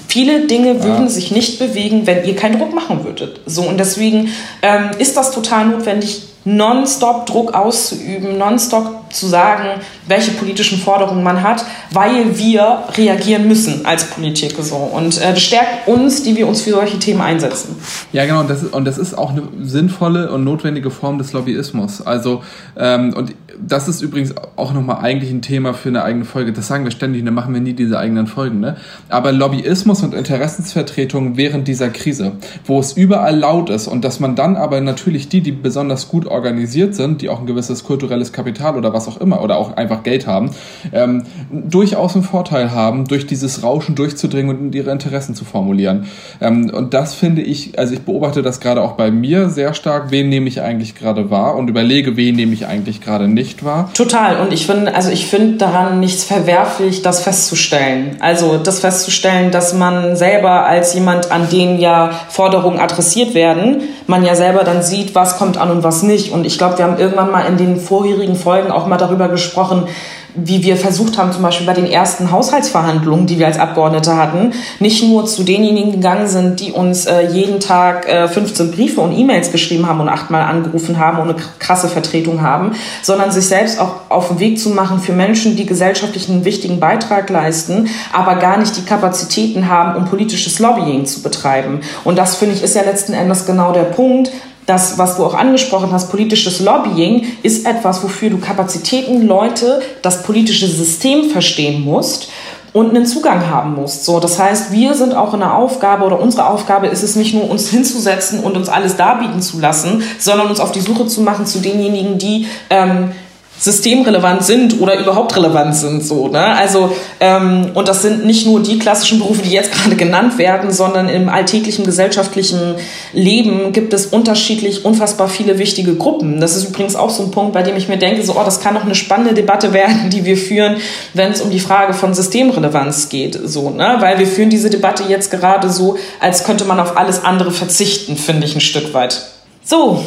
Viele 0.10 0.45
Dinge 0.45 0.84
würden 0.84 1.06
ja. 1.06 1.10
sich 1.10 1.32
nicht 1.32 1.58
bewegen, 1.58 2.06
wenn 2.06 2.26
ihr 2.26 2.36
keinen 2.36 2.60
Druck 2.60 2.76
machen 2.76 3.06
würdet. 3.06 3.39
So 3.45 3.62
und 3.62 3.80
deswegen 3.80 4.30
ähm, 4.62 4.89
ist 5.00 5.15
das 5.15 5.32
total 5.32 5.67
notwendig, 5.67 6.24
nonstop 6.45 7.25
Druck 7.25 7.53
auszuüben, 7.53 8.38
nonstop 8.38 9.12
zu 9.12 9.27
sagen, 9.27 9.81
welche 10.08 10.31
politischen 10.31 10.77
Forderungen 10.77 11.23
man 11.23 11.41
hat, 11.41 11.65
weil 11.91 12.38
wir 12.38 12.84
reagieren 12.95 13.47
müssen 13.47 13.86
als 13.86 14.05
Politik 14.05 14.55
so. 14.62 14.75
Und 14.75 15.19
äh, 15.19 15.31
das 15.31 15.41
stärkt 15.41 15.88
uns, 15.88 16.23
die 16.23 16.36
wir 16.36 16.47
uns 16.47 16.62
für 16.62 16.71
solche 16.71 16.99
Themen 16.99 17.21
einsetzen. 17.21 17.75
Ja, 18.13 18.25
genau. 18.25 18.41
Und 18.41 18.49
das 18.49 18.62
ist, 18.62 18.73
und 18.73 18.86
das 18.86 18.97
ist 18.97 19.17
auch 19.17 19.31
eine 19.31 19.43
sinnvolle 19.63 20.31
und 20.31 20.43
notwendige 20.43 20.91
Form 20.91 21.17
des 21.17 21.34
Lobbyismus. 21.34 22.01
Also, 22.01 22.43
ähm, 22.77 23.13
und 23.15 23.34
das 23.60 23.88
ist 23.88 24.01
übrigens 24.01 24.34
auch 24.55 24.73
nochmal 24.73 24.97
eigentlich 25.01 25.31
ein 25.31 25.41
Thema 25.41 25.73
für 25.73 25.89
eine 25.89 26.03
eigene 26.03 26.25
Folge. 26.25 26.53
Das 26.53 26.67
sagen 26.67 26.84
wir 26.84 26.91
ständig, 26.91 27.23
dann 27.23 27.34
machen 27.34 27.53
wir 27.53 27.62
nie 27.62 27.73
diese 27.73 27.97
eigenen 27.97 28.27
Folgen. 28.27 28.60
Ne? 28.60 28.77
Aber 29.10 29.31
Lobbyismus 29.31 30.03
und 30.03 30.13
Interessensvertretung 30.13 31.38
während 31.38 31.67
dieser 31.67 31.89
Krise, 31.89 32.34
wo 32.65 32.79
es 32.79 32.93
überall 32.93 33.38
laut 33.38 33.69
ist 33.69 33.88
und 33.88 34.03
dass 34.03 34.19
man 34.19 34.36
dann 34.36 34.55
aber 34.55 34.81
natürlich 34.81 35.29
die, 35.29 35.41
die 35.41 35.51
besonders 35.51 36.10
gut 36.10 36.27
organisiert 36.36 36.95
sind, 36.95 37.21
die 37.21 37.30
auch 37.30 37.39
ein 37.39 37.45
gewisses 37.45 37.84
kulturelles 37.84 38.32
Kapital 38.32 38.78
oder 38.78 38.93
was 38.93 39.08
auch 39.08 39.19
immer 39.19 39.41
oder 39.41 39.58
auch 39.58 39.76
einfach 39.76 40.04
Geld 40.04 40.28
haben, 40.28 40.52
ähm, 40.93 41.24
durchaus 41.52 42.15
einen 42.15 42.24
Vorteil 42.24 42.71
haben, 42.71 43.08
durch 43.08 43.26
dieses 43.26 43.63
Rauschen 43.63 43.95
durchzudringen 43.95 44.58
und 44.58 44.76
ihre 44.76 44.91
Interessen 44.91 45.36
zu 45.36 45.45
formulieren. 45.45 46.06
Ähm, 46.41 46.69
und 46.74 46.93
das 46.93 47.13
finde 47.13 47.41
ich, 47.41 47.78
also 47.80 47.93
ich 47.93 48.02
beobachte 48.02 48.41
das 48.41 48.60
gerade 48.60 48.82
auch 48.82 48.93
bei 48.93 49.12
mir 49.12 49.50
sehr 49.50 49.74
stark, 49.74 50.12
wen 50.12 50.30
nehme 50.30 50.48
ich 50.48 50.62
eigentlich 50.62 50.95
gerade 50.95 51.32
wahr 51.32 51.56
und 51.56 51.69
überlege, 51.69 52.17
wen 52.17 52.36
nehme 52.36 52.54
ich 52.54 52.67
eigentlich 52.67 53.02
gerade 53.02 53.28
nicht 53.28 53.63
wahr. 53.63 53.89
Total. 53.93 54.39
Und 54.41 54.54
ich 54.54 54.65
finde, 54.65 54.93
also 54.95 55.10
ich 55.10 55.28
finde 55.28 55.58
daran 55.58 56.00
nichts 56.00 56.24
verwerflich, 56.24 57.02
das 57.02 57.21
festzustellen. 57.21 58.17
Also 58.19 58.58
das 58.58 58.80
festzustellen, 58.80 59.52
dass 59.52 59.74
man 59.74 60.15
selber 60.15 60.65
als 60.65 60.93
jemand, 60.93 61.32
an 61.32 61.50
den 61.50 61.80
ja 61.80 62.12
Forderungen 62.30 62.80
adressiert 62.80 63.34
werden, 63.34 63.82
man 64.08 64.26
ja 64.26 64.36
selber 64.36 64.63
dann 64.63 64.84
sieht, 64.84 65.15
was 65.15 65.38
kommt 65.38 65.58
an 65.58 65.71
und 65.71 65.84
was 65.84 66.04
nicht. 66.04 66.24
Und 66.31 66.45
ich 66.45 66.57
glaube, 66.57 66.77
wir 66.77 66.85
haben 66.85 66.97
irgendwann 66.97 67.31
mal 67.31 67.45
in 67.45 67.57
den 67.57 67.77
vorherigen 67.77 68.35
Folgen 68.35 68.71
auch 68.71 68.88
mal 68.88 68.97
darüber 68.97 69.27
gesprochen, 69.29 69.88
wie 70.35 70.63
wir 70.63 70.75
versucht 70.75 71.17
haben, 71.17 71.31
zum 71.31 71.41
Beispiel 71.41 71.65
bei 71.65 71.73
den 71.73 71.89
ersten 71.89 72.31
Haushaltsverhandlungen, 72.31 73.25
die 73.25 73.39
wir 73.39 73.47
als 73.47 73.57
Abgeordnete 73.57 74.17
hatten, 74.17 74.51
nicht 74.79 75.03
nur 75.03 75.25
zu 75.25 75.43
denjenigen 75.43 75.93
gegangen 75.93 76.27
sind, 76.27 76.59
die 76.59 76.71
uns 76.71 77.05
äh, 77.05 77.29
jeden 77.31 77.59
Tag 77.59 78.07
äh, 78.07 78.27
15 78.27 78.71
Briefe 78.71 79.01
und 79.01 79.17
E-Mails 79.17 79.51
geschrieben 79.51 79.88
haben 79.88 80.01
und 80.01 80.09
achtmal 80.09 80.43
angerufen 80.43 80.99
haben 80.99 81.19
und 81.19 81.29
eine 81.29 81.38
krasse 81.59 81.88
Vertretung 81.88 82.41
haben, 82.41 82.73
sondern 83.01 83.31
sich 83.31 83.45
selbst 83.45 83.79
auch 83.79 84.09
auf 84.09 84.27
den 84.27 84.39
Weg 84.39 84.59
zu 84.59 84.69
machen 84.69 84.99
für 84.99 85.13
Menschen, 85.13 85.55
die 85.55 85.65
gesellschaftlich 85.65 86.29
einen 86.29 86.43
wichtigen 86.43 86.79
Beitrag 86.79 87.29
leisten, 87.29 87.88
aber 88.11 88.35
gar 88.35 88.57
nicht 88.57 88.75
die 88.75 88.83
Kapazitäten 88.83 89.69
haben, 89.69 89.95
um 89.95 90.05
politisches 90.05 90.59
Lobbying 90.59 91.05
zu 91.05 91.21
betreiben. 91.21 91.79
Und 92.03 92.17
das, 92.17 92.35
finde 92.35 92.55
ich, 92.55 92.63
ist 92.63 92.75
ja 92.75 92.81
letzten 92.81 93.13
Endes 93.13 93.45
genau 93.45 93.71
der 93.71 93.83
Punkt, 93.83 94.31
das, 94.65 94.97
was 94.97 95.17
du 95.17 95.25
auch 95.25 95.34
angesprochen 95.34 95.91
hast, 95.91 96.10
politisches 96.10 96.60
Lobbying, 96.60 97.25
ist 97.43 97.65
etwas, 97.65 98.04
wofür 98.04 98.30
du 98.30 98.38
Kapazitäten, 98.38 99.28
Leute, 99.28 99.82
das 100.01 100.23
politische 100.23 100.67
System 100.67 101.30
verstehen 101.30 101.84
musst 101.84 102.30
und 102.75 102.89
einen 102.89 103.06
Zugang 103.06 103.49
haben 103.49 103.73
musst. 103.75 104.04
So, 104.04 104.19
das 104.19 104.38
heißt, 104.38 104.73
wir 104.73 104.95
sind 104.95 105.15
auch 105.15 105.34
in 105.34 105.39
der 105.39 105.56
Aufgabe 105.56 106.04
oder 106.04 106.19
unsere 106.19 106.47
Aufgabe 106.47 106.88
ist 106.88 107.04
es 107.04 107.15
nicht 107.15 107.34
nur 107.34 107.49
uns 107.49 107.69
hinzusetzen 107.71 108.41
und 108.41 108.58
uns 108.58 108.67
alles 108.67 108.97
darbieten 108.97 109.41
zu 109.41 109.60
lassen, 109.60 110.04
sondern 110.19 110.47
uns 110.47 110.60
auf 110.60 110.73
die 110.73 110.82
Suche 110.82 111.08
zu 111.08 111.21
machen 111.21 111.45
zu 111.45 111.60
denjenigen, 111.60 112.17
die 112.17 112.47
ähm, 112.69 113.12
systemrelevant 113.57 114.43
sind 114.43 114.81
oder 114.81 114.99
überhaupt 114.99 115.35
relevant 115.35 115.75
sind. 115.75 116.03
So, 116.03 116.27
ne? 116.27 116.55
Also, 116.55 116.95
ähm, 117.19 117.71
und 117.73 117.87
das 117.87 118.01
sind 118.01 118.25
nicht 118.25 118.45
nur 118.45 118.61
die 118.61 118.77
klassischen 118.77 119.19
Berufe, 119.19 119.41
die 119.41 119.51
jetzt 119.51 119.71
gerade 119.83 119.95
genannt 119.95 120.37
werden, 120.37 120.71
sondern 120.71 121.07
im 121.09 121.29
alltäglichen 121.29 121.85
gesellschaftlichen 121.85 122.75
Leben 123.13 123.71
gibt 123.71 123.93
es 123.93 124.07
unterschiedlich 124.07 124.83
unfassbar 124.83 125.29
viele 125.29 125.57
wichtige 125.57 125.95
Gruppen. 125.95 126.41
Das 126.41 126.55
ist 126.55 126.69
übrigens 126.69 126.95
auch 126.95 127.09
so 127.09 127.23
ein 127.23 127.31
Punkt, 127.31 127.53
bei 127.53 127.63
dem 127.63 127.77
ich 127.77 127.87
mir 127.87 127.97
denke, 127.97 128.23
so, 128.23 128.33
oh, 128.33 128.43
das 128.43 128.59
kann 128.59 128.75
doch 128.75 128.83
eine 128.83 128.95
spannende 128.95 129.33
Debatte 129.33 129.73
werden, 129.73 130.09
die 130.09 130.25
wir 130.25 130.37
führen, 130.37 130.77
wenn 131.13 131.31
es 131.31 131.41
um 131.41 131.49
die 131.49 131.59
Frage 131.59 131.93
von 131.93 132.13
Systemrelevanz 132.13 133.09
geht. 133.09 133.39
So, 133.45 133.69
ne? 133.69 133.97
Weil 133.99 134.19
wir 134.19 134.27
führen 134.27 134.49
diese 134.49 134.69
Debatte 134.69 135.03
jetzt 135.07 135.31
gerade 135.31 135.69
so, 135.69 135.97
als 136.19 136.43
könnte 136.43 136.65
man 136.65 136.79
auf 136.79 136.97
alles 136.97 137.23
andere 137.23 137.51
verzichten, 137.51 138.17
finde 138.17 138.45
ich 138.45 138.55
ein 138.55 138.61
Stück 138.61 138.93
weit. 138.93 139.21
So, 139.63 140.05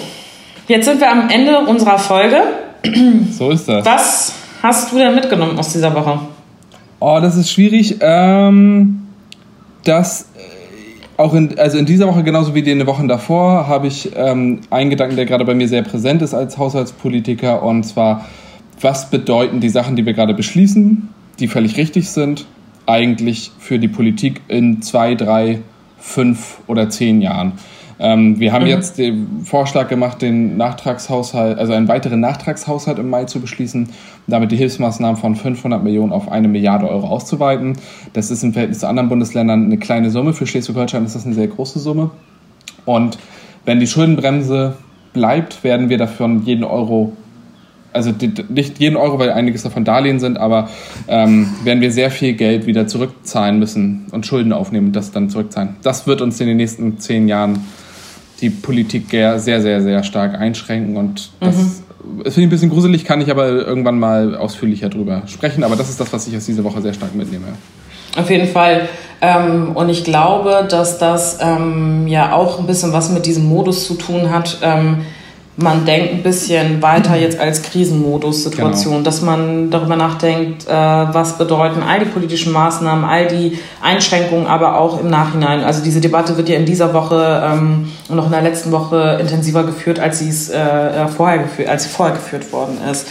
jetzt 0.68 0.84
sind 0.84 1.00
wir 1.00 1.11
am 1.11 1.30
Ende 1.30 1.61
unserer 1.61 1.98
Folge. 1.98 2.42
So 3.31 3.51
ist 3.51 3.69
das. 3.69 3.85
Was 3.85 4.33
hast 4.62 4.93
du 4.93 4.99
denn 4.99 5.14
mitgenommen 5.14 5.59
aus 5.59 5.73
dieser 5.73 5.95
Woche? 5.95 6.21
Oh, 7.01 7.19
das 7.21 7.37
ist 7.37 7.51
schwierig. 7.51 7.97
Ähm, 8.01 9.07
das 9.85 10.23
äh, 10.37 11.21
auch 11.21 11.35
in, 11.35 11.59
also 11.59 11.79
in 11.79 11.87
dieser 11.87 12.09
Woche 12.09 12.23
genauso 12.23 12.55
wie 12.55 12.61
in 12.61 12.79
den 12.79 12.87
Wochen 12.87 13.09
davor 13.09 13.69
habe 13.69 13.87
ich 13.87 14.11
ähm, 14.17 14.61
einen 14.71 14.91
Gedanken, 14.91 15.17
der 15.17 15.27
gerade 15.27 15.45
bei 15.45 15.55
mir 15.55 15.69
sehr 15.69 15.83
präsent 15.83 16.23
ist 16.23 16.35
als 16.35 16.59
Haushaltspolitiker 16.59 17.62
und 17.62 17.85
zwar, 17.85 18.27
was 18.81 19.11
bedeuten 19.11 19.61
die 19.61 19.69
Sachen, 19.69 19.97
die 19.97 20.07
wir 20.07 20.12
gerade 20.12 20.35
beschließen, 20.35 21.09
die 21.38 21.49
völlig 21.49 21.77
richtig 21.77 22.11
sind, 22.11 22.47
eigentlich 22.87 23.53
für 23.59 23.79
die 23.79 23.88
Politik 23.88 24.41
in 24.49 24.83
zwei, 24.83 25.14
drei, 25.14 25.61
fünf 25.99 26.59
oder 26.67 26.88
zehn 26.91 27.21
Jahren? 27.21 27.53
Ähm, 28.00 28.38
wir 28.38 28.52
haben 28.52 28.64
mhm. 28.64 28.70
jetzt 28.70 28.98
den 28.98 29.42
Vorschlag 29.44 29.88
gemacht, 29.88 30.22
den 30.22 30.56
Nachtragshaushalt, 30.56 31.58
also 31.58 31.72
einen 31.72 31.88
weiteren 31.88 32.20
Nachtragshaushalt 32.20 32.98
im 32.98 33.11
Mai 33.11 33.24
zu 33.24 33.40
beschließen, 33.40 33.88
damit 34.26 34.52
die 34.52 34.56
Hilfsmaßnahmen 34.56 35.16
von 35.16 35.34
500 35.34 35.82
Millionen 35.82 36.12
auf 36.12 36.30
eine 36.30 36.48
Milliarde 36.48 36.88
Euro 36.88 37.08
auszuweiten. 37.08 37.76
Das 38.12 38.30
ist 38.30 38.42
im 38.44 38.52
Verhältnis 38.52 38.80
zu 38.80 38.88
anderen 38.88 39.08
Bundesländern 39.08 39.64
eine 39.64 39.78
kleine 39.78 40.11
Summe. 40.11 40.32
Für 40.32 40.46
Schleswig-Holstein 40.46 41.04
ist 41.04 41.16
das 41.16 41.26
eine 41.26 41.34
sehr 41.34 41.48
große 41.48 41.78
Summe. 41.78 42.11
Und 42.84 43.18
wenn 43.64 43.80
die 43.80 43.87
Schuldenbremse 43.87 44.76
bleibt, 45.12 45.64
werden 45.64 45.88
wir 45.88 45.98
davon 45.98 46.44
jeden 46.44 46.64
Euro 46.64 47.12
also 47.90 48.12
nicht 48.50 48.78
jeden 48.78 48.96
Euro, 48.96 49.18
weil 49.18 49.30
einiges 49.30 49.62
davon 49.62 49.84
Darlehen 49.84 50.20
sind, 50.20 50.37
aber 50.37 50.68
ähm, 51.08 51.48
werden 51.64 51.80
wir 51.80 51.90
sehr 51.90 52.11
viel 52.11 52.34
Geld 52.34 52.66
wieder 52.66 52.87
zurückzahlen 52.87 53.58
müssen 53.58 54.06
und 54.12 54.26
Schulden 54.26 54.52
aufnehmen 54.52 54.88
und 54.88 54.92
das 54.92 55.11
dann 55.11 55.30
zurückzahlen. 55.30 55.76
Das 55.82 56.06
wird 56.06 56.20
uns 56.20 56.38
in 56.40 56.46
den 56.46 56.58
nächsten 56.58 56.98
zehn 56.98 57.28
Jahren 57.28 57.64
die 58.40 58.51
Politik 58.51 59.11
sehr, 59.11 59.38
sehr, 59.38 59.83
sehr 59.83 60.03
stark 60.05 60.38
einschränken. 60.38 60.96
Und 60.96 61.31
das 61.40 61.57
mhm. 61.57 61.72
finde 62.22 62.31
ich 62.31 62.38
ein 62.38 62.51
bisschen 62.51 62.70
gruselig, 62.70 63.05
kann 63.05 63.20
ich 63.20 63.31
aber 63.31 63.48
irgendwann 63.48 63.98
mal 63.98 64.37
ausführlicher 64.37 64.88
drüber 64.88 65.22
sprechen. 65.27 65.64
Aber 65.64 65.77
das 65.77 65.88
ist 65.90 66.01
das, 66.01 66.12
was 66.12 66.27
ich 66.29 66.37
aus 66.37 66.46
dieser 66.46 66.64
Woche 66.64 66.81
sehr 66.83 66.94
stark 66.94 67.14
mitnehme. 67.14 67.46
Auf 68.16 68.31
jeden 68.31 68.48
Fall. 68.48 68.88
Ähm, 69.20 69.72
und 69.74 69.88
ich 69.88 70.05
glaube, 70.05 70.66
dass 70.68 70.98
das 70.98 71.38
ähm, 71.40 72.07
ja 72.07 72.33
auch 72.33 72.59
ein 72.59 72.66
bisschen 72.66 72.92
was 72.92 73.11
mit 73.11 73.27
diesem 73.27 73.46
Modus 73.46 73.87
zu 73.87 73.94
tun 73.94 74.31
hat. 74.31 74.59
Ähm, 74.62 74.98
man 75.61 75.85
denkt 75.85 76.12
ein 76.12 76.23
bisschen 76.23 76.81
weiter 76.81 77.16
jetzt 77.16 77.38
als 77.40 77.62
Krisenmodus-Situation, 77.62 78.92
genau. 78.92 79.05
dass 79.05 79.23
man 79.23 79.71
darüber 79.71 79.97
nachdenkt, 79.97 80.68
äh, 80.68 80.71
was 80.71 81.37
bedeuten 81.37 81.83
all 81.83 81.99
die 81.99 82.05
politischen 82.05 82.53
Maßnahmen, 82.53 83.05
all 83.05 83.27
die 83.27 83.59
Einschränkungen, 83.83 84.47
aber 84.47 84.79
auch 84.79 85.01
im 85.01 85.11
Nachhinein. 85.11 85.64
Also 85.64 85.83
diese 85.83 86.01
Debatte 86.01 86.37
wird 86.37 86.49
ja 86.49 86.57
in 86.57 86.64
dieser 86.64 86.94
Woche 86.94 87.42
ähm, 87.44 87.90
und 88.09 88.16
noch 88.16 88.27
in 88.27 88.33
der 88.33 88.42
letzten 88.42 88.71
Woche 88.71 89.18
intensiver 89.21 89.64
geführt, 89.64 89.99
als 89.99 90.21
sie 90.21 90.29
es 90.29 90.49
äh, 90.49 90.59
äh 90.59 91.09
vorher 91.09 91.38
geführt, 91.38 91.68
als 91.68 91.83
sie 91.85 91.88
vorher 91.88 92.14
geführt 92.14 92.53
worden 92.53 92.79
ist. 92.88 93.09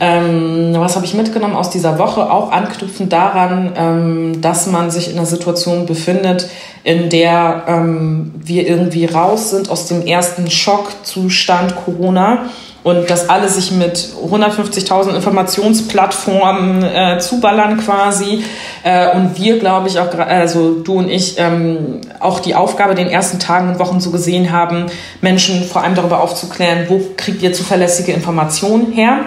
Ähm, 0.00 0.74
was 0.76 0.96
habe 0.96 1.04
ich 1.04 1.14
mitgenommen 1.14 1.54
aus 1.54 1.70
dieser 1.70 1.98
Woche? 1.98 2.30
Auch 2.30 2.50
anknüpfend 2.50 3.12
daran, 3.12 3.72
ähm, 3.76 4.40
dass 4.40 4.66
man 4.66 4.90
sich 4.90 5.10
in 5.10 5.16
einer 5.16 5.26
Situation 5.26 5.86
befindet, 5.86 6.48
in 6.82 7.08
der 7.08 7.64
ähm, 7.66 8.32
wir 8.36 8.66
irgendwie 8.68 9.06
raus 9.06 9.50
sind 9.50 9.70
aus 9.70 9.86
dem 9.86 10.06
ersten 10.06 10.50
Schockzustand 10.50 11.76
Corona 11.84 12.46
und 12.84 13.08
dass 13.08 13.30
alle 13.30 13.48
sich 13.48 13.72
mit 13.72 13.96
150.000 13.96 15.16
Informationsplattformen 15.16 16.82
äh, 16.82 17.18
zuballern 17.18 17.78
quasi. 17.78 18.44
Äh, 18.82 19.16
und 19.16 19.38
wir, 19.38 19.58
glaube 19.58 19.88
ich, 19.88 19.98
auch, 19.98 20.14
also 20.18 20.74
du 20.82 20.98
und 20.98 21.08
ich, 21.08 21.36
ähm, 21.38 22.02
auch 22.20 22.40
die 22.40 22.54
Aufgabe 22.54 22.94
den 22.94 23.08
ersten 23.08 23.38
Tagen 23.38 23.70
und 23.70 23.78
Wochen 23.78 24.00
so 24.00 24.10
gesehen 24.10 24.52
haben, 24.52 24.86
Menschen 25.22 25.64
vor 25.64 25.82
allem 25.82 25.94
darüber 25.94 26.20
aufzuklären, 26.20 26.84
wo 26.88 27.00
kriegt 27.16 27.42
ihr 27.42 27.54
zuverlässige 27.54 28.12
Informationen 28.12 28.92
her 28.92 29.20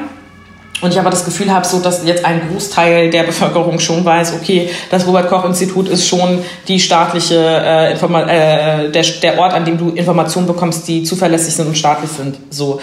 und 0.82 0.92
ich 0.92 1.00
aber 1.00 1.10
das 1.10 1.26
Gefühl 1.26 1.52
habe, 1.52 1.66
so 1.66 1.80
dass 1.80 2.06
jetzt 2.06 2.24
ein 2.24 2.42
Großteil 2.50 3.10
der 3.10 3.24
Bevölkerung 3.24 3.80
schon 3.80 4.06
weiß, 4.06 4.34
okay, 4.34 4.70
das 4.92 5.08
Robert 5.08 5.28
Koch 5.30 5.46
Institut 5.46 5.90
ist 5.90 6.08
schon 6.08 6.40
die 6.68 6.80
staatliche 6.80 7.36
äh, 7.36 7.92
Informa 7.92 8.24
äh, 8.24 8.92
der, 8.92 9.04
der 9.22 9.40
Ort, 9.40 9.54
an 9.54 9.66
dem 9.66 9.78
du 9.78 9.90
Informationen 9.90 10.48
bekommst, 10.48 10.88
die 10.88 11.04
zuverlässig 11.04 11.56
sind 11.56 11.68
und 11.68 11.78
staatlich 11.78 12.12
sind. 12.12 12.38
So 12.52 12.80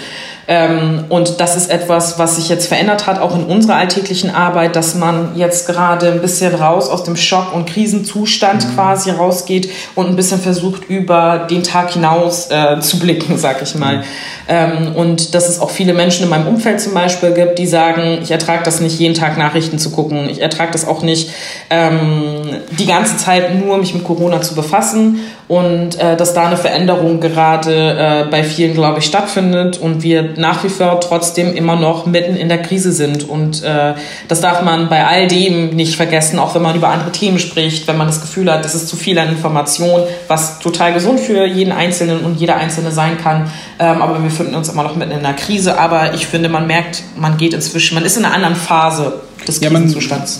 ähm, 0.46 1.04
und 1.08 1.40
das 1.40 1.56
ist 1.56 1.70
etwas, 1.70 2.18
was 2.18 2.36
sich 2.36 2.48
jetzt 2.48 2.66
verändert 2.66 3.06
hat, 3.06 3.18
auch 3.18 3.34
in 3.34 3.44
unserer 3.44 3.76
alltäglichen 3.76 4.34
Arbeit, 4.34 4.76
dass 4.76 4.94
man 4.94 5.36
jetzt 5.36 5.66
gerade 5.66 6.12
ein 6.12 6.20
bisschen 6.20 6.54
raus 6.54 6.90
aus 6.90 7.04
dem 7.04 7.16
Schock- 7.16 7.54
und 7.54 7.66
Krisenzustand 7.66 8.66
mhm. 8.66 8.74
quasi 8.74 9.10
rausgeht 9.10 9.70
und 9.94 10.08
ein 10.08 10.16
bisschen 10.16 10.40
versucht, 10.40 10.88
über 10.90 11.46
den 11.50 11.62
Tag 11.62 11.92
hinaus 11.92 12.50
äh, 12.50 12.78
zu 12.80 12.98
blicken, 12.98 13.38
sag 13.38 13.62
ich 13.62 13.74
mal. 13.74 13.98
Mhm. 13.98 14.02
Ähm, 14.46 14.94
und 14.94 15.34
dass 15.34 15.48
es 15.48 15.60
auch 15.60 15.70
viele 15.70 15.94
Menschen 15.94 16.24
in 16.24 16.28
meinem 16.28 16.46
Umfeld 16.46 16.80
zum 16.80 16.92
Beispiel 16.92 17.32
gibt, 17.32 17.58
die 17.58 17.66
sagen, 17.66 18.18
ich 18.22 18.30
ertrage 18.30 18.62
das 18.62 18.80
nicht, 18.80 18.98
jeden 18.98 19.14
Tag 19.14 19.38
Nachrichten 19.38 19.78
zu 19.78 19.90
gucken. 19.90 20.28
Ich 20.28 20.40
ertrage 20.40 20.72
das 20.72 20.86
auch 20.86 21.02
nicht, 21.02 21.30
ähm, 21.70 22.42
die 22.78 22.86
ganze 22.86 23.16
Zeit 23.16 23.54
nur 23.54 23.78
mich 23.78 23.94
mit 23.94 24.04
Corona 24.04 24.42
zu 24.42 24.54
befassen 24.54 25.20
und 25.48 25.98
äh, 25.98 26.16
dass 26.16 26.32
da 26.32 26.46
eine 26.46 26.56
Veränderung 26.56 27.20
gerade 27.20 28.24
äh, 28.26 28.30
bei 28.30 28.44
vielen, 28.44 28.74
glaube 28.74 29.00
ich, 29.00 29.06
stattfindet 29.06 29.78
und 29.78 30.02
wir 30.02 30.34
nach 30.36 30.64
wie 30.64 30.68
vor 30.68 31.00
trotzdem 31.00 31.54
immer 31.54 31.76
noch 31.76 32.06
mitten 32.06 32.36
in 32.36 32.48
der 32.48 32.62
Krise 32.62 32.92
sind. 32.92 33.28
Und 33.28 33.62
äh, 33.62 33.94
das 34.28 34.40
darf 34.40 34.62
man 34.62 34.88
bei 34.88 35.06
all 35.06 35.26
dem 35.26 35.70
nicht 35.70 35.96
vergessen, 35.96 36.38
auch 36.38 36.54
wenn 36.54 36.62
man 36.62 36.76
über 36.76 36.88
andere 36.88 37.12
Themen 37.12 37.38
spricht, 37.38 37.86
wenn 37.88 37.98
man 37.98 38.06
das 38.06 38.22
Gefühl 38.22 38.50
hat, 38.50 38.64
es 38.64 38.74
ist 38.74 38.88
zu 38.88 38.96
viel 38.96 39.18
an 39.18 39.28
Information, 39.28 40.02
was 40.28 40.60
total 40.60 40.94
gesund 40.94 41.20
für 41.20 41.44
jeden 41.46 41.72
Einzelnen 41.72 42.24
und 42.24 42.40
jeder 42.40 42.56
Einzelne 42.56 42.90
sein 42.90 43.18
kann. 43.22 43.50
Ähm, 43.78 44.02
aber 44.02 44.14
wir 44.14 44.24
befinden 44.24 44.54
uns 44.54 44.68
immer 44.68 44.82
noch 44.82 44.96
mitten 44.96 45.12
in 45.12 45.18
einer 45.18 45.34
Krise. 45.34 45.78
Aber 45.78 46.14
ich 46.14 46.26
finde, 46.26 46.48
man 46.48 46.66
merkt, 46.66 47.02
man 47.16 47.36
geht 47.36 47.54
inzwischen, 47.54 47.94
man 47.94 48.04
ist 48.04 48.16
in 48.16 48.24
einer 48.24 48.34
anderen 48.34 48.56
Phase 48.56 49.20
des 49.46 49.60
ja, 49.60 49.70
man 49.70 49.92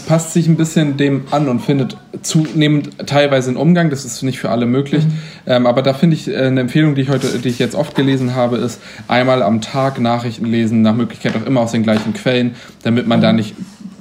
passt 0.07 0.33
sich 0.33 0.47
ein 0.47 0.57
bisschen 0.57 0.97
dem 0.97 1.25
an 1.31 1.49
und 1.49 1.61
findet 1.61 1.97
zunehmend 2.23 3.07
teilweise 3.07 3.49
einen 3.49 3.57
Umgang. 3.57 3.91
Das 3.91 4.05
ist 4.05 4.23
nicht 4.23 4.39
für 4.39 4.51
alle 4.51 4.67
möglich. 4.67 5.05
Mhm. 5.05 5.13
Ähm, 5.47 5.67
aber 5.67 5.83
da 5.83 5.95
finde 5.95 6.17
ich 6.17 6.29
äh, 6.29 6.37
eine 6.37 6.61
Empfehlung, 6.61 6.95
die 6.95 7.03
ich 7.03 7.09
heute, 7.09 7.27
die 7.39 7.49
ich 7.49 7.59
jetzt 7.59 7.75
oft 7.75 7.95
gelesen 7.95 8.35
habe, 8.35 8.57
ist 8.57 8.81
einmal 9.09 9.43
am 9.43 9.61
Tag 9.61 10.01
Nachrichten 10.01 10.47
lesen, 10.47 10.83
nach 10.83 10.95
Möglichkeit 10.95 11.35
auch 11.37 11.47
immer 11.47 11.61
aus 11.61 11.73
den 11.73 11.83
gleichen 11.83 12.15
Quellen, 12.15 12.55
damit 12.83 13.07
man 13.07 13.19
mhm. 13.19 13.23
da 13.23 13.33
nicht 13.33 13.55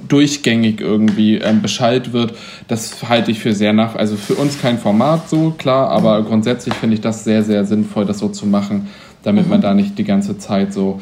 durchgängig 0.08 0.80
irgendwie 0.80 1.36
ähm, 1.38 1.62
Bescheid 1.62 2.12
wird. 2.12 2.34
Das 2.68 3.08
halte 3.08 3.30
ich 3.30 3.40
für 3.40 3.54
sehr 3.54 3.72
nach, 3.72 3.94
also 3.96 4.16
für 4.16 4.34
uns 4.34 4.60
kein 4.60 4.78
Format 4.78 5.28
so, 5.28 5.54
klar, 5.56 5.90
aber 5.90 6.22
grundsätzlich 6.22 6.74
finde 6.74 6.94
ich 6.94 7.00
das 7.00 7.24
sehr, 7.24 7.42
sehr 7.42 7.64
sinnvoll, 7.64 8.04
das 8.04 8.18
so 8.18 8.28
zu 8.28 8.46
machen, 8.46 8.88
damit 9.24 9.44
mhm. 9.44 9.50
man 9.50 9.60
da 9.60 9.74
nicht 9.74 9.98
die 9.98 10.04
ganze 10.04 10.38
Zeit 10.38 10.72
so 10.72 11.00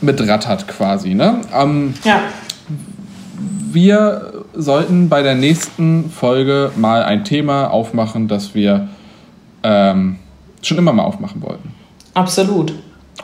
mitrattert 0.00 0.66
quasi. 0.66 1.14
Ne? 1.14 1.40
Ähm, 1.54 1.94
ja 2.04 2.20
wir 3.74 4.44
sollten 4.54 5.08
bei 5.08 5.22
der 5.22 5.34
nächsten 5.34 6.10
Folge 6.10 6.70
mal 6.76 7.02
ein 7.02 7.24
Thema 7.24 7.70
aufmachen, 7.70 8.28
das 8.28 8.54
wir 8.54 8.88
ähm, 9.62 10.16
schon 10.62 10.78
immer 10.78 10.92
mal 10.92 11.02
aufmachen 11.02 11.42
wollten. 11.42 11.74
Absolut. 12.14 12.72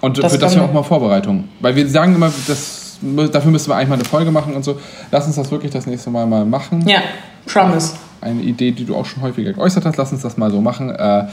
Und 0.00 0.22
das 0.22 0.32
für 0.32 0.38
das 0.38 0.54
ja 0.54 0.62
auch 0.62 0.72
mal 0.72 0.82
Vorbereitung. 0.82 1.48
Weil 1.60 1.76
wir 1.76 1.88
sagen 1.88 2.14
immer, 2.14 2.30
das, 2.46 2.98
dafür 3.32 3.50
müssen 3.50 3.70
wir 3.70 3.76
eigentlich 3.76 3.88
mal 3.88 3.94
eine 3.94 4.04
Folge 4.04 4.30
machen 4.30 4.54
und 4.54 4.64
so. 4.64 4.78
Lass 5.10 5.26
uns 5.26 5.36
das 5.36 5.50
wirklich 5.50 5.70
das 5.70 5.86
nächste 5.86 6.10
Mal 6.10 6.26
mal 6.26 6.44
machen. 6.44 6.86
Ja, 6.88 7.00
promise. 7.46 7.94
Eine 8.20 8.42
Idee, 8.42 8.72
die 8.72 8.84
du 8.84 8.96
auch 8.96 9.06
schon 9.06 9.22
häufiger 9.22 9.52
geäußert 9.52 9.84
hast. 9.84 9.96
Lass 9.96 10.12
uns 10.12 10.22
das 10.22 10.36
mal 10.36 10.50
so 10.50 10.60
machen. 10.60 10.90
Äh, 10.90 11.22
mhm. 11.22 11.28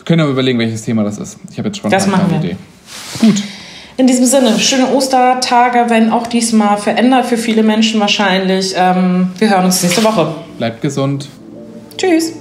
Wir 0.00 0.04
können 0.06 0.22
aber 0.22 0.30
überlegen, 0.30 0.58
welches 0.58 0.82
Thema 0.82 1.04
das 1.04 1.18
ist. 1.18 1.36
Ich 1.50 1.58
habe 1.58 1.68
jetzt 1.68 1.78
schon 1.78 1.92
eine 1.92 2.36
Idee. 2.38 2.56
Gut. 3.20 3.42
In 3.98 4.06
diesem 4.06 4.24
Sinne, 4.24 4.58
schöne 4.58 4.90
Ostertage, 4.94 5.84
wenn 5.88 6.10
auch 6.10 6.26
diesmal 6.26 6.78
verändert 6.78 7.26
für 7.26 7.36
viele 7.36 7.62
Menschen 7.62 8.00
wahrscheinlich. 8.00 8.72
Ähm, 8.74 9.32
wir 9.38 9.50
hören 9.50 9.66
uns 9.66 9.82
nächste 9.82 10.02
Woche. 10.02 10.34
Bleibt 10.56 10.80
gesund. 10.80 11.28
Tschüss. 11.98 12.32